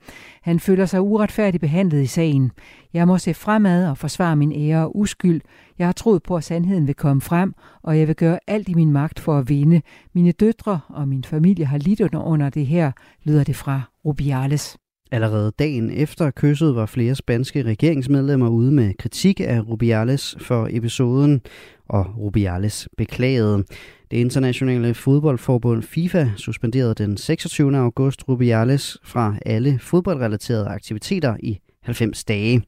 Han 0.43 0.61
føler 0.61 0.87
sig 0.87 1.01
uretfærdigt 1.01 1.61
behandlet 1.61 2.03
i 2.03 2.07
sagen. 2.07 2.53
Jeg 2.93 3.07
må 3.07 3.19
se 3.19 3.35
fremad 3.35 3.89
og 3.89 3.99
forsvare 3.99 4.37
min 4.37 4.53
ære 4.53 4.85
og 4.85 4.97
uskyld. 4.99 5.41
Jeg 5.79 5.87
har 5.87 5.93
troet 5.93 6.23
på, 6.23 6.37
at 6.37 6.45
sandheden 6.45 6.87
vil 6.87 6.95
komme 6.95 7.21
frem, 7.21 7.55
og 7.83 7.99
jeg 7.99 8.09
vil 8.09 8.17
gøre 8.17 8.39
alt 8.47 8.69
i 8.69 8.75
min 8.75 8.93
magt 8.93 9.21
for 9.21 9.39
at 9.39 9.49
vinde. 9.49 9.83
Mine 10.13 10.33
døtre 10.33 10.81
og 10.89 11.09
min 11.09 11.25
familie 11.25 11.65
har 11.65 11.79
lidt 11.79 12.01
under 12.01 12.51
det 12.51 12.67
her, 12.67 12.93
lyder 13.25 13.45
det 13.45 13.57
fra 13.57 13.81
Rubiales. 14.05 14.77
Allerede 15.13 15.53
dagen 15.59 15.91
efter 15.91 16.31
kysset 16.31 16.75
var 16.75 16.87
flere 16.87 17.15
spanske 17.15 17.63
regeringsmedlemmer 17.63 18.49
ude 18.49 18.73
med 18.73 18.95
kritik 18.99 19.41
af 19.41 19.61
Rubiales 19.69 20.37
for 20.41 20.69
episoden, 20.71 21.41
og 21.89 22.07
Rubiales 22.19 22.89
beklagede. 22.97 23.65
Det 24.11 24.17
internationale 24.17 24.95
fodboldforbund 24.95 25.83
FIFA 25.83 26.27
suspenderede 26.37 26.95
den 26.95 27.17
26. 27.17 27.79
august 27.79 28.29
Rubiales 28.29 28.99
fra 29.05 29.35
alle 29.47 29.79
fodboldrelaterede 29.79 30.67
aktiviteter 30.67 31.37
i 31.41 31.59
90 31.83 32.25
dage. 32.25 32.63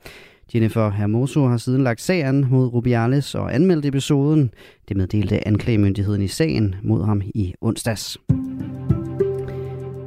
Jennifer 0.54 0.90
Hermoso 0.90 1.46
har 1.46 1.56
siden 1.56 1.84
lagt 1.84 2.00
sagen 2.00 2.46
mod 2.50 2.66
Rubiales 2.66 3.34
og 3.34 3.54
anmeldt 3.54 3.86
episoden. 3.86 4.50
Det 4.88 4.96
meddelte 4.96 5.48
anklagemyndigheden 5.48 6.22
i 6.22 6.28
sagen 6.28 6.74
mod 6.82 7.04
ham 7.04 7.22
i 7.34 7.54
onsdags. 7.60 8.18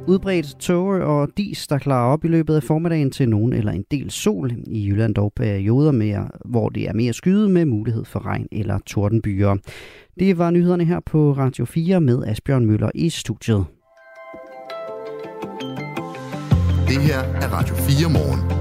Udbredt 0.08 0.58
tåge 0.58 1.04
og 1.04 1.28
dis, 1.36 1.66
der 1.66 1.78
klarer 1.78 2.12
op 2.12 2.24
i 2.24 2.28
løbet 2.28 2.54
af 2.54 2.62
formiddagen 2.62 3.10
til 3.10 3.28
nogen 3.28 3.52
eller 3.52 3.72
en 3.72 3.84
del 3.90 4.10
sol. 4.10 4.52
I 4.66 4.88
Jylland 4.88 5.14
dog 5.14 5.32
perioder, 5.36 5.92
mere, 5.92 6.28
hvor 6.44 6.68
det 6.68 6.88
er 6.88 6.92
mere 6.92 7.12
skyde 7.12 7.48
med 7.48 7.64
mulighed 7.64 8.04
for 8.04 8.26
regn 8.26 8.46
eller 8.52 8.78
tordenbyer. 8.86 9.56
Det 10.18 10.38
var 10.38 10.50
nyhederne 10.50 10.84
her 10.84 11.00
på 11.06 11.32
Radio 11.32 11.64
4 11.64 12.00
med 12.00 12.24
Asbjørn 12.26 12.66
Møller 12.66 12.90
i 12.94 13.08
studiet. 13.08 13.64
Det 16.88 17.00
her 17.02 17.18
er 17.18 17.48
Radio 17.52 17.74
4 17.74 18.10
morgen. 18.12 18.57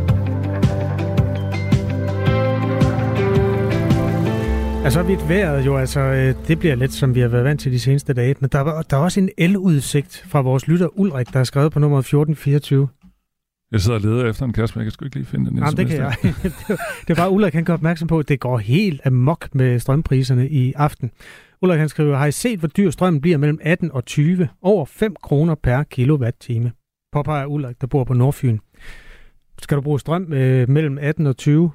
Altså 4.88 5.04
vidt 5.04 5.30
vejret 5.30 5.66
jo, 5.66 5.78
altså 5.78 6.00
øh, 6.00 6.48
det 6.48 6.60
bliver 6.60 6.76
lidt 6.76 6.94
som 6.94 7.16
vi 7.16 7.20
har 7.20 7.28
været 7.28 7.44
vant 7.44 7.60
til 7.62 7.72
de 7.72 7.80
seneste 7.80 8.14
dage, 8.14 8.36
men 8.40 8.50
der, 8.50 8.60
var, 8.60 8.82
der 8.82 8.98
er 8.98 9.02
også 9.02 9.20
en 9.20 9.30
eludsigt 9.38 10.26
fra 10.28 10.42
vores 10.42 10.68
lytter 10.68 11.00
Ulrik, 11.00 11.34
der 11.34 11.40
er 11.40 11.44
skrevet 11.44 11.72
på 11.72 11.80
nummer 11.80 12.00
1424. 12.00 12.88
Jeg 13.72 13.82
sidder 13.82 13.98
og 14.00 14.02
leder 14.02 14.30
efter 14.30 14.46
en 14.46 14.54
kasse, 14.54 14.76
men 14.76 14.80
jeg 14.80 14.86
kan 14.86 14.92
sgu 14.92 15.06
ikke 15.06 15.16
lige 15.16 15.26
finde 15.26 15.50
den. 15.50 15.58
Jamen, 15.58 15.78
det 15.78 15.88
kan 15.88 15.98
jeg. 15.98 16.16
det 17.08 17.10
er 17.10 17.16
bare 17.16 17.32
Ulrik, 17.32 17.54
han 17.54 17.66
kan 17.66 17.74
opmærksom 17.74 18.08
på, 18.08 18.20
at 18.20 18.30
det 18.30 18.40
går 18.40 18.58
helt 18.58 19.02
amok 19.06 19.56
med 19.56 19.80
strømpriserne 19.80 20.50
i 20.50 20.74
aften. 20.74 21.12
Ulrik 21.62 21.80
han 21.80 21.90
skriver, 21.90 22.18
har 22.18 22.26
I 22.26 22.32
set, 22.32 22.60
hvor 22.60 22.68
dyr 22.68 22.92
strømmen 22.92 23.22
bliver 23.22 23.38
mellem 23.38 23.60
18 23.62 23.92
og 23.92 24.06
20? 24.06 24.48
Over 24.62 24.86
5 24.86 25.16
kroner 25.24 25.56
per 25.56 25.84
kilowatt-time. 25.84 26.72
Påpeger 27.12 27.46
Ulrik, 27.46 27.82
der 27.82 27.88
bor 27.88 28.04
på 28.04 28.14
Nordfyn. 28.14 28.58
Skal 29.62 29.78
du 29.78 29.82
bruge 29.82 30.00
strøm 30.00 30.34
øh, 30.34 30.70
mellem 30.70 30.98
18 31.02 31.28
og 31.28 31.38
20? 31.38 31.72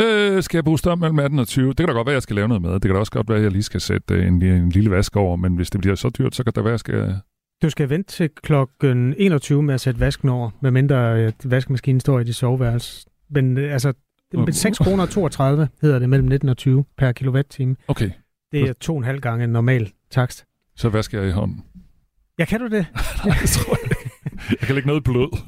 Øh, 0.00 0.42
skal 0.42 0.56
jeg 0.58 0.64
bruge 0.64 0.78
strøm 0.78 0.98
mellem 0.98 1.18
18 1.18 1.38
og 1.38 1.48
20? 1.48 1.68
Det 1.68 1.76
kan 1.76 1.86
da 1.86 1.92
godt 1.92 2.06
være, 2.06 2.12
at 2.12 2.14
jeg 2.14 2.22
skal 2.22 2.36
lave 2.36 2.48
noget 2.48 2.62
med. 2.62 2.72
Det 2.72 2.82
kan 2.82 2.90
da 2.90 2.98
også 2.98 3.12
godt 3.12 3.28
være, 3.28 3.38
at 3.38 3.44
jeg 3.44 3.52
lige 3.52 3.62
skal 3.62 3.80
sætte 3.80 4.14
øh, 4.14 4.26
en, 4.26 4.42
en 4.42 4.70
lille 4.70 4.90
vask 4.90 5.16
over, 5.16 5.36
men 5.36 5.56
hvis 5.56 5.70
det 5.70 5.80
bliver 5.80 5.94
så 5.96 6.10
dyrt, 6.18 6.34
så 6.34 6.44
kan 6.44 6.52
det 6.56 6.64
være, 6.64 6.70
at 6.70 6.72
jeg 6.72 6.80
skal... 6.80 7.16
Du 7.62 7.70
skal 7.70 7.88
vente 7.88 8.12
til 8.12 8.30
klokken 8.42 9.14
21 9.18 9.62
med 9.62 9.74
at 9.74 9.80
sætte 9.80 10.00
vasken 10.00 10.28
over, 10.28 10.50
medmindre 10.60 11.22
øh, 11.22 11.32
vaskemaskinen 11.44 12.00
står 12.00 12.20
i 12.20 12.24
dit 12.24 12.36
soveværelse. 12.36 13.06
Men 13.30 13.58
øh, 13.58 13.72
altså, 13.72 13.92
det 14.32 14.48
er 14.48 14.52
6 14.52 14.78
kroner 14.78 15.06
32 15.06 15.68
hedder 15.82 15.98
det 15.98 16.08
mellem 16.08 16.28
19 16.28 16.48
og 16.48 16.56
20 16.56 16.84
per 16.98 17.12
kilowatt-time. 17.12 17.76
Okay. 17.88 18.10
Det 18.52 18.62
er 18.62 18.72
to 18.72 18.92
og 18.92 18.98
en 18.98 19.04
halv 19.04 19.20
gange 19.20 19.44
en 19.44 19.50
normal 19.50 19.92
takst. 20.10 20.44
Så 20.76 20.88
vasker 20.88 21.20
jeg 21.20 21.28
i 21.28 21.32
hånden. 21.32 21.62
Ja, 22.38 22.44
kan 22.44 22.60
du 22.60 22.66
det? 22.66 22.86
Nej, 23.26 23.36
det 23.42 23.50
tror 23.50 23.76
jeg. 23.82 23.99
Jeg 24.50 24.58
kan 24.58 24.74
lægge 24.74 24.86
noget 24.86 25.04
blød. 25.04 25.38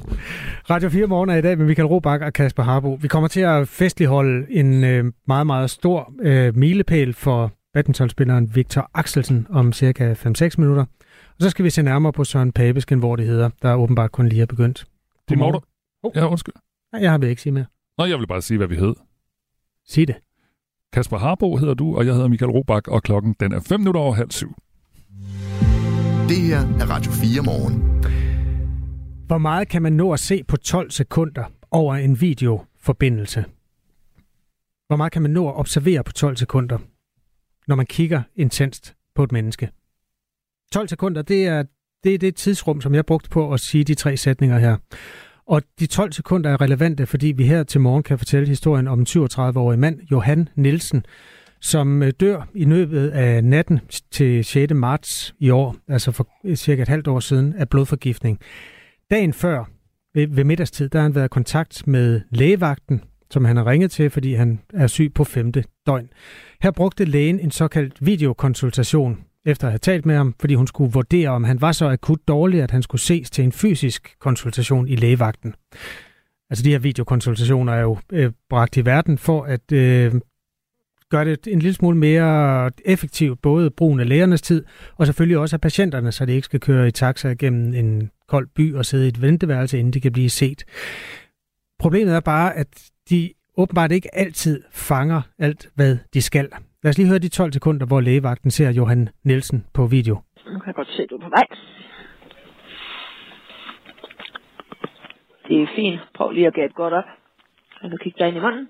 Radio 0.71 0.89
4 0.89 1.07
morgen 1.07 1.31
er 1.31 1.37
i 1.37 1.41
dag 1.41 1.59
med 1.59 1.67
Michael 1.67 1.87
Robach 1.87 2.25
og 2.25 2.33
Kasper 2.33 2.63
Harbo. 2.63 2.95
Vi 2.95 3.09
kommer 3.09 3.29
til 3.29 3.41
at 3.41 3.69
festligholde 3.69 4.47
en 4.51 4.85
øh, 4.85 5.13
meget, 5.27 5.47
meget 5.47 5.71
stor 5.71 6.13
øh, 6.23 6.57
milepæl 6.57 7.15
for 7.15 7.53
badmintonspilleren 7.75 8.55
Victor 8.55 8.91
Axelsen 8.95 9.47
om 9.51 9.73
cirka 9.73 10.13
5-6 10.15 10.55
minutter. 10.59 10.85
Og 11.29 11.41
så 11.41 11.51
skal 11.51 11.65
vi 11.65 11.71
se 11.71 11.83
nærmere 11.83 12.13
på 12.13 12.25
Søren 12.25 12.53
Pabesken, 12.53 12.99
hvor 12.99 13.17
det 13.17 13.27
hedder, 13.27 13.51
der 13.63 13.75
åbenbart 13.75 14.13
kun 14.13 14.29
lige 14.29 14.43
er 14.43 14.47
begyndt. 14.47 14.85
Det 15.29 15.39
må 15.39 15.51
du. 15.51 15.61
Oh. 16.03 16.13
Ja, 16.15 16.27
undskyld. 16.27 16.55
Nej, 16.93 17.03
jeg 17.03 17.11
har 17.11 17.19
vil 17.19 17.29
ikke 17.29 17.43
sige 17.43 17.53
mere. 17.53 17.65
Nå, 17.99 18.05
jeg 18.05 18.19
vil 18.19 18.27
bare 18.27 18.43
sige, 18.43 18.59
hvad 18.59 18.69
vi 18.69 18.77
hed. 18.77 18.95
Sig 19.89 20.09
det. 20.09 20.17
Kasper 20.93 21.19
Harbo 21.19 21.57
hedder 21.57 21.75
du, 21.75 21.97
og 21.97 22.07
jeg 22.07 22.15
hedder 22.15 22.29
Michael 22.29 22.51
Robach, 22.51 22.89
og 22.89 23.03
klokken 23.03 23.37
den 23.41 23.53
er 23.53 23.61
5 23.61 23.81
minutter 23.81 24.01
over 24.01 24.15
halv 24.15 24.31
syv. 24.31 24.55
Det 26.29 26.37
her 26.37 26.61
er 26.61 26.91
Radio 26.91 27.13
4 27.13 27.43
morgen. 27.43 28.03
Hvor 29.33 29.39
meget 29.39 29.69
kan 29.69 29.83
man 29.83 29.93
nå 29.93 30.13
at 30.13 30.21
se 30.21 30.45
på 30.45 30.57
12 30.57 30.91
sekunder 30.91 31.45
over 31.71 31.95
en 31.95 32.21
videoforbindelse? 32.21 33.45
Hvor 34.87 34.97
meget 34.97 35.13
kan 35.13 35.23
man 35.23 35.31
nå 35.31 35.49
at 35.49 35.57
observere 35.57 36.05
på 36.05 36.13
12 36.13 36.37
sekunder, 36.37 36.79
når 37.69 37.77
man 37.77 37.87
kigger 37.87 38.23
intenst 38.37 38.95
på 39.15 39.25
et 39.25 39.33
menneske? 39.33 39.71
12 40.73 40.89
sekunder, 40.89 41.23
det 41.23 41.47
er 41.47 41.65
det, 42.05 42.15
er 42.15 42.19
det 42.19 42.37
tidsrum, 42.37 42.81
som 42.81 42.95
jeg 42.95 43.07
brugte 43.07 43.31
på 43.31 43.53
at 43.53 43.61
sige 43.61 43.85
de 43.85 43.95
tre 43.95 44.17
sætninger 44.17 44.59
her. 44.59 44.77
Og 45.47 45.63
de 45.79 45.87
12 45.87 46.13
sekunder 46.13 46.51
er 46.51 46.61
relevante, 46.61 47.07
fordi 47.07 47.27
vi 47.27 47.47
her 47.47 47.63
til 47.63 47.81
morgen 47.81 48.03
kan 48.03 48.19
fortælle 48.19 48.49
historien 48.49 48.89
om 48.89 49.01
en 49.01 49.07
37-årig 49.09 49.79
mand, 49.79 50.01
Johan 50.11 50.49
Nielsen, 50.55 51.05
som 51.61 52.03
øh, 52.03 52.13
dør 52.21 52.49
i 52.55 52.65
løbet 52.65 53.09
af 53.09 53.45
natten 53.45 53.81
til 54.11 54.45
6. 54.45 54.75
marts 54.75 55.35
i 55.39 55.51
år, 55.51 55.77
altså 55.89 56.13
for 56.13 56.29
øh, 56.45 56.57
cirka 56.57 56.83
et 56.83 56.89
halvt 56.89 57.09
år 57.09 57.21
siden, 57.21 57.55
af 57.55 57.69
blodforgiftning. 57.69 58.41
Dagen 59.13 59.33
før, 59.33 59.65
ved, 60.15 60.27
ved 60.27 60.45
middagstid, 60.45 60.89
der 60.89 60.99
har 60.99 61.03
han 61.03 61.15
været 61.15 61.25
i 61.25 61.29
kontakt 61.29 61.87
med 61.87 62.21
lægevagten, 62.31 63.05
som 63.31 63.45
han 63.45 63.57
har 63.57 63.67
ringet 63.67 63.91
til, 63.91 64.11
fordi 64.11 64.35
han 64.35 64.61
er 64.75 64.87
syg 64.87 65.13
på 65.15 65.25
femte 65.25 65.65
døgn. 65.87 66.09
Her 66.63 66.71
brugte 66.71 67.05
lægen 67.05 67.41
en 67.41 67.51
såkaldt 67.51 68.07
videokonsultation, 68.07 69.19
efter 69.47 69.67
at 69.67 69.73
have 69.73 69.79
talt 69.79 70.07
med 70.07 70.17
ham, 70.17 70.35
fordi 70.41 70.55
hun 70.55 70.67
skulle 70.67 70.93
vurdere, 70.93 71.29
om 71.29 71.45
han 71.45 71.61
var 71.61 71.73
så 71.73 71.89
akut 71.89 72.29
dårlig, 72.29 72.63
at 72.63 72.71
han 72.71 72.83
skulle 72.83 73.01
ses 73.01 73.31
til 73.31 73.45
en 73.45 73.53
fysisk 73.53 74.17
konsultation 74.21 74.89
i 74.89 74.97
lægevagten. 74.97 75.55
Altså 76.51 76.65
de 76.65 76.71
her 76.71 76.79
videokonsultationer 76.79 77.73
er 77.73 77.81
jo 77.81 77.99
øh, 78.13 78.33
bragt 78.51 78.77
i 78.77 78.85
verden 78.85 79.19
for 79.19 79.43
at 79.43 79.73
øh, 79.73 80.15
gøre 81.11 81.25
det 81.25 81.47
en 81.47 81.59
lille 81.59 81.75
smule 81.75 81.97
mere 81.97 82.71
effektivt, 82.85 83.43
både 83.43 83.71
brugen 83.71 84.01
af 84.01 84.09
lægernes 84.09 84.43
tid, 84.43 84.65
og 84.97 85.07
selvfølgelig 85.07 85.39
også 85.39 85.57
af 85.57 85.61
patienterne, 85.61 86.13
så 86.13 86.27
de 86.27 86.33
ikke 86.33 86.45
skal 86.45 86.61
køre 86.61 86.89
i 86.89 86.91
taxa 86.91 87.29
gennem 87.29 87.75
en 87.75 88.11
kold 88.35 88.49
by 88.59 88.75
og 88.79 88.85
sidde 88.85 89.05
i 89.07 89.09
et 89.09 89.23
venteværelse, 89.23 89.79
inden 89.79 89.93
de 89.93 90.01
kan 90.01 90.13
blive 90.13 90.31
set. 90.41 90.61
Problemet 91.83 92.15
er 92.17 92.21
bare, 92.35 92.49
at 92.63 92.71
de 93.11 93.21
åbenbart 93.57 93.93
ikke 93.93 94.15
altid 94.23 94.63
fanger 94.89 95.23
alt, 95.39 95.63
hvad 95.77 95.93
de 96.15 96.23
skal. 96.23 96.47
Lad 96.83 96.91
os 96.91 96.99
lige 96.99 97.09
høre 97.09 97.19
de 97.19 97.29
12 97.29 97.53
sekunder, 97.53 97.87
hvor 97.87 98.01
lægevagten 98.01 98.51
ser 98.51 98.71
Johan 98.71 99.09
Nielsen 99.25 99.67
på 99.75 99.87
video. 99.87 100.15
Nu 100.47 100.59
kan 100.59 100.67
jeg 100.67 100.75
godt 100.75 100.89
se, 100.97 101.07
du 101.11 101.15
er 101.17 101.21
på 101.21 101.29
vej. 101.29 101.47
Det 105.49 105.63
er 105.63 105.67
fint. 105.77 106.01
Prøv 106.15 106.31
lige 106.31 106.47
at 106.47 106.55
gætte 106.55 106.75
godt 106.75 106.95
op. 106.95 107.05
Og 107.83 107.91
så 107.91 107.97
kigge 108.03 108.19
dig 108.19 108.29
ind 108.29 108.37
i 108.37 108.41
munden. 108.41 108.69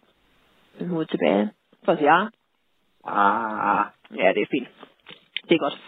Med 0.81 0.89
hovedet 0.89 1.11
tilbage. 1.11 1.51
For 1.85 1.93
at 1.93 1.99
sige 1.99 2.13
ja. 2.13 2.21
Ah, 3.05 3.85
ja, 4.21 4.29
det 4.35 4.43
er 4.43 4.51
fint. 4.51 4.69
Det 5.49 5.55
er 5.55 5.59
godt. 5.59 5.79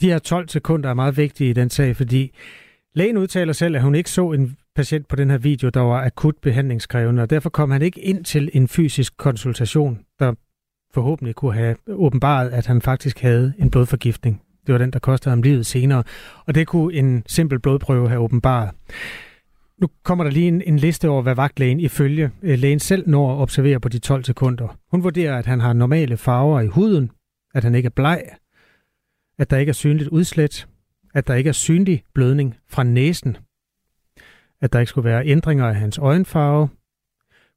De 0.00 0.10
her 0.10 0.18
12 0.18 0.48
sekunder 0.48 0.90
er 0.90 0.94
meget 0.94 1.16
vigtige 1.16 1.50
i 1.50 1.52
den 1.52 1.70
sag, 1.70 1.96
fordi 1.96 2.22
lægen 2.98 3.16
udtaler 3.16 3.52
selv, 3.52 3.76
at 3.76 3.82
hun 3.82 3.94
ikke 3.94 4.10
så 4.10 4.32
en 4.32 4.56
patient 4.74 5.08
på 5.08 5.16
den 5.16 5.30
her 5.30 5.38
video, 5.38 5.68
der 5.68 5.80
var 5.80 6.04
akut 6.04 6.34
behandlingskrævende, 6.42 7.22
og 7.22 7.30
derfor 7.30 7.50
kom 7.50 7.70
han 7.70 7.82
ikke 7.82 8.00
ind 8.00 8.24
til 8.24 8.50
en 8.52 8.68
fysisk 8.68 9.16
konsultation, 9.16 9.98
der 10.18 10.34
forhåbentlig 10.94 11.34
kunne 11.34 11.54
have 11.54 11.76
åbenbaret, 11.88 12.50
at 12.50 12.66
han 12.66 12.82
faktisk 12.82 13.20
havde 13.20 13.52
en 13.58 13.70
blodforgiftning. 13.70 14.42
Det 14.66 14.72
var 14.72 14.78
den, 14.78 14.90
der 14.90 14.98
kostede 14.98 15.30
ham 15.30 15.42
livet 15.42 15.66
senere, 15.66 16.02
og 16.46 16.54
det 16.54 16.66
kunne 16.66 16.94
en 16.94 17.22
simpel 17.26 17.60
blodprøve 17.60 18.08
have 18.08 18.20
åbenbaret. 18.20 18.70
Nu 19.78 19.88
kommer 20.02 20.24
der 20.24 20.30
lige 20.30 20.48
en, 20.48 20.62
en 20.62 20.78
liste 20.78 21.08
over, 21.08 21.22
hvad 21.22 21.34
vagtlægen 21.34 21.80
ifølge 21.80 22.30
øh, 22.42 22.58
lægen 22.58 22.78
selv 22.80 23.08
når 23.08 23.32
at 23.32 23.42
observere 23.42 23.80
på 23.80 23.88
de 23.88 23.98
12 23.98 24.24
sekunder. 24.24 24.78
Hun 24.90 25.02
vurderer, 25.02 25.38
at 25.38 25.46
han 25.46 25.60
har 25.60 25.72
normale 25.72 26.16
farver 26.16 26.60
i 26.60 26.66
huden, 26.66 27.10
at 27.54 27.64
han 27.64 27.74
ikke 27.74 27.86
er 27.86 27.90
bleg, 27.96 28.22
at 29.38 29.50
der 29.50 29.56
ikke 29.56 29.70
er 29.70 29.74
synligt 29.74 30.08
udslæt, 30.08 30.66
at 31.14 31.26
der 31.26 31.34
ikke 31.34 31.48
er 31.48 31.52
synlig 31.52 32.04
blødning 32.14 32.56
fra 32.68 32.82
næsen, 32.82 33.36
at 34.60 34.72
der 34.72 34.78
ikke 34.78 34.90
skulle 34.90 35.10
være 35.10 35.26
ændringer 35.26 35.66
af 35.66 35.74
hans 35.74 35.98
øjenfarve. 35.98 36.68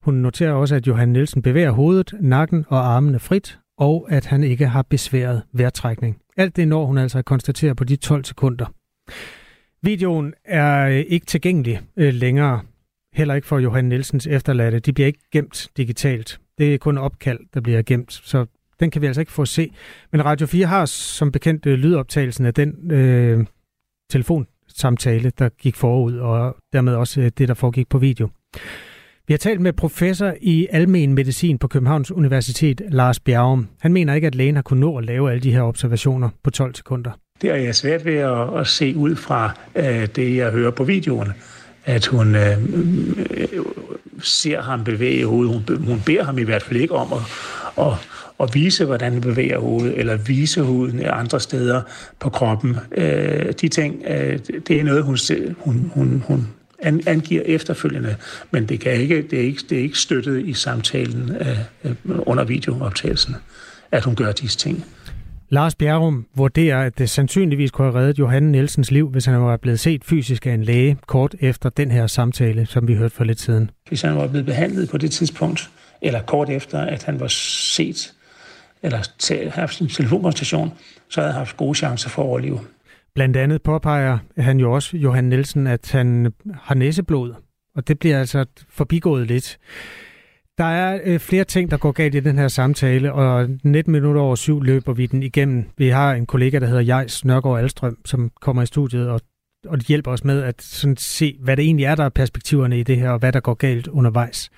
Hun 0.01 0.13
noterer 0.13 0.53
også, 0.53 0.75
at 0.75 0.87
Johan 0.87 1.09
Nielsen 1.09 1.41
bevæger 1.41 1.71
hovedet, 1.71 2.13
nakken 2.19 2.65
og 2.67 2.95
armene 2.95 3.19
frit, 3.19 3.59
og 3.77 4.07
at 4.09 4.25
han 4.25 4.43
ikke 4.43 4.67
har 4.67 4.81
besværet 4.81 5.43
vejrtrækning. 5.53 6.21
Alt 6.37 6.55
det 6.55 6.67
når 6.67 6.85
hun 6.85 6.97
altså 6.97 7.17
at 7.17 7.25
konstatere 7.25 7.75
på 7.75 7.83
de 7.83 7.95
12 7.95 8.25
sekunder. 8.25 8.65
Videoen 9.81 10.33
er 10.45 10.87
øh, 10.87 11.05
ikke 11.07 11.25
tilgængelig 11.25 11.81
øh, 11.97 12.13
længere, 12.13 12.61
heller 13.13 13.33
ikke 13.33 13.47
for 13.47 13.59
Johan 13.59 13.85
Nielsens 13.85 14.27
efterladte. 14.27 14.79
De 14.79 14.93
bliver 14.93 15.07
ikke 15.07 15.29
gemt 15.31 15.69
digitalt. 15.77 16.39
Det 16.57 16.73
er 16.73 16.77
kun 16.77 16.97
opkald, 16.97 17.39
der 17.53 17.61
bliver 17.61 17.81
gemt, 17.81 18.13
så 18.13 18.45
den 18.81 18.91
kan 18.91 19.01
vi 19.01 19.07
altså 19.07 19.21
ikke 19.21 19.31
få 19.31 19.41
at 19.41 19.47
se. 19.47 19.71
Men 20.11 20.25
Radio 20.25 20.47
4 20.47 20.65
har 20.65 20.85
som 20.85 21.31
bekendt 21.31 21.65
øh, 21.65 21.73
lydoptagelsen 21.79 22.45
af 22.45 22.53
den 22.53 22.91
øh, 22.91 23.45
telefonsamtale, 24.11 25.31
der 25.39 25.49
gik 25.49 25.75
forud, 25.75 26.15
og 26.17 26.55
dermed 26.73 26.95
også 26.95 27.21
øh, 27.21 27.31
det, 27.37 27.47
der 27.47 27.53
foregik 27.53 27.89
på 27.89 27.97
video. 27.97 28.29
Vi 29.27 29.33
har 29.33 29.37
talt 29.37 29.61
med 29.61 29.73
professor 29.73 30.33
i 30.41 30.67
almen 30.71 31.13
medicin 31.13 31.57
på 31.57 31.67
Københavns 31.67 32.11
Universitet, 32.11 32.81
Lars 32.89 33.19
Bjergum. 33.19 33.67
Han 33.79 33.93
mener 33.93 34.13
ikke, 34.13 34.27
at 34.27 34.35
lægen 34.35 34.55
har 34.55 34.61
kunnet 34.61 34.81
nå 34.81 34.97
at 34.97 35.05
lave 35.05 35.31
alle 35.31 35.43
de 35.43 35.51
her 35.51 35.61
observationer 35.61 36.29
på 36.43 36.49
12 36.49 36.75
sekunder. 36.75 37.11
Det 37.41 37.49
er 37.49 37.55
jeg 37.55 37.75
svært 37.75 38.05
ved 38.05 38.15
at, 38.15 38.59
at 38.59 38.67
se 38.67 38.95
ud 38.95 39.15
fra 39.15 39.51
uh, 39.75 39.83
det, 40.15 40.35
jeg 40.35 40.51
hører 40.51 40.71
på 40.71 40.83
videoerne. 40.83 41.33
At 41.85 42.05
hun 42.05 42.35
uh, 42.35 42.41
ser 44.23 44.61
ham 44.61 44.83
bevæge 44.83 45.25
hovedet. 45.25 45.53
Hun, 45.53 45.85
hun 45.85 46.01
beder 46.05 46.23
ham 46.23 46.37
i 46.37 46.43
hvert 46.43 46.63
fald 46.63 46.79
ikke 46.79 46.93
om 46.93 47.13
at, 47.13 47.19
at, 47.77 47.93
at 48.43 48.53
vise, 48.53 48.85
hvordan 48.85 49.13
han 49.13 49.21
bevæger 49.21 49.59
hovedet, 49.59 49.99
eller 49.99 50.17
vise 50.17 50.61
huden 50.61 51.01
andre 51.05 51.39
steder 51.39 51.81
på 52.19 52.29
kroppen. 52.29 52.77
Uh, 52.97 53.03
de 53.61 53.67
ting, 53.67 53.95
uh, 53.95 54.13
det 54.67 54.71
er 54.71 54.83
noget, 54.83 55.03
hun, 55.03 55.17
hun, 55.59 55.91
hun, 55.95 56.23
hun 56.27 56.47
angiver 57.05 57.41
efterfølgende, 57.45 58.15
men 58.51 58.65
det, 58.65 58.79
kan 58.79 58.91
ikke, 58.91 59.21
det, 59.31 59.39
er 59.39 59.43
ikke, 59.43 59.61
det 59.69 59.77
er 59.77 59.81
ikke 59.81 59.97
støttet 59.97 60.45
i 60.45 60.53
samtalen 60.53 61.31
uh, 61.83 61.91
under 62.27 62.43
videooptagelsen, 62.43 63.35
at 63.91 64.03
hun 64.03 64.15
gør 64.15 64.31
disse 64.31 64.57
ting. 64.57 64.85
Lars 65.49 65.75
Bjerrum 65.75 66.25
vurderer, 66.35 66.85
at 66.85 66.97
det 66.97 67.09
sandsynligvis 67.09 67.71
kunne 67.71 67.91
have 67.91 68.01
reddet 68.01 68.19
Johan 68.19 68.43
Nielsens 68.43 68.91
liv, 68.91 69.09
hvis 69.09 69.25
han 69.25 69.41
var 69.41 69.57
blevet 69.57 69.79
set 69.79 70.03
fysisk 70.05 70.45
af 70.47 70.51
en 70.51 70.63
læge 70.63 70.97
kort 71.07 71.35
efter 71.39 71.69
den 71.69 71.91
her 71.91 72.07
samtale, 72.07 72.65
som 72.65 72.87
vi 72.87 72.95
hørte 72.95 73.15
for 73.15 73.23
lidt 73.23 73.39
siden. 73.39 73.71
Hvis 73.87 74.01
han 74.01 74.15
var 74.15 74.27
blevet 74.27 74.45
behandlet 74.45 74.89
på 74.89 74.97
det 74.97 75.11
tidspunkt, 75.11 75.69
eller 76.01 76.21
kort 76.21 76.49
efter, 76.49 76.79
at 76.79 77.03
han 77.03 77.19
var 77.19 77.27
set, 77.27 78.13
eller 78.83 79.49
haft 79.49 79.81
en 79.81 79.87
telefonkonsultation, 79.87 80.73
så 81.09 81.21
havde 81.21 81.29
jeg 81.29 81.37
haft 81.37 81.57
gode 81.57 81.75
chancer 81.75 82.09
for 82.09 82.21
at 82.21 82.27
overleve. 82.27 82.59
Blandt 83.15 83.37
andet 83.37 83.61
påpeger 83.61 84.17
han 84.37 84.59
jo 84.59 84.73
også, 84.73 84.97
Johan 84.97 85.23
Nielsen, 85.23 85.67
at 85.67 85.91
han 85.91 86.33
har 86.61 86.75
næseblod, 86.75 87.33
og 87.75 87.87
det 87.87 87.99
bliver 87.99 88.19
altså 88.19 88.45
forbigået 88.69 89.27
lidt. 89.27 89.57
Der 90.57 90.63
er 90.67 90.99
øh, 91.03 91.19
flere 91.19 91.43
ting, 91.43 91.71
der 91.71 91.77
går 91.77 91.91
galt 91.91 92.15
i 92.15 92.19
den 92.19 92.37
her 92.37 92.47
samtale, 92.47 93.13
og 93.13 93.49
19 93.63 93.91
minutter 93.91 94.21
over 94.21 94.35
syv 94.35 94.61
løber 94.61 94.93
vi 94.93 95.05
den 95.05 95.23
igennem. 95.23 95.65
Vi 95.77 95.89
har 95.89 96.13
en 96.13 96.25
kollega, 96.25 96.59
der 96.59 96.67
hedder 96.67 96.81
Jejs 96.81 97.25
Nørgaard 97.25 97.59
Alstrøm, 97.59 97.97
som 98.05 98.31
kommer 98.41 98.61
i 98.61 98.65
studiet 98.65 99.09
og, 99.09 99.21
og 99.67 99.77
hjælper 99.79 100.11
os 100.11 100.23
med 100.23 100.43
at 100.43 100.61
sådan 100.61 100.97
se, 100.97 101.37
hvad 101.39 101.57
det 101.57 101.65
egentlig 101.65 101.85
er, 101.85 101.95
der 101.95 102.03
er 102.03 102.09
perspektiverne 102.09 102.79
i 102.79 102.83
det 102.83 102.97
her, 102.97 103.09
og 103.09 103.19
hvad 103.19 103.31
der 103.31 103.39
går 103.39 103.53
galt 103.53 103.87
undervejs. 103.87 104.49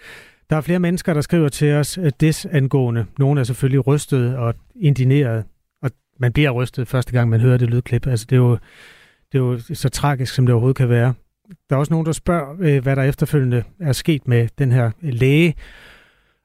Der 0.50 0.56
er 0.56 0.62
flere 0.62 0.80
mennesker, 0.80 1.14
der 1.14 1.22
skriver 1.22 1.50
til 1.50 1.74
os 1.74 1.98
øh, 1.98 2.12
desangående. 2.20 3.06
Nogle 3.20 3.40
er 3.40 3.44
selvfølgelig 3.44 3.88
rystet 3.88 4.38
og 4.38 4.56
indineret, 4.76 5.44
og 5.82 5.92
man 6.20 6.34
bliver 6.34 6.52
rystet 6.52 6.88
første 6.88 7.12
gang, 7.12 7.30
man 7.30 7.42
hører 7.42 7.58
det 7.58 7.70
lydklip. 7.70 8.08
Altså, 8.08 8.26
det 8.30 8.36
er 8.36 8.40
jo, 8.40 8.58
det 9.32 9.38
er 9.38 9.40
jo 9.40 9.60
så 9.74 9.90
tragisk, 9.90 10.34
som 10.34 10.46
det 10.46 10.54
overhovedet 10.54 10.78
kan 10.78 10.90
være. 10.90 11.14
Der 11.70 11.76
er 11.76 11.80
også 11.80 11.94
nogen, 11.94 12.06
der 12.06 12.12
spørger, 12.12 12.56
øh, 12.60 12.84
hvad 12.84 12.96
der 12.96 13.04
efterfølgende 13.04 13.64
er 13.80 13.92
sket 13.92 14.28
med 14.28 14.48
den 14.58 14.72
her 14.72 14.92
øh, 15.02 15.14
læge. 15.14 15.56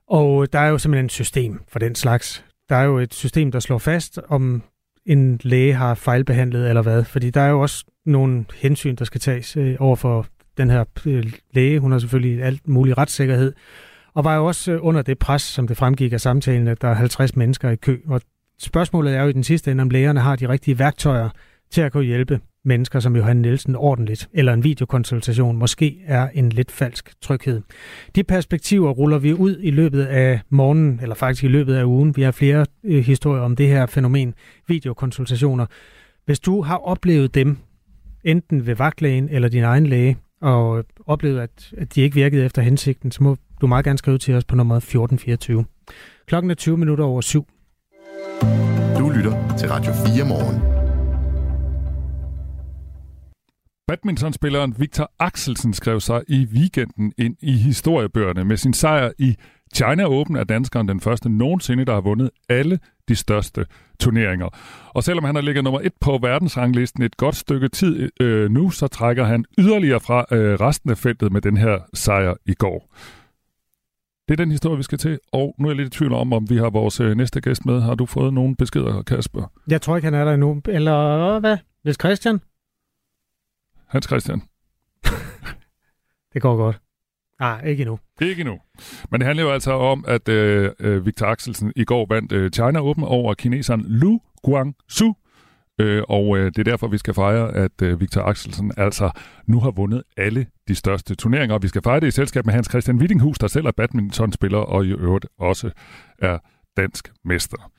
Og 0.09 0.53
der 0.53 0.59
er 0.59 0.69
jo 0.69 0.79
simpelthen 0.79 1.07
et 1.07 1.13
system 1.13 1.61
for 1.69 1.79
den 1.79 1.95
slags. 1.95 2.45
Der 2.69 2.77
er 2.77 2.85
jo 2.85 2.99
et 2.99 3.15
system, 3.15 3.53
der 3.53 3.61
slår 3.61 3.79
fast, 3.79 4.19
om 4.29 4.63
en 5.07 5.41
læge 5.43 5.75
har 5.75 5.95
fejlbehandlet 5.95 6.69
eller 6.69 6.83
hvad. 6.83 7.05
Fordi 7.05 7.31
der 7.31 7.41
er 7.41 7.49
jo 7.49 7.61
også 7.61 7.85
nogle 8.07 8.45
hensyn, 8.55 8.95
der 8.95 9.05
skal 9.05 9.21
tages 9.21 9.57
over 9.79 9.97
for 9.97 10.27
den 10.57 10.71
her 10.71 10.85
læge. 11.55 11.79
Hun 11.79 11.93
har 11.93 11.99
selvfølgelig 11.99 12.43
alt 12.43 12.69
mulig 12.69 12.99
retssikkerhed. 12.99 13.53
Og 14.15 14.25
var 14.25 14.37
jo 14.37 14.47
også 14.47 14.73
øh, 14.73 14.79
under 14.83 15.03
det 15.03 15.19
pres, 15.19 15.43
som 15.43 15.69
det 15.69 15.77
fremgik 15.77 16.13
af 16.13 16.21
samtalen, 16.21 16.69
at 16.69 16.83
der 16.83 16.89
er 16.89 16.95
50 16.95 17.37
mennesker 17.37 17.71
i 17.71 17.77
kø. 17.77 17.99
Og 18.07 18.21
spørgsmålet 18.59 19.15
er 19.15 19.23
jo 19.23 19.29
i 19.29 19.33
den 19.33 19.45
sidste 19.45 19.71
ende, 19.71 19.83
om 19.83 19.91
lægerne 19.91 20.21
har 20.21 20.37
de 20.37 20.49
rigtige 20.49 20.79
værktøjer 20.79 21.29
til 21.71 21.81
at 21.81 21.93
kunne 21.93 22.05
hjælpe 22.05 22.41
mennesker 22.65 23.01
som 23.01 23.17
Johan 23.17 23.37
Nielsen 23.37 23.77
ordentligt, 23.77 24.29
eller 24.33 24.53
en 24.53 24.65
videokonsultation 24.65 25.57
måske 25.57 26.01
er 26.07 26.29
en 26.35 26.49
lidt 26.49 26.71
falsk 26.71 27.13
tryghed. 27.21 27.63
De 28.15 28.25
perspektiver 28.25 28.91
ruller 28.91 29.19
vi 29.19 29.33
ud 29.33 29.57
i 29.61 29.71
løbet 29.71 30.05
af 30.05 30.41
morgenen, 30.49 31.01
eller 31.03 31.15
faktisk 31.15 31.45
i 31.45 31.49
løbet 31.49 31.75
af 31.75 31.85
ugen. 31.85 32.17
Vi 32.17 32.23
har 32.23 32.31
flere 32.31 32.67
øh, 32.85 33.05
historier 33.05 33.43
om 33.43 33.57
det 33.57 33.69
her 33.69 33.87
fænomen, 33.87 34.35
videokonsultationer. 34.67 35.67
Hvis 36.25 36.41
du 36.41 36.63
har 36.63 36.77
oplevet 36.77 37.35
dem, 37.35 37.59
enten 38.25 38.67
ved 38.67 38.75
vagtlægen 38.75 39.29
eller 39.29 39.49
din 39.49 39.65
egen 39.65 39.87
læge, 39.87 40.17
og 40.41 40.85
oplevet, 41.07 41.41
at, 41.41 41.73
at 41.77 41.95
de 41.95 42.01
ikke 42.01 42.15
virkede 42.15 42.45
efter 42.45 42.63
hensigten, 42.63 43.11
så 43.11 43.23
må 43.23 43.37
du 43.61 43.67
meget 43.67 43.85
gerne 43.85 43.99
skrive 43.99 44.19
til 44.19 44.35
os 44.35 44.45
på 44.45 44.57
nummer 44.57 44.77
1424. 44.77 45.65
Klokken 46.27 46.51
er 46.51 46.55
20 46.55 46.77
minutter 46.77 47.05
over 47.05 47.21
syv. 47.21 47.47
Du 48.99 49.11
lytter 49.11 49.57
til 49.59 49.69
Radio 49.69 49.93
4 49.93 50.25
morgen. 50.25 50.79
Badmintonspilleren 53.89 54.75
Victor 54.79 55.11
Axelsen 55.19 55.75
skrev 55.75 56.01
sig 56.01 56.23
i 56.29 56.49
weekenden 56.53 57.13
ind 57.19 57.37
i 57.41 57.53
historiebøgerne 57.53 58.45
med 58.45 58.57
sin 58.57 58.73
sejr 58.73 59.11
i 59.19 59.37
China 59.75 60.05
Open 60.05 60.37
er 60.37 60.45
danskeren 60.45 60.89
den 60.89 61.01
første 61.01 61.29
nogensinde, 61.29 61.85
der 61.85 61.95
har 61.95 62.01
vundet 62.01 62.31
alle 62.49 62.79
de 63.09 63.17
største 63.17 63.67
turneringer. 64.01 64.49
Og 64.89 65.05
selvom 65.05 65.25
han 65.25 65.35
har 65.35 65.43
ligget 65.43 65.65
nummer 65.65 65.81
et 65.81 65.93
på 66.01 66.19
verdensranglisten 66.23 67.03
et 67.03 67.17
godt 67.17 67.37
stykke 67.37 67.69
tid 67.69 68.11
øh, 68.21 68.51
nu, 68.51 68.71
så 68.71 68.87
trækker 68.87 69.25
han 69.25 69.45
yderligere 69.59 70.01
fra 70.01 70.25
øh, 70.31 70.55
resten 70.55 70.91
af 70.91 70.99
feltet 70.99 71.33
med 71.33 71.41
den 71.41 71.57
her 71.57 71.79
sejr 71.95 72.35
i 72.47 72.55
går. 72.55 72.89
Det 74.29 74.41
er 74.41 74.45
den 74.45 74.51
historie, 74.51 74.77
vi 74.77 74.83
skal 74.83 74.99
til, 74.99 75.19
og 75.33 75.55
nu 75.59 75.69
er 75.69 75.71
jeg 75.71 75.77
lidt 75.77 75.95
i 75.95 75.99
tvivl 75.99 76.13
om, 76.13 76.33
om 76.33 76.51
vi 76.51 76.57
har 76.57 76.71
vores 76.71 77.01
øh, 77.01 77.17
næste 77.17 77.41
gæst 77.41 77.67
med. 77.67 77.81
Har 77.81 77.95
du 77.95 78.07
fået 78.07 78.35
nogle 78.35 78.57
beskeder, 78.57 79.03
Kasper? 79.03 79.53
Jeg 79.69 79.83
tror 79.83 79.97
ikke, 79.97 80.07
han 80.07 80.15
er 80.15 80.25
der 80.25 80.33
endnu. 80.33 80.63
Eller 80.69 81.39
hvad? 81.41 81.57
Hvis 81.83 81.97
Christian? 82.01 82.41
Hans 83.87 84.07
Christian. 84.07 84.43
det 86.33 86.43
går 86.43 86.57
godt. 86.57 86.81
Nej, 87.41 87.61
ah, 87.63 87.69
ikke 87.69 87.81
endnu. 87.81 87.99
Ikke 88.21 88.41
endnu. 88.41 88.59
Men 89.11 89.21
det 89.21 89.27
handler 89.27 89.45
jo 89.45 89.51
altså 89.51 89.73
om, 89.73 90.05
at 90.09 90.29
øh, 90.29 90.73
øh, 90.81 91.07
Victor 91.07 91.27
Axelsen 91.27 91.73
i 91.77 91.85
går 91.85 92.07
vandt 92.09 92.33
øh, 92.33 92.51
China 92.51 92.81
Open 92.81 93.05
over 93.05 93.35
kineseren 93.35 93.85
Lu 93.87 94.21
Guangzhou. 94.43 95.15
Øh, 95.81 96.03
og 96.09 96.39
øh, 96.39 96.47
det 96.47 96.59
er 96.59 96.65
derfor, 96.65 96.89
vi 96.89 96.99
skal 96.99 97.15
fejre, 97.15 97.55
at 97.55 97.83
øh, 97.83 98.01
Victor 98.01 98.23
Axelsen 98.23 98.73
altså 98.77 99.11
nu 99.47 99.61
har 99.61 99.71
vundet 99.71 100.03
alle 100.17 100.47
de 100.69 100.75
største 100.75 101.15
turneringer. 101.15 101.55
Og 101.55 101.63
vi 101.63 101.69
skal 101.69 101.83
fejre 101.83 102.01
det 102.01 102.07
i 102.07 102.11
selskab 102.11 102.47
med 102.47 102.55
Hans 102.55 102.69
Christian 102.71 102.97
Wittinghus, 102.97 103.39
der 103.39 103.47
selv 103.47 103.67
er 103.67 103.71
badmintonspiller 103.71 104.59
og 104.59 104.85
i 104.87 104.89
øvrigt 104.89 105.27
også 105.39 105.71
er 106.19 106.39
dansk 106.77 107.13
mester. 107.25 107.71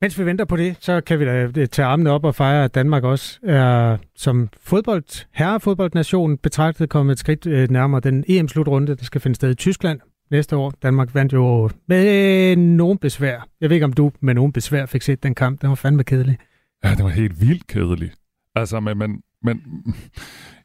Mens 0.00 0.18
vi 0.18 0.26
venter 0.26 0.44
på 0.44 0.56
det, 0.56 0.76
så 0.80 1.00
kan 1.00 1.20
vi 1.20 1.24
da 1.24 1.42
øh, 1.42 1.66
tage 1.66 1.86
armene 1.86 2.10
op 2.10 2.24
og 2.24 2.34
fejre, 2.34 2.64
at 2.64 2.74
Danmark 2.74 3.04
også 3.04 3.38
er 3.42 3.96
som 4.16 4.48
fodbold, 4.60 5.26
herrefodboldnation 5.34 6.38
betragtet 6.38 6.88
kommet 6.88 7.12
et 7.12 7.18
skridt 7.18 7.46
øh, 7.46 7.70
nærmere 7.70 8.00
den 8.00 8.24
EM-slutrunde, 8.28 8.96
der 8.96 9.04
skal 9.04 9.20
finde 9.20 9.34
sted 9.34 9.50
i 9.50 9.54
Tyskland 9.54 10.00
næste 10.30 10.56
år. 10.56 10.72
Danmark 10.82 11.14
vandt 11.14 11.32
jo 11.32 11.70
med 11.88 12.56
nogen 12.56 12.98
besvær. 12.98 13.46
Jeg 13.60 13.70
ved 13.70 13.76
ikke, 13.76 13.84
om 13.84 13.92
du 13.92 14.12
med 14.20 14.34
nogen 14.34 14.52
besvær 14.52 14.86
fik 14.86 15.02
set 15.02 15.22
den 15.22 15.34
kamp. 15.34 15.60
Den 15.60 15.68
var 15.68 15.74
fandme 15.74 16.04
kedelig. 16.04 16.38
Ja, 16.84 16.94
det 16.94 17.04
var 17.04 17.10
helt 17.10 17.40
vildt 17.40 17.66
kedelig. 17.66 18.10
Altså, 18.54 18.80
men, 18.80 18.98
men, 18.98 19.22
men 19.42 19.62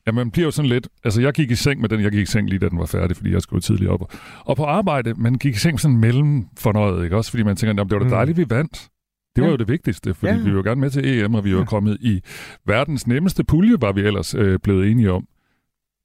ja, 0.07 0.11
man 0.11 0.31
bliver 0.31 0.45
jo 0.45 0.51
sådan 0.51 0.69
lidt... 0.69 0.87
Altså, 1.03 1.21
jeg 1.21 1.33
gik 1.33 1.51
i 1.51 1.55
seng 1.55 1.81
med 1.81 1.89
den. 1.89 2.01
Jeg 2.01 2.11
gik 2.11 2.21
i 2.21 2.25
seng 2.25 2.49
lige, 2.49 2.59
da 2.59 2.69
den 2.69 2.79
var 2.79 2.85
færdig, 2.85 3.17
fordi 3.17 3.31
jeg 3.33 3.41
skulle 3.41 3.61
tidligt 3.61 3.89
op. 3.89 4.13
Og 4.39 4.57
på 4.57 4.63
arbejde, 4.63 5.13
man 5.13 5.35
gik 5.35 5.55
i 5.55 5.59
seng 5.59 5.79
sådan 5.79 5.97
mellem 5.97 6.45
fornøjet, 6.57 7.03
ikke? 7.03 7.17
Også 7.17 7.31
fordi 7.31 7.43
man 7.43 7.55
tænker, 7.55 7.83
det 7.83 7.91
var 7.91 7.99
da 7.99 8.05
mm. 8.05 8.09
dejligt, 8.09 8.37
vi 8.37 8.45
vandt. 8.49 8.89
Det 9.35 9.41
var 9.41 9.47
ja. 9.47 9.51
jo 9.51 9.57
det 9.57 9.67
vigtigste, 9.67 10.13
fordi 10.13 10.33
ja. 10.33 10.43
vi 10.43 10.55
var 10.55 10.63
gerne 10.63 10.81
med 10.81 10.89
til 10.89 11.07
EM, 11.07 11.35
og 11.35 11.45
vi 11.45 11.53
var 11.53 11.59
ja. 11.59 11.65
kommet 11.65 11.97
i 12.01 12.21
verdens 12.65 13.07
nemmeste 13.07 13.43
pulje, 13.43 13.81
var 13.81 13.91
vi 13.91 14.01
ellers 14.01 14.35
øh, 14.35 14.59
blevet 14.59 14.91
enige 14.91 15.11
om. 15.11 15.27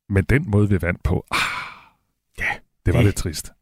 Men 0.08 0.24
den 0.24 0.50
måde, 0.50 0.68
vi 0.68 0.78
vandt 0.82 1.02
på, 1.02 1.26
ah, 1.30 1.38
ja, 2.38 2.44
det 2.86 2.94
var 2.94 3.00
det, 3.00 3.04
lidt 3.04 3.16
trist. 3.16 3.52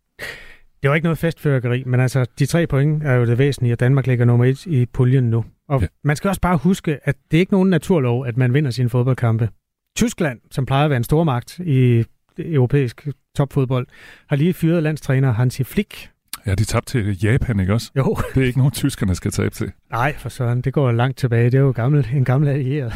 Det 0.82 0.90
var 0.90 0.94
ikke 0.94 1.04
noget 1.04 1.18
festfyrkeri, 1.18 1.84
men 1.84 2.00
altså, 2.00 2.26
de 2.38 2.46
tre 2.46 2.66
point 2.66 3.02
er 3.02 3.14
jo 3.14 3.26
det 3.26 3.38
væsentlige, 3.38 3.72
at 3.72 3.80
Danmark 3.80 4.06
ligger 4.06 4.24
nummer 4.24 4.44
et 4.44 4.66
i 4.66 4.86
puljen 4.86 5.24
nu. 5.30 5.44
Og 5.68 5.80
ja. 5.80 5.86
man 6.04 6.16
skal 6.16 6.28
også 6.28 6.40
bare 6.40 6.56
huske, 6.56 6.98
at 7.04 7.16
det 7.30 7.36
er 7.36 7.40
ikke 7.40 7.52
nogen 7.52 7.70
naturlov, 7.70 8.26
at 8.26 8.36
man 8.36 8.54
vinder 8.54 8.70
sine 8.70 8.88
fodboldkampe. 8.88 9.48
Tyskland, 9.96 10.40
som 10.50 10.66
plejer 10.66 10.84
at 10.84 10.90
være 10.90 10.96
en 10.96 11.04
stormagt 11.04 11.58
i 11.58 12.04
europæisk 12.38 13.08
topfodbold, 13.36 13.86
har 14.28 14.36
lige 14.36 14.54
fyret 14.54 14.82
landstræner 14.82 15.32
Hansi 15.32 15.64
Flick, 15.64 16.10
Ja, 16.46 16.54
de 16.54 16.64
tabte 16.64 16.90
til 16.92 17.24
Japan, 17.24 17.60
ikke 17.60 17.74
også? 17.74 17.90
Jo. 17.96 18.16
Det 18.34 18.42
er 18.42 18.46
ikke 18.46 18.58
nogen, 18.58 18.72
tyskerne 18.72 19.14
skal 19.14 19.30
tabe 19.30 19.54
til. 19.54 19.72
Nej, 19.90 20.14
for 20.18 20.28
sådan. 20.28 20.60
Det 20.60 20.72
går 20.72 20.92
langt 20.92 21.18
tilbage. 21.18 21.44
Det 21.44 21.54
er 21.54 21.60
jo 21.60 21.70
gammel, 21.70 22.08
en 22.14 22.24
gammel 22.24 22.48
allieret. 22.48 22.92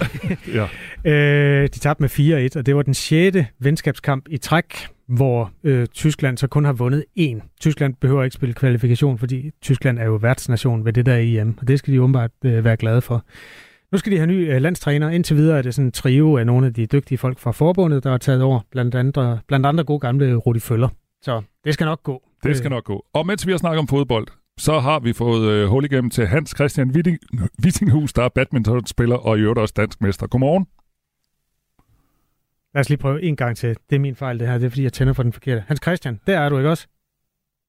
ja. 0.54 0.66
øh, 1.10 1.68
de 1.74 1.78
tabte 1.78 2.02
med 2.02 2.50
4-1, 2.54 2.58
og 2.58 2.66
det 2.66 2.76
var 2.76 2.82
den 2.82 2.94
sjette 2.94 3.46
venskabskamp 3.58 4.26
i 4.30 4.36
træk, 4.36 4.88
hvor 5.16 5.50
øh, 5.64 5.86
Tyskland 5.86 6.38
så 6.38 6.46
kun 6.46 6.64
har 6.64 6.72
vundet 6.72 7.04
én. 7.18 7.56
Tyskland 7.60 7.94
behøver 8.00 8.24
ikke 8.24 8.34
spille 8.34 8.54
kvalifikation, 8.54 9.18
fordi 9.18 9.50
Tyskland 9.62 9.98
er 9.98 10.04
jo 10.04 10.14
værtsnation 10.14 10.84
ved 10.84 10.92
det 10.92 11.06
der 11.06 11.16
EM, 11.16 11.54
og 11.60 11.68
det 11.68 11.78
skal 11.78 11.94
de 11.94 12.00
åbenbart 12.02 12.30
øh, 12.44 12.64
være 12.64 12.76
glade 12.76 13.00
for. 13.00 13.24
Nu 13.92 13.98
skal 13.98 14.12
de 14.12 14.16
have 14.16 14.26
ny 14.26 14.54
øh, 14.54 14.62
landstræner. 14.62 15.10
Indtil 15.10 15.36
videre 15.36 15.58
er 15.58 15.62
det 15.62 15.74
sådan 15.74 15.86
en 15.86 15.92
trio 15.92 16.36
af 16.36 16.46
nogle 16.46 16.66
af 16.66 16.74
de 16.74 16.86
dygtige 16.86 17.18
folk 17.18 17.38
fra 17.38 17.50
forbundet, 17.50 18.04
der 18.04 18.10
har 18.10 18.18
taget 18.18 18.42
over, 18.42 18.60
blandt 18.70 18.94
andre, 18.94 19.38
blandt 19.48 19.66
andre 19.66 19.84
gode 19.84 19.98
gamle 19.98 20.34
Rudi 20.34 20.60
Føller. 20.60 20.88
Så 21.22 21.42
det 21.64 21.74
skal 21.74 21.84
nok 21.84 22.02
gå. 22.02 22.22
Det 22.42 22.56
skal 22.56 22.70
nok 22.70 22.84
gå. 22.84 23.04
Og 23.14 23.26
mens 23.26 23.46
vi 23.46 23.52
har 23.52 23.58
snakket 23.58 23.78
om 23.78 23.88
fodbold, 23.88 24.26
så 24.58 24.78
har 24.78 25.00
vi 25.00 25.12
fået 25.12 25.50
øh, 25.50 25.68
hul 25.68 25.84
igennem 25.84 26.10
til 26.10 26.26
Hans 26.26 26.54
Christian 26.56 26.90
Witting, 26.90 27.18
Wittinghus, 27.64 28.12
der 28.12 28.22
er 28.22 28.28
badmintonspiller 28.28 29.16
og 29.16 29.38
i 29.38 29.40
øvrigt 29.40 29.58
også 29.58 29.74
dansk 29.76 30.00
mester. 30.00 30.26
Godmorgen. 30.26 30.66
Lad 32.74 32.80
os 32.80 32.88
lige 32.88 32.98
prøve 32.98 33.22
en 33.22 33.36
gang 33.36 33.56
til. 33.56 33.76
Det 33.90 33.96
er 33.96 34.00
min 34.00 34.16
fejl, 34.16 34.38
det 34.38 34.48
her. 34.48 34.58
Det 34.58 34.66
er, 34.66 34.70
fordi 34.70 34.82
jeg 34.82 34.92
tænder 34.92 35.12
for 35.12 35.22
den 35.22 35.32
forkerte. 35.32 35.64
Hans 35.68 35.80
Christian, 35.82 36.20
der 36.26 36.40
er 36.40 36.48
du 36.48 36.58
ikke 36.58 36.70
også? 36.70 36.86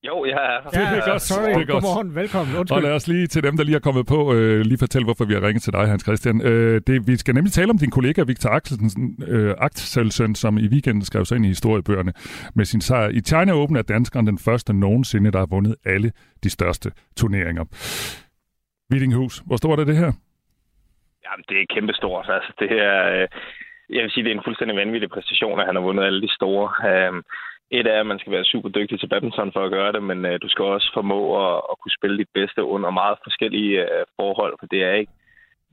Jo, 0.07 0.25
jeg 0.25 0.33
er 0.33 0.61
her. 0.63 0.81
Ja, 0.81 0.95
det 0.95 1.03
er 1.03 1.11
godt. 1.11 1.21
Sorry. 1.21 1.49
Det 1.49 1.51
er 1.51 1.53
godt. 1.53 1.67
Godmorgen. 1.67 2.15
Velkommen. 2.15 2.55
Undskyld. 2.55 2.75
Og 2.75 2.83
lad 2.83 2.91
os 2.91 3.07
lige 3.07 3.27
til 3.27 3.43
dem, 3.43 3.57
der 3.57 3.63
lige 3.63 3.75
er 3.75 3.79
kommet 3.79 4.05
på, 4.07 4.33
øh, 4.33 4.59
lige 4.59 4.77
fortælle, 4.77 5.05
hvorfor 5.05 5.25
vi 5.25 5.33
har 5.33 5.41
ringet 5.41 5.63
til 5.63 5.73
dig, 5.73 5.87
Hans 5.87 6.03
Christian. 6.03 6.41
Øh, 6.41 6.81
det, 6.87 7.07
vi 7.07 7.15
skal 7.17 7.33
nemlig 7.33 7.53
tale 7.53 7.69
om 7.69 7.77
din 7.77 7.89
kollega 7.91 8.23
Victor 8.23 8.49
Axelsen, 8.49 9.23
øh, 9.27 9.55
Axelsen, 9.57 10.35
som 10.35 10.57
i 10.57 10.67
weekenden 10.67 11.05
skrev 11.05 11.25
sig 11.25 11.35
ind 11.35 11.45
i 11.45 11.47
historiebøgerne 11.47 12.13
med 12.55 12.65
sin 12.65 12.81
sejr. 12.81 13.09
I 13.09 13.19
China 13.19 13.53
Open 13.53 13.75
er 13.77 13.81
danskeren 13.81 14.27
den 14.27 14.37
første 14.37 14.73
nogensinde, 14.73 15.31
der 15.31 15.39
har 15.39 15.45
vundet 15.45 15.75
alle 15.85 16.11
de 16.43 16.49
største 16.49 16.91
turneringer. 17.17 17.63
Wittinghus, 18.91 19.43
hvor 19.45 19.57
stort 19.57 19.79
er 19.79 19.83
det 19.83 19.97
her? 19.97 20.11
Jamen, 21.25 21.43
det 21.49 21.57
er 21.61 21.65
kæmpestort. 21.75 22.25
Altså, 22.29 22.53
det 22.59 22.69
her, 22.69 23.21
øh, 23.21 23.27
jeg 23.89 24.03
vil 24.03 24.11
sige, 24.11 24.23
det 24.23 24.31
er 24.31 24.35
en 24.35 24.47
fuldstændig 24.47 24.77
vanvittig 24.77 25.09
præstation, 25.09 25.59
at 25.59 25.65
han 25.65 25.75
har 25.75 25.81
vundet 25.81 26.03
alle 26.03 26.21
de 26.21 26.35
store. 26.35 26.67
Øh, 26.89 27.23
et 27.71 27.87
er, 27.87 27.99
at 27.99 28.05
man 28.05 28.19
skal 28.19 28.31
være 28.31 28.51
super 28.51 28.69
dygtig 28.69 28.99
til 28.99 29.07
badminton 29.07 29.53
for 29.53 29.63
at 29.65 29.71
gøre 29.71 29.91
det, 29.91 30.03
men 30.03 30.25
øh, 30.25 30.39
du 30.41 30.49
skal 30.49 30.65
også 30.65 30.89
formå 30.93 31.19
at, 31.45 31.61
at 31.71 31.75
kunne 31.79 31.97
spille 31.97 32.17
dit 32.17 32.31
bedste 32.33 32.63
under 32.63 32.89
meget 32.89 33.17
forskellige 33.23 33.81
øh, 33.81 34.05
forhold, 34.19 34.53
for 34.59 34.65
det 34.65 34.83
er 34.83 34.93
ikke 34.93 35.11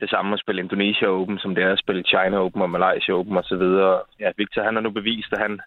det 0.01 0.11
samme 0.11 0.33
at 0.33 0.41
spille 0.41 0.63
Indonesia 0.63 1.07
Open, 1.09 1.39
som 1.39 1.55
det 1.55 1.65
er 1.65 1.73
at 1.73 1.79
spille 1.85 2.03
China 2.03 2.37
Open 2.45 2.63
og 2.63 2.71
Malaysia 2.71 3.15
Open 3.15 3.37
osv. 3.37 3.67
Ja, 4.21 4.31
Victor 4.37 4.63
han 4.63 4.75
har 4.75 4.83
nu 4.83 4.91
bevist, 4.91 5.33
at 5.33 5.39
han, 5.39 5.61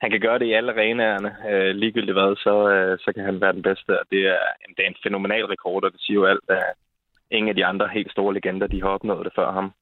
han 0.00 0.10
kan 0.10 0.20
gøre 0.20 0.38
det 0.38 0.46
i 0.46 0.52
alle 0.52 0.72
arenaerne. 0.72 1.30
Øh, 1.50 1.74
ligegyldigt 1.74 2.18
hvad, 2.18 2.36
så, 2.36 2.54
øh, 2.74 2.98
så 2.98 3.12
kan 3.14 3.24
han 3.24 3.40
være 3.40 3.52
den 3.52 3.62
bedste, 3.62 4.00
og 4.00 4.06
det 4.10 4.20
er, 4.34 4.38
det 4.76 4.82
er 4.84 4.88
en 4.88 5.02
fænomenal 5.02 5.44
rekord, 5.44 5.84
og 5.84 5.92
det 5.92 6.00
siger 6.00 6.14
jo 6.20 6.26
alt, 6.26 6.48
at 6.48 6.64
ingen 7.30 7.48
af 7.48 7.54
de 7.54 7.66
andre 7.66 7.88
helt 7.88 8.12
store 8.12 8.34
legender, 8.34 8.66
de 8.66 8.82
har 8.82 8.88
opnået 8.88 9.24
det 9.24 9.32
før 9.36 9.52
ham. 9.52 9.72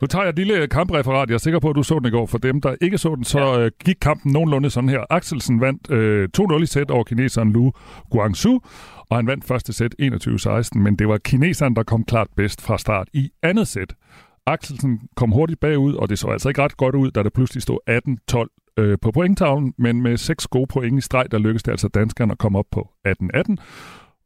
Nu 0.00 0.06
tager 0.06 0.22
jeg 0.22 0.30
et 0.30 0.36
lille 0.36 0.66
kampreferat. 0.66 1.28
Jeg 1.28 1.34
er 1.34 1.38
sikker 1.38 1.60
på, 1.60 1.70
at 1.70 1.76
du 1.76 1.82
så 1.82 1.98
den 1.98 2.06
i 2.06 2.10
går. 2.10 2.26
For 2.26 2.38
dem, 2.38 2.60
der 2.60 2.74
ikke 2.80 2.98
så 2.98 3.14
den, 3.14 3.24
så 3.24 3.38
ja. 3.38 3.60
Øh, 3.60 3.70
gik 3.84 3.96
kampen 4.00 4.32
nogenlunde 4.32 4.70
sådan 4.70 4.88
her. 4.88 5.04
Axelsen 5.10 5.60
vandt 5.60 5.90
øh, 5.90 6.28
2-0 6.38 6.62
i 6.62 6.66
sæt 6.66 6.90
over 6.90 7.04
kineseren 7.04 7.52
Lu 7.52 7.72
Guangzhou, 8.10 8.60
og 9.10 9.16
han 9.16 9.26
vandt 9.26 9.44
første 9.44 9.72
sæt 9.72 9.94
21-16, 10.02 10.78
men 10.78 10.96
det 10.96 11.08
var 11.08 11.18
kineseren, 11.18 11.76
der 11.76 11.82
kom 11.82 12.04
klart 12.04 12.28
bedst 12.36 12.62
fra 12.62 12.78
start 12.78 13.08
i 13.12 13.30
andet 13.42 13.68
sæt. 13.68 13.94
Axelsen 14.46 15.00
kom 15.16 15.30
hurtigt 15.30 15.60
bagud, 15.60 15.94
og 15.94 16.08
det 16.08 16.18
så 16.18 16.28
altså 16.28 16.48
ikke 16.48 16.62
ret 16.62 16.76
godt 16.76 16.94
ud, 16.94 17.10
da 17.10 17.22
der 17.22 17.30
pludselig 17.30 17.62
stod 17.62 17.78
18-12 18.78 18.82
øh, 18.82 18.98
på 19.02 19.10
pointtavlen, 19.10 19.74
men 19.78 20.02
med 20.02 20.16
seks 20.16 20.46
gode 20.46 20.66
point 20.66 20.98
i 20.98 21.00
streg, 21.00 21.26
der 21.30 21.38
lykkedes 21.38 21.62
det 21.62 21.70
altså 21.70 21.88
danskerne 21.88 22.32
at 22.32 22.38
komme 22.38 22.58
op 22.58 22.66
på 22.70 22.90
18-18. 23.08 23.56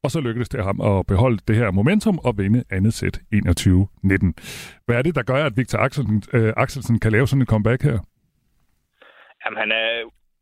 Og 0.05 0.11
så 0.11 0.20
lykkedes 0.20 0.48
det 0.48 0.64
ham 0.64 0.80
at 0.80 1.07
beholde 1.07 1.38
det 1.48 1.57
her 1.57 1.70
momentum 1.70 2.18
og 2.26 2.32
vinde 2.38 2.64
andet 2.70 2.94
sæt 2.94 3.16
21-19. 3.34 4.82
Hvad 4.86 4.96
er 4.98 5.03
det, 5.03 5.14
der 5.14 5.22
gør, 5.22 5.44
at 5.44 5.57
Victor 5.57 5.78
Axelsen, 5.78 6.22
øh, 6.32 6.53
Axelsen 6.57 7.01
kan 7.01 7.12
lave 7.12 7.26
sådan 7.26 7.42
en 7.42 7.53
comeback 7.55 7.82
her? 7.82 7.98
Jamen, 9.42 9.59
han 9.62 9.72
er 9.72 9.88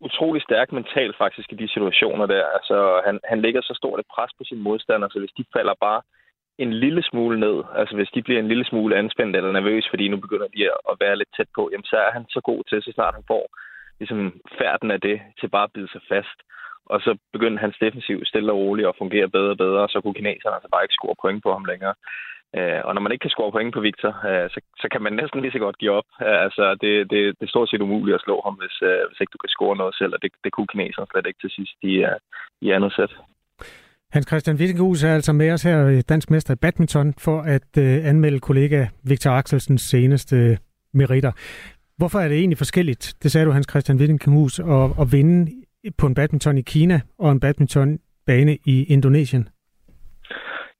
utrolig 0.01 0.43
stærk 0.43 0.73
mentalt 0.73 1.17
faktisk 1.19 1.53
i 1.53 1.57
de 1.63 1.69
situationer 1.69 2.27
der. 2.27 2.45
Altså, 2.57 3.03
han, 3.07 3.21
han 3.31 3.41
lægger 3.41 3.63
så 3.63 3.75
stort 3.77 4.01
et 4.01 4.13
pres 4.15 4.33
på 4.39 4.45
sine 4.45 4.63
modstandere, 4.63 5.11
så 5.11 5.19
hvis 5.19 5.37
de 5.39 5.45
falder 5.57 5.75
bare 5.81 6.01
en 6.59 6.73
lille 6.73 7.03
smule 7.03 7.41
ned, 7.41 7.57
altså 7.81 7.95
hvis 7.97 8.11
de 8.15 8.23
bliver 8.23 8.41
en 8.41 8.49
lille 8.49 8.65
smule 8.65 8.97
anspændt 8.97 9.37
eller 9.37 9.53
nervøs, 9.53 9.87
fordi 9.91 10.09
nu 10.09 10.17
begynder 10.17 10.49
de 10.57 10.63
at 10.91 10.97
være 11.01 11.17
lidt 11.17 11.33
tæt 11.37 11.51
på, 11.55 11.69
jamen 11.73 11.85
så 11.93 11.97
er 11.97 12.11
han 12.17 12.25
så 12.29 12.41
god 12.41 12.63
til, 12.69 12.83
så 12.83 12.91
snart 12.95 13.15
han 13.15 13.25
får 13.33 13.45
ligesom 14.01 14.41
færden 14.59 14.91
af 14.91 15.01
det, 15.01 15.21
til 15.41 15.49
bare 15.49 15.69
at 15.69 15.75
bide 15.75 15.91
sig 15.93 16.01
fast. 16.09 16.39
Og 16.93 16.99
så 17.01 17.11
begyndte 17.35 17.61
hans 17.65 17.77
defensiv 17.85 18.19
stille 18.25 18.53
og 18.53 18.59
roligt 18.59 18.89
at 18.89 18.99
fungere 19.03 19.29
bedre 19.37 19.55
og 19.57 19.61
bedre, 19.65 19.83
og 19.87 19.91
så 19.91 20.01
kunne 20.01 20.19
kineserne 20.19 20.55
altså 20.57 20.69
bare 20.73 20.85
ikke 20.85 20.99
score 20.99 21.21
point 21.23 21.43
på 21.43 21.51
ham 21.57 21.65
længere. 21.65 21.95
Øh, 22.57 22.81
og 22.87 22.93
når 22.95 23.03
man 23.03 23.13
ikke 23.13 23.25
kan 23.25 23.37
score 23.37 23.53
point 23.53 23.75
på 23.75 23.81
Victor, 23.81 24.13
øh, 24.29 24.47
så, 24.53 24.59
så 24.83 24.87
kan 24.93 25.03
man 25.03 25.13
næsten 25.21 25.41
lige 25.41 25.55
så 25.55 25.59
godt 25.67 25.79
give 25.79 25.97
op. 25.99 26.09
Øh, 26.27 26.39
altså, 26.47 26.65
det, 26.83 26.93
det, 27.13 27.21
det 27.39 27.45
er 27.47 27.55
stort 27.55 27.69
set 27.71 27.87
umuligt 27.87 28.19
at 28.19 28.25
slå 28.27 28.37
ham, 28.47 28.55
hvis, 28.61 28.77
øh, 28.91 29.03
hvis 29.09 29.21
ikke 29.21 29.35
du 29.35 29.43
kan 29.43 29.55
score 29.57 29.77
noget 29.77 29.95
selv, 30.01 30.13
og 30.15 30.21
det, 30.23 30.31
det 30.45 30.53
kunne 30.53 30.71
kineserne 30.73 31.11
slet 31.11 31.27
ikke 31.27 31.43
til 31.43 31.51
sidst 31.57 31.77
i, 31.91 31.95
øh, 32.09 32.19
i 32.67 32.67
andet 32.77 32.93
sæt. 32.97 33.13
Hans 34.15 34.27
Christian 34.31 34.57
Wittinghus 34.57 35.05
er 35.05 35.15
altså 35.15 35.33
med 35.33 35.53
os 35.55 35.63
her, 35.63 35.79
øh, 35.87 36.01
dansk 36.09 36.31
mester 36.31 36.55
i 36.55 36.63
badminton, 36.65 37.15
for 37.27 37.39
at 37.57 37.71
anmelde 38.11 38.41
kollega 38.41 38.87
Victor 39.11 39.31
Axelsens 39.31 39.83
seneste 39.83 40.37
meritter. 40.95 41.33
Hvorfor 41.99 42.19
er 42.19 42.29
det 42.29 42.39
egentlig 42.39 42.59
forskelligt, 42.59 43.15
det 43.23 43.31
sagde 43.31 43.47
du 43.47 43.51
Hans 43.51 43.67
Christian 43.71 43.99
Wittinghus, 43.99 44.59
at, 44.59 44.91
at 45.01 45.07
vinde 45.13 45.53
på 45.99 46.07
en 46.07 46.15
badminton 46.15 46.59
i 46.59 46.63
Kina 46.63 47.01
og 47.19 47.33
en 47.33 47.41
badmintonbane 47.41 48.59
i 48.67 48.85
Indonesien? 48.89 49.49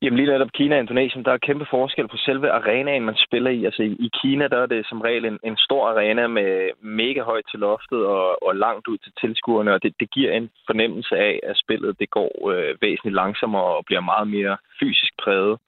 Jamen 0.03 0.17
lige 0.17 0.33
netop 0.33 0.53
Kina 0.53 0.75
og 0.75 0.81
Indonesien, 0.81 1.25
der 1.25 1.33
er 1.33 1.47
kæmpe 1.47 1.67
forskel 1.71 2.09
på 2.09 2.17
selve 2.17 2.51
arenaen, 2.51 3.05
man 3.05 3.17
spiller 3.27 3.51
i. 3.51 3.65
Altså 3.65 3.83
i 3.83 4.11
Kina, 4.23 4.49
der 4.49 4.59
er 4.63 4.67
det 4.67 4.87
som 4.89 5.01
regel 5.01 5.25
en, 5.25 5.39
en 5.45 5.57
stor 5.57 5.89
arena 5.89 6.27
med 6.27 6.71
mega 6.83 7.23
højt 7.23 7.47
til 7.51 7.59
loftet 7.59 8.07
og, 8.07 8.43
og 8.47 8.57
langt 8.57 8.89
ud 8.89 8.99
til 8.99 9.13
tilskuerne, 9.21 9.75
og 9.75 9.83
det, 9.83 9.95
det 10.01 10.11
giver 10.11 10.33
en 10.33 10.51
fornemmelse 10.67 11.17
af, 11.17 11.41
at 11.43 11.57
spillet 11.57 11.99
det 11.99 12.11
går 12.11 12.51
øh, 12.53 12.75
væsentligt 12.83 13.15
langsommere 13.15 13.63
og 13.77 13.85
bliver 13.87 14.01
meget 14.01 14.29
mere 14.29 14.57
fysisk 14.81 15.13
præget. 15.23 15.59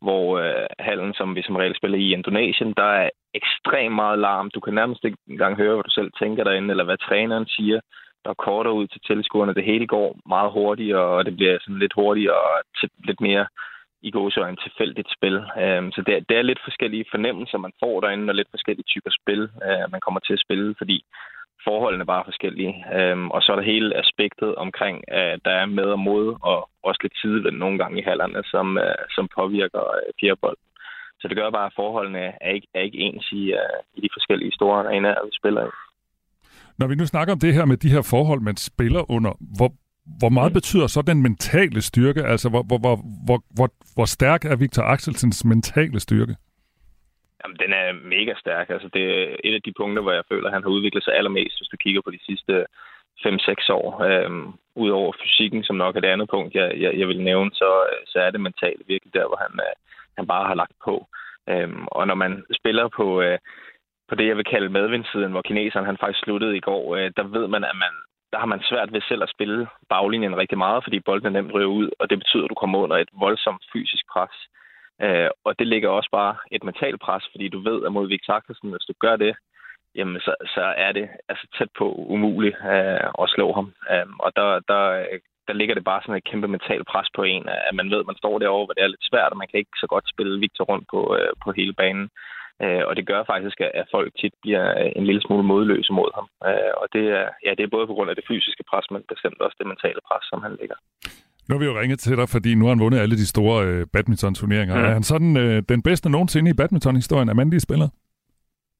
Hvor 0.00 0.38
øh, 0.38 0.66
hallen, 0.78 1.14
som 1.14 1.34
vi 1.36 1.42
som 1.42 1.56
regel 1.56 1.76
spiller 1.76 1.98
i 1.98 2.12
Indonesien, 2.12 2.72
der 2.76 2.90
er 3.02 3.10
ekstremt 3.34 3.94
meget 3.94 4.18
larm. 4.18 4.50
Du 4.50 4.60
kan 4.60 4.74
nærmest 4.74 5.04
ikke 5.04 5.18
engang 5.28 5.56
høre, 5.56 5.74
hvad 5.74 5.84
du 5.84 5.90
selv 5.90 6.10
tænker 6.20 6.44
derinde, 6.44 6.70
eller 6.70 6.84
hvad 6.84 6.98
træneren 6.98 7.46
siger 7.46 7.80
der 8.28 8.34
er 8.34 8.46
kortere 8.48 8.78
ud 8.80 8.86
til 8.86 9.00
tilskuerne. 9.06 9.54
Det 9.58 9.70
hele 9.72 9.86
går 9.86 10.08
meget 10.34 10.50
hurtigere, 10.52 11.06
og 11.16 11.24
det 11.26 11.34
bliver 11.36 11.58
sådan 11.60 11.82
lidt 11.82 11.94
hurtigere 12.00 12.40
og 12.48 12.56
lidt 13.08 13.20
mere 13.20 13.46
i 14.02 14.10
gåsøjne 14.10 14.56
tilfældigt 14.64 15.10
spil. 15.16 15.36
Øhm, 15.62 15.90
så 15.92 16.00
det, 16.06 16.28
det 16.28 16.36
er 16.36 16.48
lidt 16.50 16.62
forskellige 16.68 17.10
fornemmelser, 17.10 17.58
man 17.58 17.78
får 17.82 18.00
derinde, 18.00 18.30
og 18.30 18.34
lidt 18.34 18.50
forskellige 18.50 18.90
typer 18.92 19.10
spil, 19.20 19.42
øh, 19.66 19.84
man 19.94 20.00
kommer 20.00 20.20
til 20.20 20.32
at 20.36 20.44
spille, 20.46 20.74
fordi 20.78 20.98
forholdene 21.66 22.02
er 22.02 22.12
bare 22.14 22.28
forskellige. 22.30 22.74
Øhm, 22.98 23.30
og 23.34 23.42
så 23.42 23.52
er 23.52 23.56
der 23.56 23.72
hele 23.72 23.96
aspektet 24.02 24.54
omkring, 24.54 24.96
at 25.12 25.40
der 25.44 25.54
er 25.62 25.66
med 25.66 25.88
og 25.96 25.98
mod, 25.98 26.26
og 26.42 26.68
også 26.82 27.00
lidt 27.02 27.16
sidevind 27.20 27.56
nogle 27.56 27.78
gange 27.78 27.98
i 27.98 28.06
hallerne, 28.08 28.42
som, 28.44 28.78
øh, 28.78 29.04
som 29.16 29.28
påvirker 29.38 29.84
øh, 29.96 30.12
fjerbold. 30.20 30.58
Så 31.20 31.28
det 31.28 31.36
gør 31.36 31.50
bare, 31.50 31.66
at 31.66 31.78
forholdene 31.80 32.32
er 32.40 32.50
ikke, 32.56 32.68
er 32.74 32.80
ikke 32.80 32.98
ens 32.98 33.32
i, 33.32 33.42
uh, 33.52 33.78
i 33.96 34.00
de 34.00 34.08
forskellige 34.16 34.52
store 34.52 34.78
arenaer, 34.78 35.24
vi 35.24 35.30
spiller 35.40 35.62
i. 35.66 35.70
Når 36.78 36.86
vi 36.86 36.94
nu 36.94 37.06
snakker 37.06 37.32
om 37.32 37.40
det 37.40 37.54
her 37.54 37.64
med 37.64 37.76
de 37.76 37.90
her 37.90 38.02
forhold, 38.02 38.40
man 38.40 38.56
spiller 38.56 39.10
under, 39.10 39.32
hvor, 39.58 39.70
hvor 40.20 40.28
meget 40.28 40.52
mm. 40.52 40.58
betyder 40.58 40.86
så 40.86 41.02
den 41.02 41.22
mentale 41.22 41.82
styrke? 41.82 42.22
Altså, 42.32 42.48
hvor, 42.48 42.62
hvor, 42.62 42.78
hvor, 42.78 42.96
hvor, 43.26 43.38
hvor, 43.56 43.68
hvor 43.96 44.04
stærk 44.16 44.44
er 44.44 44.56
Victor 44.56 44.82
Axelsens 44.82 45.44
mentale 45.44 46.00
styrke? 46.00 46.34
Jamen, 47.40 47.56
den 47.62 47.72
er 47.72 47.86
mega 48.16 48.32
stærk. 48.44 48.70
Altså, 48.70 48.88
det 48.94 49.04
er 49.18 49.36
et 49.44 49.54
af 49.54 49.62
de 49.62 49.72
punkter, 49.80 50.02
hvor 50.02 50.12
jeg 50.12 50.28
føler, 50.28 50.46
at 50.46 50.54
han 50.56 50.62
har 50.62 50.70
udviklet 50.76 51.04
sig 51.04 51.14
allermest, 51.14 51.58
hvis 51.58 51.72
du 51.72 51.76
kigger 51.76 52.00
på 52.04 52.10
de 52.10 52.24
sidste 52.28 52.66
5-6 53.26 53.72
år. 53.80 54.02
Øhm, 54.08 54.46
Udover 54.74 55.12
fysikken, 55.22 55.64
som 55.64 55.76
nok 55.76 55.96
er 55.96 56.00
det 56.00 56.08
andet 56.08 56.30
punkt, 56.30 56.54
jeg, 56.54 56.68
jeg, 56.82 56.98
jeg 56.98 57.08
vil 57.08 57.20
nævne, 57.20 57.50
så, 57.54 57.70
så 58.06 58.18
er 58.18 58.30
det 58.30 58.40
mentalt 58.40 58.82
virkelig 58.88 59.14
der, 59.14 59.26
hvor 59.28 59.40
han, 59.44 59.52
øh, 59.66 59.74
han 60.16 60.26
bare 60.26 60.46
har 60.46 60.54
lagt 60.54 60.76
på. 60.84 61.06
Øhm, 61.48 61.86
og 61.86 62.06
når 62.06 62.14
man 62.14 62.44
spiller 62.60 62.88
på, 62.88 63.22
øh, 63.22 63.38
på 64.08 64.14
det, 64.14 64.26
jeg 64.26 64.36
vil 64.36 64.44
kalde 64.44 64.68
medvindsiden, 64.68 65.32
hvor 65.32 65.42
kineseren 65.42 65.86
han 65.86 65.98
faktisk 66.00 66.24
sluttede 66.24 66.56
i 66.56 66.60
går, 66.60 66.96
øh, 66.96 67.10
der 67.16 67.22
ved 67.22 67.46
man, 67.48 67.64
at 67.64 67.76
man, 67.84 67.94
der 68.32 68.38
har 68.38 68.46
man 68.46 68.62
svært 68.70 68.92
ved 68.92 69.00
selv 69.08 69.22
at 69.22 69.30
spille 69.34 69.66
baglinjen 69.88 70.36
rigtig 70.36 70.58
meget, 70.58 70.84
fordi 70.84 71.00
bolden 71.00 71.32
nemt 71.32 71.54
ryger 71.54 71.72
ud, 71.80 71.90
og 71.98 72.10
det 72.10 72.18
betyder, 72.18 72.44
at 72.44 72.50
du 72.50 72.54
kommer 72.54 72.78
under 72.78 72.96
et 72.96 73.10
voldsomt 73.12 73.62
fysisk 73.72 74.04
pres. 74.12 74.36
Øh, 75.02 75.30
og 75.44 75.58
det 75.58 75.66
ligger 75.66 75.88
også 75.88 76.10
bare 76.12 76.36
et 76.50 76.64
mentalt 76.64 77.00
pres, 77.00 77.24
fordi 77.32 77.48
du 77.48 77.58
ved, 77.68 77.86
at 77.86 77.92
mod 77.92 78.08
Victor 78.08 78.32
Akkersen, 78.32 78.70
hvis 78.70 78.88
du 78.88 78.94
gør 79.00 79.16
det, 79.16 79.34
jamen 79.94 80.20
så, 80.20 80.34
så 80.54 80.64
er 80.86 80.92
det 80.92 81.08
altså 81.28 81.46
tæt 81.58 81.68
på 81.78 81.86
umuligt 82.14 82.56
øh, 82.74 83.10
at 83.22 83.30
slå 83.34 83.52
ham. 83.52 83.74
Øh, 83.92 84.06
og 84.18 84.30
der, 84.36 84.60
der, 84.70 84.82
der 85.48 85.54
ligger 85.54 85.74
det 85.74 85.84
bare 85.84 86.02
sådan 86.02 86.18
et 86.18 86.28
kæmpe 86.30 86.48
mentalt 86.48 86.86
pres 86.86 87.08
på 87.16 87.22
en, 87.22 87.48
at 87.68 87.74
man 87.74 87.90
ved, 87.90 88.00
at 88.00 88.06
man 88.06 88.20
står 88.22 88.38
derovre, 88.38 88.64
hvor 88.64 88.74
det 88.74 88.82
er 88.82 88.94
lidt 88.94 89.08
svært, 89.10 89.32
og 89.32 89.36
man 89.36 89.48
kan 89.48 89.58
ikke 89.58 89.76
så 89.82 89.86
godt 89.86 90.06
spille 90.12 90.40
Victor 90.40 90.64
rundt 90.64 90.86
på, 90.92 91.16
øh, 91.16 91.32
på 91.44 91.52
hele 91.52 91.72
banen. 91.72 92.10
Øh, 92.64 92.82
og 92.88 92.92
det 92.96 93.04
gør 93.10 93.22
faktisk, 93.32 93.58
at 93.60 93.86
folk 93.94 94.08
tit 94.20 94.34
bliver 94.42 94.64
øh, 94.80 94.90
en 94.98 95.06
lille 95.08 95.22
smule 95.22 95.44
modløse 95.52 95.92
mod 95.92 96.10
ham. 96.18 96.26
Øh, 96.48 96.72
og 96.80 96.86
det 96.94 97.04
er, 97.18 97.26
ja, 97.46 97.50
det 97.58 97.64
er 97.64 97.74
både 97.76 97.86
på 97.86 97.94
grund 97.94 98.10
af 98.10 98.16
det 98.16 98.28
fysiske 98.30 98.64
pres, 98.70 98.86
men 98.90 99.02
bestemt 99.12 99.40
også 99.40 99.56
det 99.60 99.66
mentale 99.72 100.00
pres, 100.08 100.24
som 100.30 100.42
han 100.46 100.56
ligger. 100.60 100.78
Nu 101.46 101.52
har 101.54 101.60
vi 101.62 101.70
jo 101.70 101.80
ringet 101.80 101.98
til 101.98 102.16
dig, 102.20 102.28
fordi 102.28 102.50
nu 102.54 102.64
har 102.64 102.72
han 102.74 102.84
vundet 102.84 102.98
alle 102.98 103.16
de 103.22 103.26
store 103.34 103.56
øh, 103.66 103.86
badminton-turneringer. 103.92 104.74
Mm. 104.76 104.84
Er 104.84 104.92
han 104.98 105.02
sådan 105.12 105.36
øh, 105.44 105.62
den 105.72 105.82
bedste 105.82 106.10
nogensinde 106.10 106.50
i 106.50 106.58
badminton-historien 106.60 107.28
af 107.28 107.36
mandlige 107.36 107.66
spillere? 107.68 107.90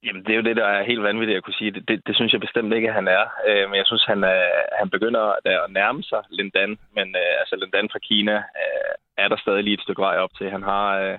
Jamen, 0.05 0.23
det 0.23 0.31
er 0.31 0.39
jo 0.39 0.47
det, 0.49 0.57
der 0.61 0.67
er 0.75 0.89
helt 0.91 1.03
vanvittigt 1.03 1.37
at 1.37 1.43
kunne 1.43 1.59
sige. 1.61 1.71
Det, 1.71 1.83
det, 1.87 1.97
det 2.07 2.15
synes 2.15 2.33
jeg 2.33 2.41
bestemt 2.41 2.73
ikke, 2.73 2.89
at 2.89 2.97
han 2.99 3.07
er. 3.07 3.23
Øh, 3.47 3.69
men 3.69 3.75
jeg 3.81 3.87
synes, 3.87 4.05
han, 4.11 4.23
er, 4.23 4.41
han 4.79 4.89
begynder 4.89 5.23
at 5.45 5.71
nærme 5.77 6.03
sig 6.03 6.21
Lindan. 6.29 6.71
Men 6.97 7.07
øh, 7.21 7.33
altså, 7.41 7.55
Lindan 7.55 7.89
fra 7.91 7.99
Kina 8.07 8.35
øh, 8.61 8.93
er 9.17 9.27
der 9.27 9.37
stadig 9.37 9.63
lige 9.63 9.73
et 9.73 9.85
stykke 9.85 10.01
vej 10.01 10.17
op 10.17 10.33
til. 10.37 10.51
Han 10.51 10.63
har... 10.63 10.85
Øh, 10.99 11.17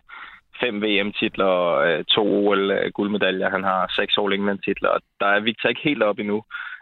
fem 0.62 0.82
VM-titler, 0.84 1.54
øh, 1.86 2.04
to 2.04 2.22
OL-guldmedaljer, 2.38 3.50
han 3.56 3.64
har 3.64 3.92
seks 3.98 4.18
All 4.18 4.32
England-titler, 4.32 4.88
og 4.88 5.00
der 5.20 5.26
er 5.26 5.40
Victor 5.40 5.68
ikke 5.68 5.88
helt 5.90 6.02
op 6.02 6.18
endnu. 6.18 6.38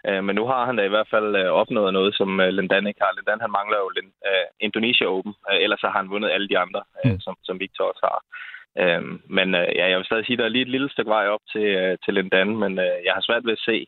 Øh, 0.08 0.24
men 0.24 0.34
nu 0.36 0.44
har 0.46 0.66
han 0.66 0.76
da 0.76 0.82
i 0.82 0.94
hvert 0.94 1.10
fald 1.10 1.36
øh, 1.36 1.50
opnået 1.60 1.92
noget, 1.92 2.14
som 2.14 2.30
Lindan 2.38 2.86
ikke 2.86 3.00
har. 3.04 3.12
Lindan, 3.16 3.40
han 3.40 3.56
mangler 3.58 3.78
jo 3.78 3.88
Indonesia 4.60 5.06
Open, 5.06 5.34
ellers 5.64 5.80
har 5.80 5.90
han 5.98 6.10
vundet 6.10 6.30
alle 6.30 6.48
de 6.48 6.58
andre, 6.58 6.82
mm. 7.04 7.20
som, 7.20 7.34
som 7.42 7.60
Victor 7.60 7.84
også 7.84 8.04
har. 8.10 8.20
Men 9.36 9.54
ja, 9.54 9.88
jeg 9.88 9.98
vil 9.98 10.06
stadig 10.06 10.26
sige, 10.26 10.34
at 10.34 10.38
der 10.38 10.44
er 10.44 10.54
lige 10.54 10.62
et 10.62 10.74
lille 10.76 10.90
stykke 10.90 11.10
vej 11.10 11.26
op 11.28 11.40
til, 11.52 11.98
til 12.04 12.14
Lindan, 12.14 12.56
men 12.56 12.78
jeg 12.78 13.12
har 13.14 13.22
svært 13.24 13.44
ved 13.46 13.52
at 13.52 13.66
se, 13.68 13.86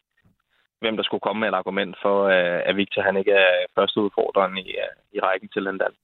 hvem 0.81 0.97
der 0.97 1.03
skulle 1.03 1.21
komme 1.21 1.41
med 1.41 1.49
et 1.49 1.61
argument 1.63 1.97
for, 2.03 2.29
at 2.69 2.77
Victor 2.77 3.03
han 3.03 3.17
ikke 3.17 3.33
er 3.33 3.53
første 3.79 4.01
udfordreren 4.01 4.57
i, 4.59 4.67
i 5.13 5.21
rækken 5.21 5.49
til 5.49 5.63
Lindan. 5.63 5.95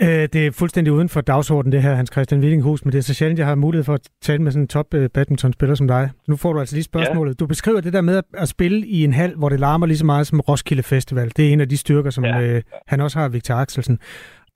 Øh, 0.00 0.28
det 0.32 0.46
er 0.46 0.50
fuldstændig 0.50 0.92
uden 0.92 1.08
for 1.08 1.20
dagsordenen, 1.20 1.72
det 1.72 1.82
her, 1.82 1.94
Hans 1.94 2.10
Christian 2.12 2.40
Wittinghus, 2.40 2.84
men 2.84 2.92
det 2.92 2.98
er 2.98 3.02
så 3.02 3.14
sjældent, 3.14 3.38
jeg 3.38 3.46
har 3.46 3.54
mulighed 3.54 3.84
for 3.84 3.94
at 3.94 4.08
tale 4.22 4.42
med 4.42 4.52
sådan 4.52 4.62
en 4.64 4.68
top 4.68 4.94
øh, 4.94 5.10
badmintonspiller 5.14 5.74
som 5.74 5.88
dig. 5.88 6.10
Nu 6.28 6.36
får 6.36 6.52
du 6.52 6.60
altså 6.60 6.76
lige 6.76 6.84
spørgsmålet. 6.84 7.30
Ja. 7.30 7.36
Du 7.44 7.46
beskriver 7.46 7.80
det 7.80 7.92
der 7.92 8.00
med 8.00 8.22
at 8.34 8.48
spille 8.48 8.86
i 8.86 9.04
en 9.04 9.12
hal, 9.12 9.34
hvor 9.36 9.48
det 9.48 9.60
larmer 9.60 9.86
lige 9.86 9.96
så 9.96 10.06
meget 10.06 10.26
som 10.26 10.40
Roskilde 10.40 10.82
Festival. 10.82 11.32
Det 11.36 11.48
er 11.48 11.52
en 11.52 11.60
af 11.60 11.68
de 11.68 11.76
styrker, 11.76 12.10
som 12.10 12.24
ja. 12.24 12.40
øh, 12.40 12.62
han 12.88 13.00
også 13.00 13.18
har, 13.18 13.28
Victor 13.28 13.54
Axelsen. 13.54 13.98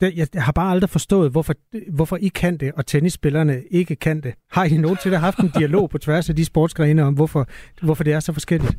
Det, 0.01 0.17
jeg 0.17 0.43
har 0.43 0.53
bare 0.53 0.71
aldrig 0.71 0.91
forstået, 0.91 1.33
hvorfor, 1.33 1.55
hvorfor 1.97 2.17
I 2.17 2.29
kan 2.29 2.57
det, 2.57 2.73
og 2.77 2.87
tennisspillerne 2.87 3.63
ikke 3.71 3.97
kan 3.97 4.21
det. 4.21 4.35
Har 4.53 4.65
I 4.65 4.77
nogensinde 4.77 5.19
haft 5.19 5.39
en 5.39 5.51
dialog 5.59 5.91
på 5.91 5.99
tværs 5.99 6.31
af 6.31 6.37
de 6.37 6.45
sportsgrene 6.45 7.03
om, 7.03 7.15
hvorfor, 7.15 7.47
hvorfor 7.83 8.05
det 8.05 8.13
er 8.13 8.21
så 8.21 8.33
forskelligt? 8.33 8.77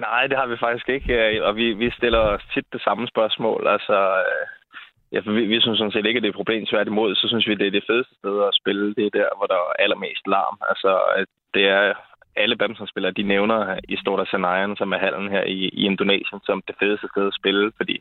Nej, 0.00 0.26
det 0.26 0.36
har 0.38 0.46
vi 0.46 0.56
faktisk 0.60 0.88
ikke, 0.88 1.44
og 1.44 1.56
vi, 1.56 1.72
vi 1.72 1.90
stiller 1.90 2.18
os 2.18 2.42
tit 2.54 2.64
det 2.72 2.82
samme 2.82 3.08
spørgsmål. 3.08 3.66
Altså, 3.68 3.96
øh, 4.26 4.57
Ja, 5.12 5.18
for 5.20 5.32
vi, 5.32 5.42
vi 5.46 5.60
synes 5.60 5.78
sådan 5.78 5.92
set 5.92 6.06
ikke, 6.06 6.18
at 6.18 6.22
det 6.22 6.28
er 6.28 6.34
et 6.36 6.42
problem. 6.42 6.66
Tværtimod, 6.66 7.14
så 7.14 7.28
synes 7.28 7.48
vi, 7.48 7.54
det 7.54 7.66
er 7.66 7.76
det 7.76 7.88
fedeste 7.90 8.14
sted 8.14 8.36
at 8.48 8.56
spille. 8.60 8.94
Det 8.94 9.04
er 9.06 9.16
der, 9.20 9.28
hvor 9.36 9.46
der 9.46 9.54
er 9.54 9.82
allermest 9.84 10.24
larm. 10.26 10.56
Altså, 10.70 10.90
det 11.54 11.64
er 11.68 11.94
alle 12.36 12.56
badmintonspillere, 12.56 13.12
de 13.12 13.22
nævner 13.22 13.78
i 13.88 13.96
Storta 13.96 14.24
Senayan, 14.30 14.76
som 14.76 14.92
er 14.92 14.98
hallen 14.98 15.28
her 15.30 15.44
i, 15.44 15.58
i 15.78 15.84
Indonesien, 15.90 16.40
som 16.44 16.62
det 16.68 16.74
fedeste 16.80 17.08
sted 17.12 17.26
at 17.26 17.38
spille, 17.40 17.72
fordi 17.76 17.96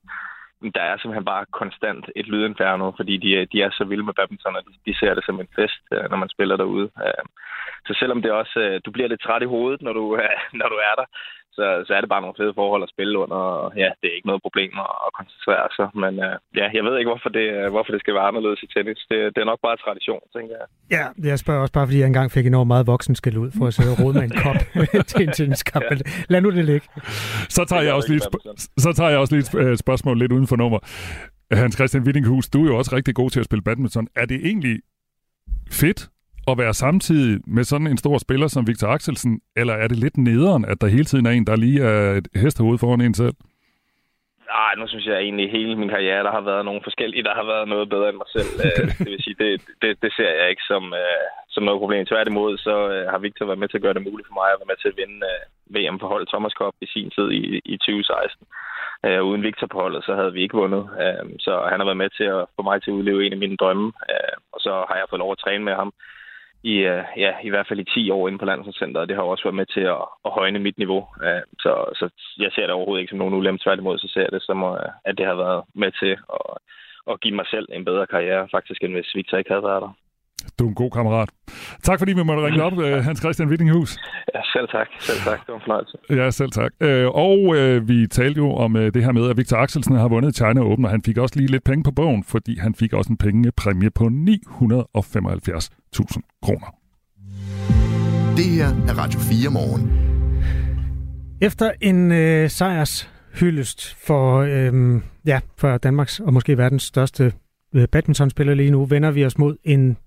der 0.75 0.81
er 0.81 0.97
simpelthen 0.97 1.25
bare 1.25 1.45
konstant 1.61 2.05
et 2.15 2.27
lydinferno, 2.27 2.91
fordi 2.99 3.17
de, 3.17 3.29
de 3.51 3.61
er 3.61 3.69
så 3.71 3.83
vilde 3.83 4.05
med 4.05 4.13
badminton, 4.13 4.55
og 4.55 4.63
de, 4.67 4.73
de 4.87 4.99
ser 4.99 5.13
det 5.13 5.25
som 5.25 5.39
en 5.39 5.53
fest, 5.55 5.83
øh, 5.91 6.09
når 6.09 6.17
man 6.17 6.29
spiller 6.29 6.55
derude. 6.57 6.89
Øh, 7.05 7.23
så 7.87 7.91
selvom 7.99 8.21
det 8.21 8.31
også, 8.31 8.59
øh, 8.59 8.81
du 8.85 8.91
bliver 8.91 9.09
lidt 9.09 9.21
træt 9.21 9.41
i 9.41 9.53
hovedet, 9.55 9.81
når 9.81 9.93
du, 9.93 10.03
når 10.59 10.67
du 10.73 10.77
er 10.89 10.95
der, 10.99 11.05
så, 11.57 11.65
så 11.87 11.91
er 11.97 12.01
det 12.01 12.09
bare 12.13 12.23
nogle 12.25 12.39
fede 12.41 12.53
forhold 12.59 12.83
at 12.83 12.93
spille 12.95 13.15
under, 13.23 13.39
og 13.61 13.67
ja, 13.83 13.89
det 13.99 14.07
er 14.07 14.15
ikke 14.17 14.29
noget 14.31 14.45
problem 14.47 14.71
at 15.07 15.11
koncentrere 15.19 15.67
sig. 15.77 15.87
Men 16.03 16.13
uh, 16.27 16.35
ja, 16.59 16.65
jeg 16.77 16.83
ved 16.85 16.93
ikke, 16.97 17.11
hvorfor 17.13 17.31
det, 17.37 17.45
hvorfor 17.73 17.91
det 17.93 18.01
skal 18.03 18.13
være 18.17 18.29
anderledes 18.29 18.61
i 18.65 18.67
tennis. 18.75 18.99
Det, 19.11 19.19
det 19.33 19.39
er 19.41 19.49
nok 19.51 19.61
bare 19.67 19.77
tradition, 19.85 20.21
tænker 20.35 20.53
jeg. 20.61 20.67
Ja, 20.95 21.03
jeg 21.29 21.39
spørger 21.43 21.61
også 21.63 21.75
bare, 21.77 21.87
fordi 21.87 21.99
jeg 22.01 22.09
engang 22.13 22.29
fik 22.37 22.45
enormt 22.47 22.71
meget 22.73 22.87
voksenskæld 22.93 23.37
ud 23.43 23.51
for 23.57 23.65
at 23.69 23.73
sidde 23.77 23.91
og 23.93 23.97
rode 24.03 24.13
med 24.19 24.25
en 24.29 24.35
kop 24.45 24.59
til 25.11 25.21
en 25.27 25.33
tenniskamp. 25.37 25.85
ja. 25.91 25.95
Lad 26.31 26.41
nu 26.41 26.49
det 26.57 26.65
ligge. 26.71 26.87
Så 27.55 27.61
tager, 27.69 27.83
jeg 27.87 27.93
også 27.93 28.09
lige, 28.13 28.21
så 28.85 28.89
tager 28.97 29.09
jeg 29.13 29.19
også 29.19 29.33
lige 29.35 29.45
et 29.45 29.65
øh, 29.65 29.77
spørgsmål 29.77 30.15
lidt 30.19 30.31
uden 30.31 30.47
for 30.47 30.55
nummer. 30.55 30.79
Hans 31.51 31.75
Christian 31.75 32.03
Wittinghus, 32.03 32.49
du 32.49 32.59
er 32.63 32.67
jo 32.71 32.77
også 32.77 32.95
rigtig 32.95 33.15
god 33.15 33.29
til 33.29 33.39
at 33.39 33.45
spille 33.45 33.63
badminton. 33.63 34.07
Er 34.15 34.25
det 34.25 34.37
egentlig 34.45 34.75
fedt 35.71 36.09
at 36.47 36.57
være 36.57 36.73
samtidig 36.73 37.41
med 37.47 37.63
sådan 37.63 37.87
en 37.87 37.97
stor 37.97 38.17
spiller 38.17 38.47
som 38.47 38.67
Victor 38.67 38.87
Axelsen, 38.87 39.41
eller 39.55 39.73
er 39.73 39.87
det 39.87 39.97
lidt 39.97 40.17
nederen, 40.17 40.65
at 40.65 40.81
der 40.81 40.87
hele 40.87 41.05
tiden 41.05 41.25
er 41.25 41.31
en, 41.31 41.47
der 41.47 41.55
lige 41.55 41.83
er 41.83 42.13
et 42.13 42.27
hestehoved 42.35 42.77
foran 42.77 43.01
en 43.01 43.13
selv? 43.13 43.33
Nej, 44.55 44.71
nu 44.79 44.87
synes 44.87 45.05
jeg 45.05 45.17
egentlig, 45.17 45.45
at 45.45 45.55
hele 45.57 45.75
min 45.75 45.93
karriere, 45.95 46.23
der 46.23 46.31
har 46.31 46.41
været 46.41 46.65
nogle 46.65 46.81
forskellige, 46.83 47.23
der 47.23 47.33
har 47.39 47.45
været 47.53 47.67
noget 47.67 47.89
bedre 47.89 48.09
end 48.09 48.17
mig 48.23 48.29
selv. 48.35 48.51
Øh, 48.65 48.87
det 49.05 49.11
vil 49.13 49.23
sige, 49.23 49.37
det, 49.43 49.61
det, 49.81 49.91
det 50.03 50.11
ser 50.17 50.31
jeg 50.39 50.49
ikke 50.49 50.65
som, 50.71 50.83
uh, 51.03 51.25
som 51.53 51.63
noget 51.63 51.79
problem. 51.83 52.05
Tværtimod, 52.05 52.57
så 52.57 52.75
uh, 52.93 53.11
har 53.11 53.19
Victor 53.25 53.45
været 53.45 53.61
med 53.61 53.69
til 53.69 53.77
at 53.77 53.85
gøre 53.85 53.97
det 53.97 54.07
muligt 54.09 54.27
for 54.27 54.37
mig 54.39 54.49
at 54.51 54.59
være 54.59 54.71
med 54.71 54.79
til 54.79 54.91
at 54.91 54.97
vinde 55.01 55.19
uh, 55.31 55.41
VM 55.75 55.99
for 55.99 56.07
hold 56.13 56.25
Thomas 56.27 56.55
Cup 56.59 56.75
i 56.81 56.87
sin 56.93 57.09
tid 57.15 57.27
i, 57.39 57.41
i 57.73 57.75
2016. 57.77 58.47
Uh, 59.07 59.21
uden 59.29 59.43
Victor 59.47 59.67
på 59.67 59.77
holdet, 59.83 60.01
så 60.07 60.11
havde 60.19 60.33
vi 60.33 60.41
ikke 60.41 60.59
vundet. 60.61 60.83
Uh, 61.03 61.23
så 61.45 61.53
han 61.71 61.79
har 61.79 61.87
været 61.89 62.03
med 62.03 62.09
til 62.17 62.27
at 62.35 62.45
få 62.55 62.61
mig 62.69 62.77
til 62.81 62.91
at 62.91 62.97
udleve 62.99 63.25
en 63.25 63.35
af 63.35 63.43
mine 63.43 63.57
drømme. 63.61 63.87
Uh, 64.11 64.35
og 64.53 64.59
så 64.65 64.71
har 64.89 64.95
jeg 64.97 65.09
fået 65.09 65.23
lov 65.23 65.31
at 65.31 65.43
træne 65.43 65.63
med 65.69 65.75
ham 65.81 65.91
i, 66.63 66.75
uh, 66.93 67.03
ja, 67.23 67.31
i 67.43 67.49
hvert 67.49 67.67
fald 67.67 67.79
i 67.79 67.91
10 67.93 68.09
år 68.09 68.27
inde 68.27 68.39
på 68.39 68.45
landsholdscenteret. 68.45 69.09
Det 69.09 69.15
har 69.15 69.23
også 69.23 69.43
været 69.43 69.61
med 69.61 69.65
til 69.65 69.85
at, 69.95 70.03
at 70.25 70.31
højne 70.31 70.59
mit 70.59 70.77
niveau. 70.77 71.01
Uh, 71.25 71.41
så, 71.59 71.71
så 71.99 72.09
jeg 72.39 72.51
ser 72.51 72.61
det 72.61 72.71
overhovedet 72.71 73.01
ikke 73.01 73.11
som 73.11 73.19
nogen 73.19 73.33
ulempe. 73.33 73.63
Tværtimod, 73.63 73.97
så 73.97 74.07
ser 74.13 74.21
jeg 74.21 74.31
det 74.31 74.43
som, 74.43 74.63
uh, 74.63 74.77
at 75.05 75.17
det 75.17 75.25
har 75.25 75.35
været 75.35 75.63
med 75.73 75.91
til 76.01 76.13
at, 76.37 76.47
at 77.11 77.19
give 77.21 77.35
mig 77.35 77.47
selv 77.47 77.67
en 77.73 77.85
bedre 77.85 78.07
karriere, 78.07 78.47
faktisk, 78.51 78.83
end 78.83 78.93
hvis 78.93 79.15
Victor 79.15 79.37
ikke 79.37 79.51
havde 79.51 79.63
været 79.63 79.81
der. 79.81 79.93
Du 80.59 80.63
er 80.65 80.69
en 80.69 80.75
god 80.75 80.91
kammerat. 80.91 81.29
Tak 81.83 81.99
fordi 81.99 82.13
vi 82.13 82.23
måtte 82.23 82.45
ringe 82.45 82.63
op, 82.63 82.79
øh, 82.79 83.03
Hans 83.03 83.19
Christian 83.19 83.49
Wittinghus. 83.49 83.97
Ja, 84.35 84.41
selv 84.53 84.67
tak. 84.67 84.87
Selv 84.99 85.19
tak. 85.19 85.39
Det 85.39 85.47
var 85.47 85.55
en 85.55 85.61
fornøjelse. 85.61 85.97
Ja, 86.09 86.29
selv 86.31 86.51
tak. 86.51 86.71
Øh, 86.81 87.07
og 87.07 87.55
øh, 87.57 87.89
vi 87.89 88.07
talte 88.07 88.37
jo 88.37 88.51
om 88.51 88.73
det 88.73 89.03
her 89.05 89.11
med, 89.11 89.29
at 89.29 89.37
Victor 89.37 89.57
Axelsen 89.57 89.95
har 89.95 90.07
vundet 90.07 90.35
China 90.35 90.61
Open, 90.61 90.85
og 90.85 90.91
han 90.91 91.01
fik 91.05 91.17
også 91.17 91.39
lige 91.39 91.51
lidt 91.51 91.63
penge 91.63 91.83
på 91.83 91.91
bogen, 91.91 92.23
fordi 92.23 92.59
han 92.59 92.75
fik 92.75 92.93
også 92.93 93.11
en 93.11 93.17
pengepræmie 93.17 93.89
på 93.89 94.03
975.000 94.03 95.76
kroner. 96.43 96.75
Det 98.37 98.45
her 98.45 98.67
er 98.67 98.97
Radio 98.97 99.19
4 99.19 99.49
morgen. 99.51 99.91
Efter 101.41 101.71
en 101.81 102.11
øh, 102.11 102.49
sejrs 102.49 103.09
hyldest 103.39 103.95
for, 103.95 104.37
øh, 104.37 105.01
ja, 105.25 105.39
for 105.57 105.77
Danmarks 105.77 106.19
og 106.19 106.33
måske 106.33 106.57
verdens 106.57 106.83
største 106.83 107.33
badmintonspiller 107.91 108.53
lige 108.53 108.71
nu, 108.71 108.85
vender 108.85 109.11
vi 109.11 109.25
os 109.25 109.37
mod 109.37 109.57
en 109.63 109.97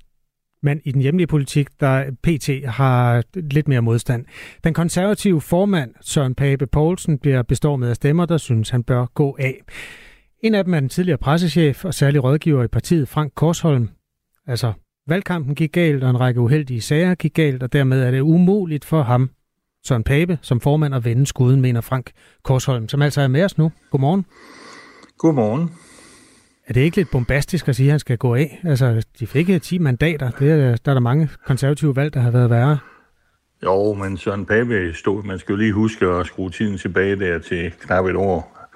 mand 0.62 0.80
i 0.84 0.92
den 0.92 1.02
hjemlige 1.02 1.26
politik, 1.26 1.68
der 1.80 2.10
pt. 2.22 2.66
har 2.68 3.22
lidt 3.34 3.68
mere 3.68 3.80
modstand. 3.80 4.24
Den 4.64 4.74
konservative 4.74 5.40
formand, 5.40 5.94
Søren 6.00 6.34
Pape 6.34 6.66
Poulsen, 6.66 7.18
bliver 7.18 7.42
bestormet 7.42 7.88
af 7.88 7.96
stemmer, 7.96 8.26
der 8.26 8.36
synes, 8.36 8.70
han 8.70 8.82
bør 8.82 9.06
gå 9.06 9.36
af. 9.40 9.60
En 10.42 10.54
af 10.54 10.64
dem 10.64 10.74
er 10.74 10.80
den 10.80 10.88
tidligere 10.88 11.18
pressechef 11.18 11.84
og 11.84 11.94
særlig 11.94 12.24
rådgiver 12.24 12.64
i 12.64 12.68
partiet, 12.68 13.08
Frank 13.08 13.32
Korsholm. 13.34 13.88
Altså, 14.46 14.72
valgkampen 15.10 15.54
gik 15.54 15.72
galt, 15.72 16.04
og 16.04 16.10
en 16.10 16.20
række 16.20 16.40
uheldige 16.40 16.80
sager 16.80 17.14
gik 17.14 17.34
galt, 17.34 17.62
og 17.62 17.72
dermed 17.72 18.02
er 18.02 18.10
det 18.10 18.20
umuligt 18.20 18.84
for 18.84 19.02
ham, 19.02 19.30
Søren 19.86 20.04
Pape, 20.04 20.38
som 20.42 20.60
formand 20.60 20.94
at 20.94 21.04
vende 21.04 21.26
skuden, 21.26 21.60
mener 21.60 21.80
Frank 21.80 22.10
Korsholm, 22.44 22.88
som 22.88 23.02
altså 23.02 23.20
er 23.20 23.28
med 23.28 23.44
os 23.44 23.58
nu. 23.58 23.72
Godmorgen. 23.90 24.26
Godmorgen. 25.18 25.70
Er 26.66 26.72
det 26.72 26.80
ikke 26.80 26.96
lidt 26.96 27.10
bombastisk 27.10 27.68
at 27.68 27.76
sige, 27.76 27.86
at 27.86 27.90
han 27.90 28.00
skal 28.00 28.18
gå 28.18 28.34
af? 28.34 28.60
Altså, 28.64 29.06
de 29.20 29.26
fik 29.26 29.62
10 29.62 29.78
mandater. 29.78 30.30
Det 30.30 30.50
er, 30.50 30.56
der 30.56 30.90
er 30.90 30.94
der 30.94 31.00
mange 31.00 31.28
konservative 31.46 31.96
valg, 31.96 32.14
der 32.14 32.20
har 32.20 32.30
været 32.30 32.50
værre. 32.50 32.78
Jo, 33.64 33.92
men 33.92 34.16
Søren 34.16 34.46
Pape 34.46 34.92
stod, 34.94 35.22
man 35.22 35.38
skal 35.38 35.52
jo 35.52 35.56
lige 35.56 35.72
huske 35.72 36.06
at 36.06 36.26
skrue 36.26 36.50
tiden 36.50 36.78
tilbage 36.78 37.16
der 37.16 37.38
til 37.38 37.72
knap 37.80 38.04
et 38.04 38.16
år, 38.16 38.68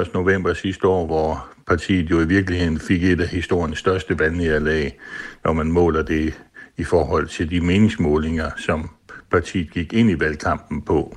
1. 0.00 0.14
november 0.14 0.54
sidste 0.54 0.88
år, 0.88 1.06
hvor 1.06 1.53
partiet 1.66 2.10
jo 2.10 2.20
i 2.20 2.26
virkeligheden 2.26 2.78
fik 2.78 3.04
et 3.04 3.20
af 3.20 3.28
historiens 3.28 3.78
største 3.78 4.18
valgnederlag, 4.18 4.98
når 5.44 5.52
man 5.52 5.72
måler 5.72 6.02
det 6.02 6.40
i 6.76 6.84
forhold 6.84 7.28
til 7.28 7.50
de 7.50 7.60
meningsmålinger, 7.60 8.50
som 8.56 8.90
partiet 9.30 9.70
gik 9.70 9.92
ind 9.92 10.10
i 10.10 10.20
valgkampen 10.20 10.82
på 10.82 11.16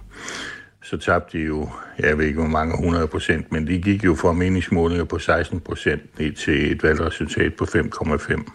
så 0.88 0.98
tabte 0.98 1.38
de 1.38 1.44
jo, 1.44 1.70
jeg 2.00 2.18
ved 2.18 2.26
ikke 2.26 2.40
hvor 2.40 2.50
mange 2.50 2.74
100 2.74 3.08
procent, 3.08 3.52
men 3.52 3.68
de 3.68 3.82
gik 3.82 4.06
jo 4.06 4.16
fra 4.16 4.34
meningsmålinger 4.34 5.04
på 5.04 5.20
16 5.20 5.60
procent 5.60 6.20
ned 6.20 6.32
til 6.32 6.72
et 6.72 6.84
valgresultat 6.84 7.56
på 7.56 7.64
5,5. 7.64 8.52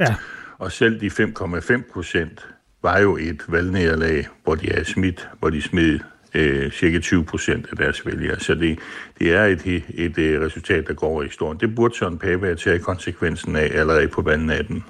Ja. 0.00 0.14
Og 0.58 0.72
selv 0.72 1.00
de 1.00 1.06
5,5 1.06 1.92
procent 1.92 2.48
var 2.82 2.98
jo 2.98 3.16
et 3.16 3.42
valgnederlag, 3.48 4.26
hvor 4.44 4.54
de 4.54 4.72
er 4.72 4.84
smidt, 4.84 5.28
hvor 5.38 5.50
de 5.50 5.62
smed 5.62 5.98
øh, 6.34 6.70
cirka 6.70 6.98
20 6.98 7.24
procent 7.24 7.66
af 7.70 7.76
deres 7.76 8.06
vælgere. 8.06 8.40
Så 8.40 8.54
det, 8.54 8.78
det 9.18 9.32
er 9.32 9.44
et, 9.44 9.62
et, 9.66 9.82
et 9.94 10.18
øh, 10.18 10.40
resultat, 10.40 10.88
der 10.88 10.94
går 10.94 11.06
over 11.06 11.22
i 11.22 11.26
historien. 11.26 11.60
Det 11.60 11.74
burde 11.74 11.96
Søren 11.96 12.18
Pape 12.18 12.44
have 12.44 12.56
taget 12.56 12.82
konsekvensen 12.82 13.56
af 13.56 13.70
allerede 13.74 14.08
på 14.08 14.22
valgnatten. 14.22 14.84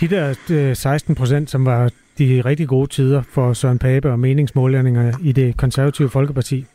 De 0.00 0.08
der 0.08 0.74
16 0.74 1.12
øh, 1.12 1.16
procent, 1.16 1.50
som 1.50 1.64
var 1.64 1.90
de 2.18 2.42
rigtig 2.44 2.68
gode 2.68 2.86
tider 2.86 3.22
for 3.22 3.52
Søren 3.52 3.78
Pape 3.78 4.10
og 4.10 4.18
meningsmålingerne 4.18 5.14
i 5.22 5.32
det 5.32 5.56
konservative 5.56 6.10
Folkeparti. 6.10 6.66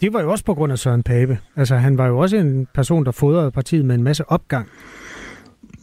Det 0.00 0.12
var 0.12 0.22
jo 0.22 0.30
også 0.30 0.44
på 0.44 0.54
grund 0.54 0.72
af 0.72 0.78
Søren 0.78 1.02
Pape. 1.02 1.38
Altså, 1.56 1.76
han 1.76 1.98
var 1.98 2.06
jo 2.06 2.18
også 2.18 2.36
en 2.36 2.68
person, 2.74 3.04
der 3.04 3.12
fodrede 3.12 3.50
partiet 3.50 3.84
med 3.84 3.94
en 3.94 4.02
masse 4.02 4.30
opgang. 4.30 4.68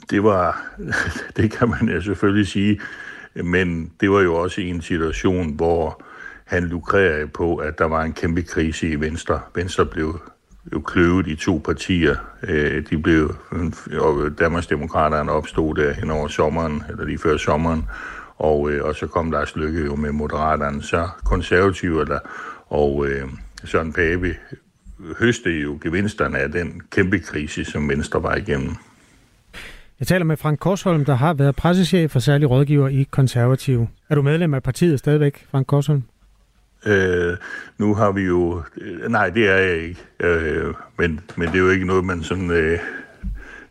Det 0.09 0.23
var, 0.23 0.65
det 1.37 1.51
kan 1.51 1.69
man 1.69 1.89
ja 1.89 2.01
selvfølgelig 2.01 2.47
sige, 2.47 2.79
men 3.35 3.91
det 4.01 4.11
var 4.11 4.21
jo 4.21 4.35
også 4.35 4.61
en 4.61 4.81
situation, 4.81 5.53
hvor 5.53 6.03
han 6.47 6.63
lukrerede 6.63 7.27
på, 7.27 7.55
at 7.55 7.79
der 7.79 7.85
var 7.85 8.03
en 8.03 8.13
kæmpe 8.13 8.41
krise 8.41 8.89
i 8.89 8.95
Venstre. 8.95 9.39
Venstre 9.55 9.85
blev 9.85 10.19
jo 10.73 10.79
kløvet 10.79 11.27
i 11.27 11.35
to 11.35 11.61
partier. 11.65 12.15
Øh, 12.43 12.83
de 12.89 12.97
blev, 12.97 13.35
og 13.99 14.31
Danmarksdemokraterne 14.39 15.31
opstod 15.31 15.75
der 15.75 15.93
hen 15.93 16.11
over 16.11 16.27
sommeren, 16.27 16.83
eller 16.89 17.05
lige 17.05 17.17
før 17.17 17.37
sommeren, 17.37 17.85
og, 18.37 18.71
øh, 18.71 18.83
og 18.83 18.95
så 18.95 19.07
kom 19.07 19.31
Lars 19.31 19.55
Lykke 19.55 19.85
jo 19.85 19.95
med 19.95 20.11
Moderaterne, 20.11 20.83
så 20.83 21.07
konservative 21.25 22.05
der, 22.05 22.19
og 22.67 23.07
øh, 23.07 23.27
Søren 23.65 23.93
Pape 23.93 24.35
høste 25.19 25.49
jo 25.49 25.79
gevinsterne 25.81 26.37
af 26.37 26.51
den 26.51 26.81
kæmpe 26.91 27.19
krise, 27.19 27.65
som 27.65 27.89
Venstre 27.89 28.23
var 28.23 28.35
igennem. 28.35 28.75
Jeg 29.99 30.07
taler 30.07 30.25
med 30.25 30.37
Frank 30.37 30.59
Korsholm, 30.59 31.05
der 31.05 31.15
har 31.15 31.33
været 31.33 31.55
pressechef 31.55 32.15
og 32.15 32.21
særlig 32.21 32.49
rådgiver 32.49 32.87
i 32.87 33.07
Konservative. 33.11 33.87
Er 34.09 34.15
du 34.15 34.21
medlem 34.21 34.53
af 34.53 34.63
partiet 34.63 34.99
stadigvæk, 34.99 35.45
Frank 35.51 35.67
Korsholm? 35.67 36.03
Øh, 36.85 37.37
nu 37.77 37.93
har 37.93 38.11
vi 38.11 38.21
jo... 38.21 38.61
Øh, 38.81 39.09
nej, 39.09 39.29
det 39.29 39.49
er 39.49 39.55
jeg 39.55 39.77
ikke. 39.77 39.99
Øh, 40.19 40.73
men, 40.97 41.19
men 41.35 41.47
det 41.47 41.55
er 41.55 41.59
jo 41.59 41.69
ikke 41.69 41.85
noget, 41.85 42.05
man 42.05 42.23
sådan... 42.23 42.51
Øh, 42.51 42.79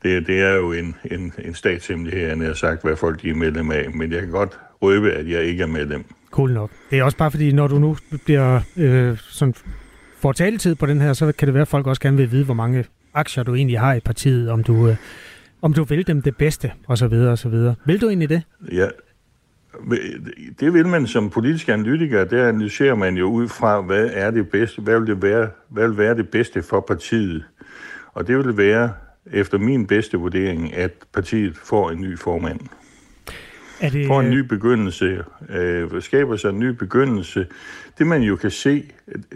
det, 0.02 0.26
det 0.26 0.40
er 0.40 0.54
jo 0.54 0.72
en, 0.72 0.94
en, 1.04 1.32
en 1.38 1.54
statshemmelighed, 1.54 2.28
han 2.28 2.40
har 2.40 2.54
sagt, 2.54 2.82
hvad 2.82 2.96
folk 2.96 3.22
de 3.22 3.30
er 3.30 3.34
medlem 3.34 3.70
af. 3.70 3.90
Men 3.90 4.12
jeg 4.12 4.20
kan 4.20 4.30
godt 4.30 4.58
røbe, 4.82 5.12
at 5.12 5.30
jeg 5.30 5.42
ikke 5.42 5.62
er 5.62 5.66
medlem. 5.66 6.04
Cool 6.30 6.52
nok. 6.52 6.70
Det 6.90 6.98
er 6.98 7.04
også 7.04 7.16
bare 7.16 7.30
fordi, 7.30 7.52
når 7.52 7.68
du 7.68 7.78
nu 7.78 7.96
bliver 8.24 8.60
øh, 8.76 9.18
sådan, 9.18 9.54
får 10.18 10.32
taletid 10.32 10.74
på 10.74 10.86
den 10.86 11.00
her, 11.00 11.12
så 11.12 11.32
kan 11.32 11.46
det 11.46 11.54
være, 11.54 11.62
at 11.62 11.68
folk 11.68 11.86
også 11.86 12.02
gerne 12.02 12.16
vil 12.16 12.30
vide, 12.30 12.44
hvor 12.44 12.54
mange 12.54 12.84
aktier 13.14 13.44
du 13.44 13.54
egentlig 13.54 13.80
har 13.80 13.94
i 13.94 14.00
partiet, 14.00 14.50
om 14.50 14.62
du, 14.62 14.88
øh, 14.88 14.96
om 15.62 15.72
du 15.72 15.84
vil 15.84 16.06
dem 16.06 16.22
det 16.22 16.36
bedste, 16.36 16.72
og 16.86 16.98
så 16.98 17.06
videre, 17.08 17.32
og 17.32 17.38
så 17.38 17.48
videre. 17.48 17.74
Vil 17.84 18.00
du 18.00 18.08
egentlig 18.08 18.28
det? 18.28 18.42
Ja, 18.72 18.86
det 20.60 20.74
vil 20.74 20.86
man 20.86 21.06
som 21.06 21.30
politisk 21.30 21.68
analytiker, 21.68 22.24
der 22.24 22.48
analyserer 22.48 22.94
man 22.94 23.16
jo 23.16 23.26
ud 23.26 23.48
fra, 23.48 23.80
hvad 23.80 24.10
er 24.12 24.30
det 24.30 24.48
bedste, 24.48 24.80
hvad 24.80 24.98
vil 24.98 25.06
det 25.06 25.22
være, 25.22 25.48
hvad 25.68 25.88
vil 25.88 25.98
være 25.98 26.16
det 26.16 26.28
bedste 26.28 26.62
for 26.62 26.80
partiet. 26.80 27.44
Og 28.12 28.26
det 28.26 28.38
vil 28.38 28.56
være, 28.56 28.92
efter 29.32 29.58
min 29.58 29.86
bedste 29.86 30.16
vurdering, 30.16 30.74
at 30.74 30.92
partiet 31.12 31.56
får 31.56 31.90
en 31.90 32.00
ny 32.00 32.18
formand. 32.18 32.60
Er 33.80 33.90
det... 33.90 34.06
Får 34.06 34.20
en 34.20 34.30
ny 34.30 34.38
begyndelse, 34.38 35.24
øh, 35.48 36.02
skaber 36.02 36.36
sig 36.36 36.48
en 36.48 36.58
ny 36.58 36.68
begyndelse. 36.68 37.46
Det 37.98 38.06
man 38.06 38.22
jo 38.22 38.36
kan 38.36 38.50
se, 38.50 38.84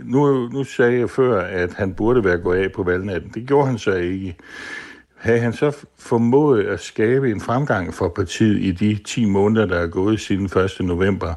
nu, 0.03 0.49
nu 0.49 0.64
sagde 0.64 0.99
jeg 0.99 1.11
før, 1.11 1.41
at 1.41 1.74
han 1.74 1.95
burde 1.95 2.24
være 2.24 2.38
gået 2.38 2.59
af 2.59 2.72
på 2.72 2.82
valgnatten. 2.82 3.30
Det 3.34 3.47
gjorde 3.47 3.66
han 3.66 3.78
så 3.78 3.95
ikke. 3.95 4.36
Havde 5.21 5.41
han 5.41 5.53
så 5.53 5.87
formået 5.99 6.64
at 6.64 6.81
skabe 6.81 7.31
en 7.31 7.41
fremgang 7.41 7.95
for 7.95 8.09
partiet 8.09 8.62
i 8.62 8.73
de 8.73 8.99
10 9.05 9.25
måneder, 9.25 9.66
der 9.66 9.79
er 9.79 9.87
gået 9.87 10.21
siden 10.21 10.45
1. 10.45 10.71
november, 10.81 11.35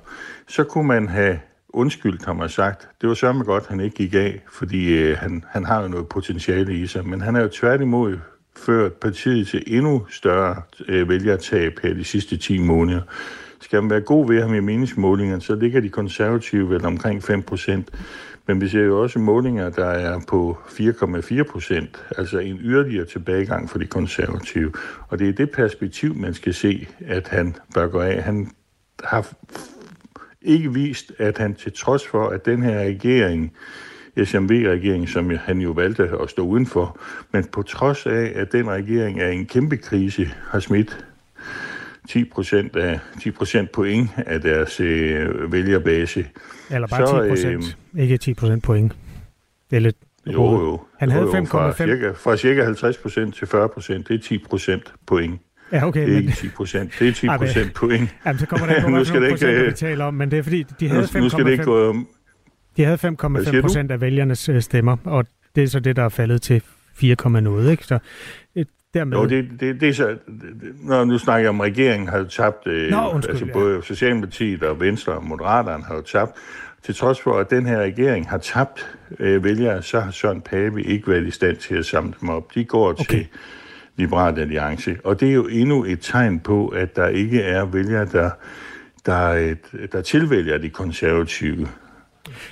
så 0.48 0.64
kunne 0.64 0.88
man 0.88 1.08
have 1.08 1.40
undskyldt 1.70 2.26
ham 2.26 2.40
og 2.40 2.52
sagt, 2.52 2.90
det 3.02 3.10
var 3.10 3.16
sørme 3.16 3.44
godt, 3.44 3.68
han 3.68 3.80
ikke 3.80 3.96
gik 3.96 4.14
af, 4.14 4.42
fordi 4.52 4.94
øh, 4.94 5.18
han, 5.18 5.44
han 5.50 5.66
har 5.66 5.82
jo 5.82 5.88
noget 5.88 6.08
potentiale 6.08 6.80
i 6.80 6.88
sig. 6.88 7.08
Men 7.08 7.22
han 7.22 7.36
har 7.36 7.42
jo 7.42 7.48
tværtimod 7.48 8.18
ført 8.58 8.94
partiet 8.94 9.48
til 9.48 9.64
endnu 9.68 10.06
større 10.10 10.62
øh, 10.88 11.10
vælgertab 11.10 11.80
her 11.84 11.94
de 11.94 12.04
sidste 12.04 12.38
10 12.38 12.58
måneder. 12.58 13.02
Skal 13.62 13.82
man 13.82 13.90
være 13.90 14.02
god 14.02 14.28
ved 14.28 14.42
ham 14.42 14.54
i 14.54 14.60
meningsmålingerne, 14.60 15.42
så 15.42 15.56
ligger 15.56 15.82
de 15.82 15.90
konservative 15.90 16.70
vel 16.70 16.86
omkring 16.86 17.24
5 17.24 17.42
procent. 17.42 17.90
Men 18.48 18.62
vi 18.62 18.68
ser 18.68 18.82
jo 18.82 19.02
også 19.02 19.20
målinger, 19.20 19.70
der 19.70 19.86
er 19.86 20.20
på 20.28 20.58
4,4 20.68 21.44
procent, 21.44 22.06
altså 22.18 22.39
en 22.39 22.60
yderligere 22.62 23.06
tilbagegang 23.06 23.70
for 23.70 23.80
de 23.80 23.86
konservative. 23.86 24.72
Og 25.08 25.20
det 25.20 25.30
er 25.30 25.34
det 25.34 25.52
perspektiv, 25.52 26.16
man 26.16 26.34
skal 26.34 26.54
se, 26.54 26.88
at 27.06 27.28
han 27.28 27.56
bør 27.74 27.88
gå 27.88 28.00
af. 28.00 28.24
Han 28.24 28.52
har 29.04 29.28
ikke 30.41 30.74
vist, 30.74 31.12
at 31.18 31.38
han 31.38 31.56
til 31.56 31.72
trods 31.72 32.08
for, 32.08 32.28
at 32.28 32.46
den 32.46 32.64
her 32.64 32.80
regering 32.80 33.54
SMV-regering, 34.24 35.10
som 35.10 35.30
han 35.30 35.60
jo 35.60 35.72
valgte 35.72 36.10
at 36.22 36.30
stå 36.30 36.41
udenfor. 36.41 37.00
Men 37.32 37.44
på 37.44 37.62
trods 37.62 38.06
af, 38.06 38.32
at 38.36 38.52
den 38.52 38.70
regering 38.70 39.22
er 39.22 39.28
i 39.28 39.36
en 39.36 39.46
kæmpe 39.46 39.78
krise, 39.78 40.34
har 40.48 40.60
smidt 40.60 41.06
10 42.10 42.24
procent 42.26 42.76
af 42.76 42.99
10 43.22 43.32
procent 43.32 43.72
point 43.72 44.10
af 44.18 44.41
deres 44.41 44.80
øh, 44.80 45.51
vælgerbase. 45.51 46.26
Eller 46.72 46.88
bare 46.88 47.08
så, 47.08 47.24
10 47.24 47.30
procent, 47.30 47.78
øh, 47.95 48.01
ikke 48.01 48.18
10 48.18 48.34
procent 48.34 48.64
point. 48.64 48.93
Det 49.70 49.76
er 49.76 49.80
lidt 49.80 49.95
jo, 50.28 50.62
jo. 50.62 50.82
Han 50.99 51.12
havde 51.12 51.26
5,5. 51.26 51.45
Fra, 51.45 51.74
cirka, 51.74 52.12
fra 52.12 52.38
cirka 52.38 52.64
50 52.64 52.97
procent 52.97 53.36
til 53.36 53.47
40 53.47 53.70
procent, 53.70 54.08
det 54.08 54.16
er 54.16 54.20
10 54.20 54.38
procent 54.38 54.93
point. 55.06 55.41
Ja, 55.72 55.88
okay. 55.88 56.01
Det 56.01 56.10
er 56.10 56.14
men... 56.14 56.24
ikke 56.24 56.36
10 56.36 56.49
procent, 56.49 56.91
det 56.99 57.08
er 57.08 57.14
10 57.24 57.28
procent 57.28 57.74
point. 57.74 58.16
Jamen, 58.26 58.39
så 58.39 58.45
kommer 58.45 58.68
der 58.68 58.76
ikke 58.76 58.91
nogen 58.91 59.06
procent, 59.32 59.66
vi 59.68 59.72
taler 59.72 60.06
om, 60.06 60.14
men 60.14 60.32
det 60.32 60.39
er 60.39 60.43
fordi, 60.43 60.64
de 60.80 60.89
havde 60.89 61.04
5,5 61.04 62.06
de 62.78 62.84
havde 62.84 62.97
5,5 62.97 63.62
procent 63.62 63.91
af 63.91 64.01
vælgernes 64.01 64.49
øh, 64.49 64.62
stemmer, 64.62 64.97
og 65.04 65.26
det 65.56 65.64
er 65.64 65.68
så 65.68 65.80
det, 65.80 65.95
der 65.95 66.04
er 66.04 66.10
faldet 66.10 66.41
til 66.41 66.62
4,0, 67.04 67.70
ikke? 67.70 67.86
Så 67.86 67.99
dermed... 68.94 69.18
Jo, 69.18 69.26
det, 69.26 69.50
det, 69.60 69.82
det 69.82 69.89
er 69.89 69.94
så... 69.94 70.18
Når 70.82 71.06
nu 71.06 71.18
snakker 71.18 71.41
jeg 71.41 71.50
om, 71.50 71.60
regeringen 71.60 72.08
har 72.08 72.24
tabt... 72.24 72.68
Øh, 72.68 72.91
Nå, 72.91 73.10
undskyld, 73.14 73.36
altså 73.36 73.54
både. 73.54 73.82
Socialdemokratiet 73.84 74.64
og 74.64 74.80
Venstre 74.80 75.14
og 75.14 75.24
Moderaterne 75.26 75.84
har 75.84 75.96
jo 75.96 76.02
tabt. 76.02 76.32
Til 76.84 76.96
trods 76.96 77.22
for, 77.22 77.39
at 77.39 77.50
den 77.50 77.66
her 77.66 77.80
regering 77.80 78.30
har 78.30 78.38
tabt 78.38 78.98
øh, 79.20 79.44
vælgere, 79.44 79.82
så 79.82 80.00
har 80.00 80.12
Søren 80.12 80.41
Pape 80.41 80.84
ikke 80.84 81.08
været 81.08 81.28
i 81.28 81.32
stand 81.32 81.58
til 81.58 81.76
at 81.76 81.86
samle 81.86 82.14
dem 82.22 82.30
op. 82.30 82.56
De 82.56 82.64
går 82.66 82.89
okay. 82.89 83.04
til 83.06 83.28
Liberal 83.96 84.39
Alliance. 84.39 84.98
Og 85.04 85.20
det 85.20 85.30
er 85.30 85.34
jo 85.34 85.48
endnu 85.48 85.86
et 85.86 86.00
tegn 86.02 86.39
på, 86.39 86.68
at 86.68 86.96
der 86.96 87.08
ikke 87.08 87.41
er 87.41 87.66
vælgere, 87.66 88.06
der, 88.06 88.30
der, 89.06 89.54
der 89.91 90.02
tilvælger 90.02 90.58
de 90.58 90.70
konservative. 90.70 91.68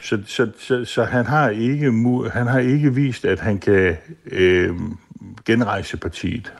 Så, 0.01 0.21
så, 0.25 0.51
så, 0.57 0.85
så 0.85 1.03
han, 1.03 1.25
har 1.25 1.49
ikke, 1.49 1.91
han 2.33 2.47
har 2.47 2.59
ikke 2.59 2.95
vist, 2.95 3.25
at 3.25 3.39
han 3.39 3.59
kan 3.59 3.97
øh, 4.31 4.69
genrejse 5.45 5.97
partiet. 5.97 6.53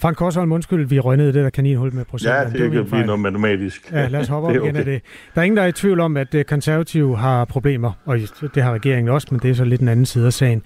Frank 0.00 0.16
Korsholm, 0.16 0.52
undskyld, 0.52 0.86
vi 0.86 1.00
rønnede 1.00 1.32
det 1.32 1.44
der 1.44 1.50
kaninhul 1.50 1.94
med 1.94 2.04
procenter. 2.04 2.38
Ja, 2.38 2.44
det, 2.44 2.72
kan 2.72 2.84
blive 2.84 3.06
noget 3.06 3.20
matematisk. 3.20 3.92
Ja, 3.92 4.08
lad 4.08 4.20
os 4.20 4.28
hoppe 4.34 4.48
op 4.48 4.54
igen 4.54 4.68
okay. 4.68 4.78
af 4.78 4.84
det. 4.84 5.02
Der 5.34 5.40
er 5.40 5.44
ingen, 5.44 5.56
der 5.56 5.62
er 5.62 5.66
i 5.66 5.72
tvivl 5.72 6.00
om, 6.00 6.16
at 6.16 6.36
konservative 6.48 7.16
har 7.16 7.44
problemer, 7.44 7.92
og 8.04 8.18
det 8.54 8.62
har 8.62 8.72
regeringen 8.72 9.14
også, 9.14 9.28
men 9.30 9.40
det 9.40 9.50
er 9.50 9.54
så 9.54 9.64
lidt 9.64 9.80
en 9.80 9.88
anden 9.88 10.06
side 10.06 10.26
af 10.26 10.32
sagen. 10.32 10.62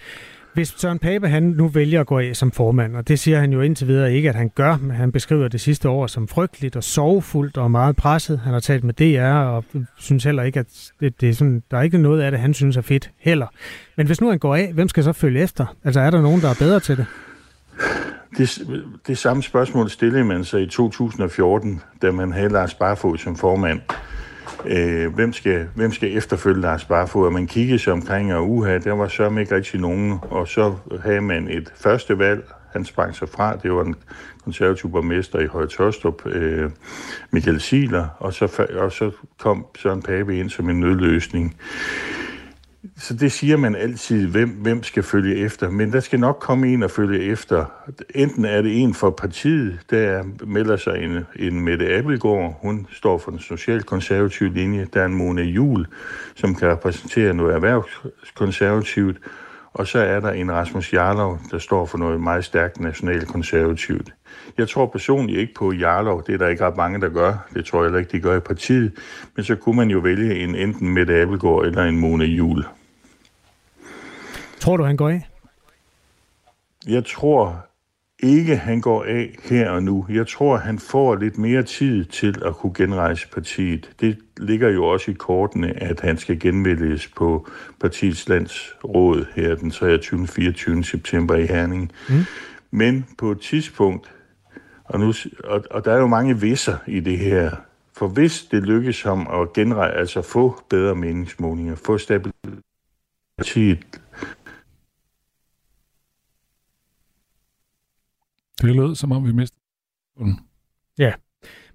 Hvis 0.55 0.75
Søren 0.77 0.99
Pape 0.99 1.29
han 1.29 1.43
nu 1.43 1.69
vælger 1.69 2.01
at 2.01 2.07
gå 2.07 2.19
af 2.19 2.37
som 2.37 2.53
formand, 2.53 2.97
og 2.97 3.09
det 3.09 3.19
siger 3.19 3.41
han 3.41 3.53
jo 3.53 3.61
indtil 3.61 3.89
videre 3.89 4.15
ikke, 4.15 4.29
at 4.29 4.35
han 4.35 4.51
gør, 4.55 4.77
men 4.77 4.97
han 4.97 5.13
beskriver 5.13 5.49
det 5.49 5.61
sidste 5.61 5.89
år 5.89 6.07
som 6.07 6.29
frygteligt 6.29 6.77
og 6.77 6.85
sorgfuldt 6.85 7.57
og 7.57 7.71
meget 7.71 7.97
presset. 7.97 8.39
Han 8.39 8.53
har 8.53 8.61
talt 8.61 8.85
med 8.85 8.95
DR 8.95 9.35
og 9.35 9.65
synes 9.99 10.25
heller 10.25 10.43
ikke, 10.43 10.61
at 10.61 10.91
det, 11.01 11.21
det 11.21 11.29
er 11.29 11.33
sådan, 11.33 11.63
der 11.71 11.79
er 11.79 11.83
ikke 11.83 11.99
noget 11.99 12.23
af 12.23 12.31
det, 12.31 12.41
han 12.41 12.55
synes 12.55 12.77
er 12.77 12.83
fedt 12.83 13.11
heller. 13.19 13.47
Men 13.97 14.07
hvis 14.07 14.21
nu 14.21 14.31
han 14.31 14.39
går 14.39 14.55
af, 14.55 14.73
hvem 14.73 14.89
skal 14.89 15.05
så 15.05 15.13
følge 15.13 15.41
efter? 15.41 15.77
Altså 15.85 16.01
er 16.01 16.11
der 16.11 16.23
nogen, 16.23 16.41
der 16.41 16.49
er 16.49 16.57
bedre 16.59 16.81
til 16.81 16.97
det? 16.97 17.07
Det, 18.39 18.61
det 19.07 19.19
samme 19.19 19.43
spørgsmål 19.43 19.91
stillede 19.91 20.25
man 20.25 20.45
sig 20.45 20.63
i 20.63 20.67
2014, 20.67 21.81
da 22.03 22.11
man 22.11 22.33
havde 22.33 22.49
Lars 22.49 22.75
Barfod 22.75 23.19
som 23.19 23.37
formand. 23.37 23.81
Øh, 24.67 25.15
hvem, 25.15 25.33
skal, 25.33 25.69
hvem 25.75 25.93
skal 25.93 26.17
efterfølge 26.17 26.61
Lars 26.61 26.85
Barfod? 26.85 27.27
Og 27.27 27.33
man 27.33 27.47
kiggede 27.47 27.79
sig 27.79 27.93
omkring, 27.93 28.35
og 28.35 28.51
uha, 28.51 28.79
der 28.79 28.93
var 28.93 29.09
så 29.09 29.37
ikke 29.39 29.55
rigtig 29.55 29.81
nogen. 29.81 30.19
Og 30.23 30.49
så 30.49 30.75
havde 31.03 31.21
man 31.21 31.49
et 31.49 31.73
første 31.77 32.19
valg, 32.19 32.45
han 32.73 32.85
sprang 32.85 33.15
sig 33.15 33.29
fra, 33.29 33.57
det 33.57 33.73
var 33.73 33.83
den 33.83 33.95
konservative 34.45 34.93
borgmester 34.93 35.39
i 35.39 35.47
Høje 35.47 35.67
Tørstrup, 35.67 36.27
øh, 36.27 36.71
Michael 37.31 37.61
Siler, 37.61 38.07
og 38.19 38.35
så, 38.35 38.67
og 38.75 38.93
så 38.93 39.11
kom 39.39 39.67
Søren 39.79 40.03
Pape 40.03 40.39
ind 40.39 40.51
som 40.51 40.71
en 40.71 40.81
nødløsning. 40.81 41.57
Så 42.97 43.15
det 43.15 43.33
siger 43.33 43.57
man 43.57 43.75
altid, 43.75 44.27
hvem, 44.27 44.49
hvem 44.49 44.83
skal 44.83 45.03
følge 45.03 45.37
efter. 45.37 45.71
Men 45.71 45.93
der 45.93 46.01
skal 46.01 46.21
nok 46.21 46.39
komme 46.41 46.69
en 46.69 46.83
og 46.83 46.91
følge 46.91 47.23
efter. 47.23 47.65
Enten 48.15 48.45
er 48.45 48.63
det 48.63 48.83
en 48.83 48.95
for 48.95 49.11
partiet, 49.11 49.79
der 49.91 50.23
melder 50.47 50.77
sig 50.77 51.05
en, 51.05 51.25
en 51.37 51.61
Mette 51.61 51.97
Abelgaard. 51.97 52.59
Hun 52.63 52.87
står 52.93 53.19
for 53.19 53.31
den 53.31 53.41
socialkonservative 53.41 54.55
linje. 54.55 54.89
Der 54.95 55.01
er 55.01 55.07
en 55.07 55.15
Mona 55.15 55.43
Jul, 55.43 55.87
som 56.35 56.55
kan 56.55 56.69
repræsentere 56.69 57.35
noget 57.35 57.55
erhvervskonservativt. 57.55 59.19
Og 59.73 59.87
så 59.87 59.99
er 59.99 60.21
der 60.21 60.31
en 60.31 60.53
Rasmus 60.53 60.93
Jarlov, 60.93 61.39
der 61.51 61.59
står 61.59 61.87
for 61.87 61.99
noget 61.99 62.21
meget 62.21 62.45
stærkt 62.45 62.81
nationalkonservativt. 62.81 64.13
Jeg 64.59 64.69
tror 64.69 64.87
personligt 64.87 65.39
ikke 65.39 65.55
på 65.55 65.73
Jarlov. 65.73 66.27
Det 66.27 66.35
er 66.35 66.39
der 66.39 66.49
ikke 66.49 66.65
ret 66.67 66.77
mange, 66.77 67.01
der 67.01 67.09
gør. 67.09 67.49
Det 67.55 67.65
tror 67.65 67.79
jeg 67.79 67.85
heller 67.85 67.99
ikke, 67.99 68.13
de 68.13 68.21
gør 68.21 68.37
i 68.37 68.41
partiet. 68.41 68.93
Men 69.37 69.45
så 69.45 69.57
kunne 69.57 69.77
man 69.77 69.91
jo 69.91 69.99
vælge 69.99 70.35
en 70.35 70.55
enten 70.55 70.95
Mette 70.95 71.23
Abelgaard 71.23 71.65
eller 71.65 71.83
en 71.83 71.99
Mona 71.99 72.25
Jul. 72.25 72.65
Tror 74.61 74.77
du, 74.77 74.85
han 74.85 74.97
går 74.97 75.09
af? 75.09 75.29
Jeg 76.87 77.05
tror 77.05 77.67
ikke, 78.23 78.57
han 78.57 78.81
går 78.81 79.05
af 79.05 79.37
her 79.43 79.71
og 79.71 79.83
nu. 79.83 80.07
Jeg 80.09 80.27
tror, 80.27 80.57
han 80.57 80.79
får 80.79 81.17
lidt 81.17 81.39
mere 81.39 81.63
tid 81.63 82.05
til 82.05 82.43
at 82.45 82.57
kunne 82.57 82.73
genrejse 82.77 83.29
partiet. 83.29 83.91
Det 84.01 84.19
ligger 84.37 84.69
jo 84.71 84.85
også 84.85 85.11
i 85.11 85.15
kortene, 85.15 85.83
at 85.83 86.01
han 86.01 86.19
skal 86.19 86.41
genvælges 86.41 87.09
på 87.09 87.49
partiets 87.81 88.29
landsråd 88.29 89.27
her 89.35 89.55
den 89.55 89.71
23. 89.71 90.27
24. 90.27 90.85
september 90.85 91.37
i 91.37 91.47
Herning. 91.47 91.93
Mm. 92.09 92.15
Men 92.71 93.07
på 93.19 93.31
et 93.31 93.41
tidspunkt, 93.41 94.11
og, 94.93 95.01
nu, 95.01 95.13
og, 95.45 95.65
og 95.71 95.85
der 95.85 95.93
er 95.93 95.99
jo 95.99 96.07
mange 96.07 96.41
visser 96.41 96.79
i 96.87 97.01
det 97.01 97.19
her, 97.19 97.51
for 97.93 98.09
hvis 98.09 98.43
det 98.51 98.63
lykkes 98.63 99.03
ham 99.03 99.27
at 99.33 99.53
genrejse, 99.53 99.97
altså 99.97 100.23
få 100.23 100.61
bedre 100.71 100.95
meningsmålinger, 100.95 101.75
få 101.75 101.99
stabilitet 101.99 102.43
Det 108.63 108.77
lød, 108.77 108.95
som 108.95 109.13
om 109.13 109.27
vi 109.27 109.33
mistede 109.33 109.61
Ja, 110.99 111.13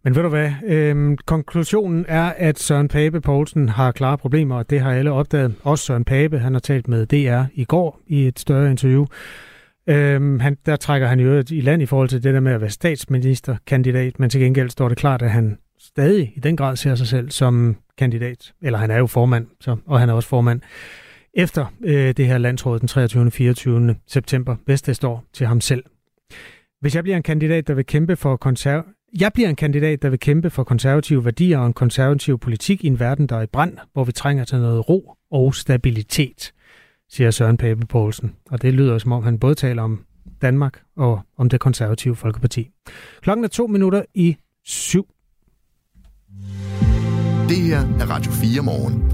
men 0.04 0.16
ved 0.16 0.24
du 0.24 0.30
hvad? 0.30 0.52
Øhm, 0.64 1.18
konklusionen 1.18 2.06
er, 2.08 2.34
at 2.38 2.60
Søren 2.60 2.88
Pape 2.88 3.22
Poulsen 3.22 3.70
har 3.70 3.92
klare 3.92 4.18
problemer, 4.18 4.56
og 4.56 4.70
det 4.70 4.82
har 4.82 4.92
alle 4.92 5.12
opdaget. 5.12 5.56
Også 5.64 5.86
Søren 5.86 6.06
Pape, 6.06 6.40
han 6.40 6.54
har 6.54 6.60
talt 6.60 6.88
med 6.88 7.06
DR 7.06 7.44
i 7.54 7.66
går 7.66 8.00
i 8.08 8.28
et 8.28 8.40
større 8.40 8.72
interview. 8.72 9.06
Øhm, 9.90 10.40
han, 10.40 10.58
der 10.66 10.76
trækker 10.76 11.08
han 11.08 11.20
jo 11.20 11.44
i 11.50 11.62
land 11.62 11.82
i 11.82 11.86
forhold 11.86 12.10
til 12.10 12.24
det 12.24 12.34
der 12.34 12.40
med 12.40 12.52
at 12.52 12.62
være 12.62 12.70
statsministerkandidat, 12.70 14.20
men 14.20 14.30
til 14.30 14.42
gengæld 14.42 14.70
står 14.70 14.90
det 14.90 14.98
klart, 14.98 15.22
at 15.22 15.32
han 15.32 15.58
stadig 15.80 16.34
i 16.36 16.40
den 16.40 16.58
grad 16.58 16.76
ser 16.76 16.96
sig 16.96 17.08
selv 17.08 17.32
som 17.32 17.78
kandidat. 17.98 18.54
Eller 18.62 18.80
han 18.80 18.92
er 18.92 18.98
jo 18.98 19.08
formand, 19.08 19.48
så, 19.60 19.78
og 19.86 20.00
han 20.00 20.10
er 20.10 20.14
også 20.14 20.30
formand 20.30 20.62
efter 21.34 21.66
øh, 21.84 22.14
det 22.18 22.28
her 22.28 22.38
landsråd 22.38 22.80
den 22.80 22.88
23. 22.88 23.26
og 23.26 23.34
24. 23.34 23.96
september, 24.08 24.56
hvis 24.66 24.82
det 24.82 24.96
står 24.96 25.24
til 25.34 25.48
ham 25.48 25.62
selv. 25.62 25.84
Hvis 26.82 26.96
jeg 26.96 27.04
bliver 27.04 27.18
en 27.18 27.24
kandidat, 27.24 27.68
der 27.68 27.74
vil 27.74 27.86
kæmpe 27.86 28.16
for 28.16 28.36
konserv... 28.36 28.86
Jeg 29.20 29.34
bliver 29.34 29.50
en 29.50 29.56
kandidat, 29.56 30.02
der 30.02 30.10
vil 30.10 30.20
kæmpe 30.20 30.50
for 30.50 30.64
konservative 30.64 31.26
værdier 31.26 31.58
og 31.58 31.68
en 31.68 31.74
konservativ 31.74 32.40
politik 32.40 32.84
i 32.84 32.88
en 32.88 33.00
verden, 33.00 33.28
der 33.28 33.38
er 33.38 33.42
i 33.42 33.48
brand, 33.48 33.78
hvor 33.94 34.04
vi 34.04 34.12
trænger 34.12 34.44
til 34.44 34.58
noget 34.58 34.90
ro 34.90 35.14
og 35.32 35.56
stabilitet, 35.56 36.54
siger 37.10 37.32
Søren 37.32 37.58
Pape 37.58 37.86
Poulsen. 37.86 38.36
Og 38.52 38.62
det 38.62 38.74
lyder 38.74 38.98
som 38.98 39.12
om, 39.12 39.24
han 39.24 39.40
både 39.40 39.56
taler 39.56 39.84
om 39.84 40.06
Danmark 40.42 40.82
og 40.96 41.22
om 41.38 41.50
det 41.50 41.60
konservative 41.60 42.16
Folkeparti. 42.16 42.70
Klokken 43.22 43.44
er 43.44 43.50
to 43.50 43.68
minutter 43.68 44.02
i 44.14 44.38
syv. 44.66 45.08
Det 47.50 47.58
her 47.58 47.80
er 47.80 48.10
Radio 48.10 48.32
4 48.32 48.64
morgen. 48.64 49.14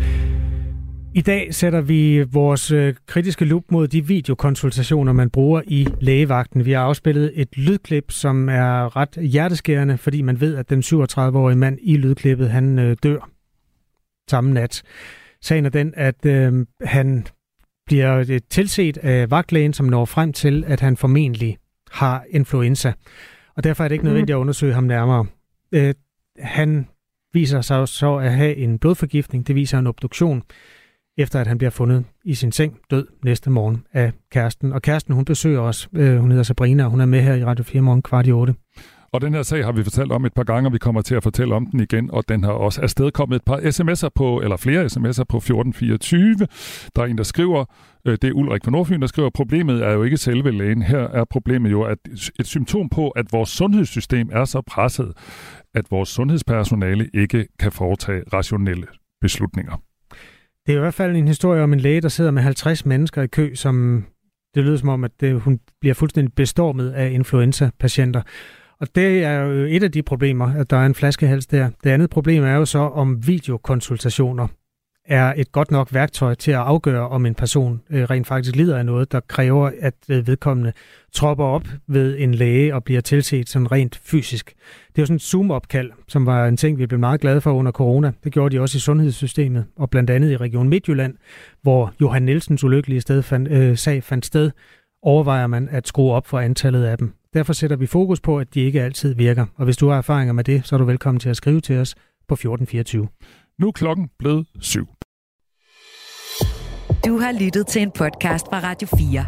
I 1.15 1.21
dag 1.21 1.53
sætter 1.53 1.81
vi 1.81 2.23
vores 2.23 2.71
øh, 2.71 2.95
kritiske 3.07 3.45
lup 3.45 3.63
mod 3.71 3.87
de 3.87 4.07
videokonsultationer, 4.07 5.13
man 5.13 5.29
bruger 5.29 5.61
i 5.67 5.87
lægevagten. 6.01 6.65
Vi 6.65 6.71
har 6.71 6.81
afspillet 6.81 7.31
et 7.35 7.57
lydklip, 7.57 8.11
som 8.11 8.49
er 8.49 8.95
ret 8.95 9.17
hjerteskærende, 9.21 9.97
fordi 9.97 10.21
man 10.21 10.41
ved, 10.41 10.55
at 10.55 10.69
den 10.69 10.79
37-årige 10.79 11.57
mand 11.57 11.77
i 11.81 11.97
lydklippet, 11.97 12.49
han 12.49 12.79
øh, 12.79 12.97
dør 13.03 13.29
samme 14.29 14.53
nat. 14.53 14.83
Sagen 15.41 15.65
er 15.65 15.69
den, 15.69 15.93
at 15.97 16.25
øh, 16.25 16.65
han 16.81 17.27
bliver 17.85 18.25
øh, 18.29 18.39
tilset 18.49 18.97
af 18.97 19.31
vagtlægen, 19.31 19.73
som 19.73 19.85
når 19.85 20.05
frem 20.05 20.33
til, 20.33 20.63
at 20.67 20.79
han 20.79 20.97
formentlig 20.97 21.57
har 21.91 22.25
influenza. 22.29 22.93
Og 23.55 23.63
derfor 23.63 23.83
er 23.83 23.87
det 23.87 23.95
ikke 23.95 24.05
nødvendigt 24.05 24.35
at 24.35 24.39
undersøge 24.39 24.73
ham 24.73 24.83
nærmere. 24.83 25.25
Øh, 25.71 25.93
han 26.39 26.87
viser 27.33 27.61
sig 27.61 27.87
så 27.87 28.15
at 28.15 28.33
have 28.33 28.55
en 28.55 28.79
blodforgiftning. 28.79 29.47
Det 29.47 29.55
viser 29.55 29.79
en 29.79 29.87
obduktion 29.87 30.43
efter 31.17 31.39
at 31.39 31.47
han 31.47 31.57
bliver 31.57 31.71
fundet 31.71 32.05
i 32.25 32.33
sin 32.33 32.51
seng 32.51 32.79
død 32.91 33.07
næste 33.23 33.49
morgen 33.49 33.85
af 33.93 34.11
kæresten. 34.31 34.73
Og 34.73 34.81
kæresten, 34.81 35.13
hun 35.13 35.25
besøger 35.25 35.59
os. 35.59 35.89
Øh, 35.93 36.17
hun 36.17 36.31
hedder 36.31 36.43
Sabrina, 36.43 36.83
og 36.83 36.89
hun 36.89 37.01
er 37.01 37.05
med 37.05 37.21
her 37.21 37.35
i 37.35 37.45
Radio 37.45 37.63
4 37.63 37.81
morgen 37.81 38.01
kvart 38.01 38.27
i 38.27 38.31
8. 38.31 38.53
Og 39.13 39.21
den 39.21 39.33
her 39.33 39.43
sag 39.43 39.65
har 39.65 39.71
vi 39.71 39.83
fortalt 39.83 40.11
om 40.11 40.25
et 40.25 40.33
par 40.33 40.43
gange, 40.43 40.69
og 40.69 40.73
vi 40.73 40.77
kommer 40.77 41.01
til 41.01 41.15
at 41.15 41.23
fortælle 41.23 41.55
om 41.55 41.65
den 41.65 41.79
igen, 41.79 42.11
og 42.11 42.23
den 42.29 42.43
har 42.43 42.51
også 42.51 42.81
afstedkommet 42.81 43.35
et 43.35 43.43
par 43.45 43.57
sms'er 43.57 44.09
på, 44.15 44.41
eller 44.41 44.57
flere 44.57 44.85
sms'er 44.85 45.23
på 45.29 45.37
1424. 45.37 46.35
Der 46.95 47.01
er 47.01 47.05
en, 47.05 47.17
der 47.17 47.23
skriver, 47.23 47.65
øh, 48.07 48.17
det 48.21 48.23
er 48.23 48.33
Ulrik 48.33 48.63
fra 48.63 48.71
Nordfyn, 48.71 49.01
der 49.01 49.07
skriver, 49.07 49.29
problemet 49.29 49.83
er 49.83 49.91
jo 49.91 50.03
ikke 50.03 50.17
selve 50.17 50.51
lægen. 50.51 50.81
Her 50.81 50.99
er 50.99 51.23
problemet 51.23 51.71
jo 51.71 51.81
at 51.81 51.97
et 52.39 52.47
symptom 52.47 52.89
på, 52.89 53.09
at 53.09 53.25
vores 53.31 53.49
sundhedssystem 53.49 54.29
er 54.31 54.45
så 54.45 54.61
presset, 54.61 55.13
at 55.73 55.85
vores 55.91 56.09
sundhedspersonale 56.09 57.09
ikke 57.13 57.47
kan 57.59 57.71
foretage 57.71 58.23
rationelle 58.33 58.87
beslutninger. 59.21 59.81
Det 60.65 60.73
er 60.73 60.77
i 60.77 60.79
hvert 60.81 60.93
fald 60.93 61.15
en 61.15 61.27
historie 61.27 61.63
om 61.63 61.73
en 61.73 61.79
læge, 61.79 62.01
der 62.01 62.09
sidder 62.09 62.31
med 62.31 62.41
50 62.41 62.85
mennesker 62.85 63.21
i 63.21 63.27
kø, 63.27 63.55
som 63.55 64.05
det 64.55 64.63
lyder 64.63 64.77
som 64.77 64.89
om, 64.89 65.03
at 65.03 65.11
det, 65.19 65.41
hun 65.41 65.59
bliver 65.81 65.93
fuldstændig 65.93 66.33
bestormet 66.33 66.91
af 66.91 67.11
influenza-patienter. 67.11 68.21
Og 68.83 68.95
det 68.95 69.23
er 69.23 69.41
jo 69.41 69.65
et 69.69 69.83
af 69.83 69.91
de 69.91 70.03
problemer, 70.03 70.53
at 70.53 70.69
der 70.69 70.77
er 70.77 70.85
en 70.85 70.95
flaskehals 70.95 71.47
der. 71.47 71.69
Det 71.83 71.89
andet 71.89 72.09
problem 72.09 72.43
er 72.43 72.55
jo 72.55 72.65
så, 72.65 72.79
om 72.79 73.27
videokonsultationer 73.27 74.47
er 75.05 75.33
et 75.37 75.51
godt 75.51 75.71
nok 75.71 75.93
værktøj 75.93 76.35
til 76.35 76.51
at 76.51 76.57
afgøre, 76.57 77.09
om 77.09 77.25
en 77.25 77.35
person 77.35 77.81
øh, 77.89 78.03
rent 78.03 78.27
faktisk 78.27 78.55
lider 78.55 78.77
af 78.77 78.85
noget, 78.85 79.11
der 79.11 79.19
kræver, 79.19 79.71
at 79.79 79.93
øh, 80.09 80.27
vedkommende 80.27 80.73
tropper 81.13 81.45
op 81.45 81.67
ved 81.87 82.15
en 82.19 82.33
læge 82.33 82.75
og 82.75 82.83
bliver 82.83 83.01
tilset 83.01 83.49
sådan 83.49 83.71
rent 83.71 83.95
fysisk. 84.03 84.53
Det 84.87 84.97
er 84.97 85.01
jo 85.01 85.05
sådan 85.05 85.15
et 85.15 85.21
Zoom-opkald, 85.21 85.91
som 86.07 86.25
var 86.25 86.47
en 86.47 86.57
ting, 86.57 86.77
vi 86.77 86.85
blev 86.87 86.99
meget 86.99 87.21
glade 87.21 87.41
for 87.41 87.53
under 87.53 87.71
corona. 87.71 88.11
Det 88.23 88.31
gjorde 88.31 88.55
de 88.55 88.61
også 88.61 88.77
i 88.77 88.79
sundhedssystemet, 88.79 89.65
og 89.75 89.89
blandt 89.89 90.09
andet 90.09 90.31
i 90.31 90.37
Region 90.37 90.69
Midtjylland, 90.69 91.15
hvor 91.61 91.93
Johan 92.01 92.23
Nielsens 92.23 92.63
ulykkelige 92.63 93.01
sted 93.01 93.21
fandt, 93.21 93.51
øh, 93.51 93.77
sag 93.77 94.03
fandt 94.03 94.25
sted, 94.25 94.51
overvejer 95.03 95.47
man 95.47 95.69
at 95.71 95.87
skrue 95.87 96.13
op 96.13 96.27
for 96.27 96.39
antallet 96.39 96.83
af 96.83 96.97
dem. 96.97 97.13
Derfor 97.33 97.53
sætter 97.53 97.75
vi 97.75 97.85
fokus 97.85 98.21
på, 98.21 98.39
at 98.39 98.53
de 98.53 98.61
ikke 98.61 98.81
altid 98.81 99.15
virker. 99.15 99.45
Og 99.55 99.65
hvis 99.65 99.77
du 99.77 99.89
har 99.89 99.97
erfaringer 99.97 100.33
med 100.33 100.43
det, 100.43 100.67
så 100.67 100.75
er 100.75 100.77
du 100.77 100.85
velkommen 100.85 101.19
til 101.19 101.29
at 101.29 101.37
skrive 101.37 101.61
til 101.61 101.77
os 101.77 101.95
på 102.27 102.33
1424. 102.33 103.07
Nu 103.59 103.67
er 103.67 103.71
klokken 103.71 104.09
blevet 104.19 104.47
syv. 104.59 104.87
Du 107.05 107.17
har 107.17 107.43
lyttet 107.43 107.67
til 107.67 107.81
en 107.81 107.91
podcast 107.91 108.45
fra 108.49 108.59
Radio 108.63 108.87
4. 108.87 109.25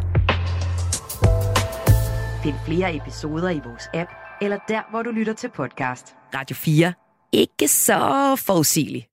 Find 2.42 2.54
flere 2.66 2.96
episoder 2.96 3.50
i 3.50 3.60
vores 3.64 3.88
app, 3.94 4.10
eller 4.42 4.58
der, 4.68 4.90
hvor 4.90 5.02
du 5.02 5.10
lytter 5.10 5.32
til 5.32 5.50
podcast. 5.56 6.14
Radio 6.34 6.56
4. 6.56 6.92
Ikke 7.32 7.68
så 7.68 7.98
forudsigeligt. 8.46 9.06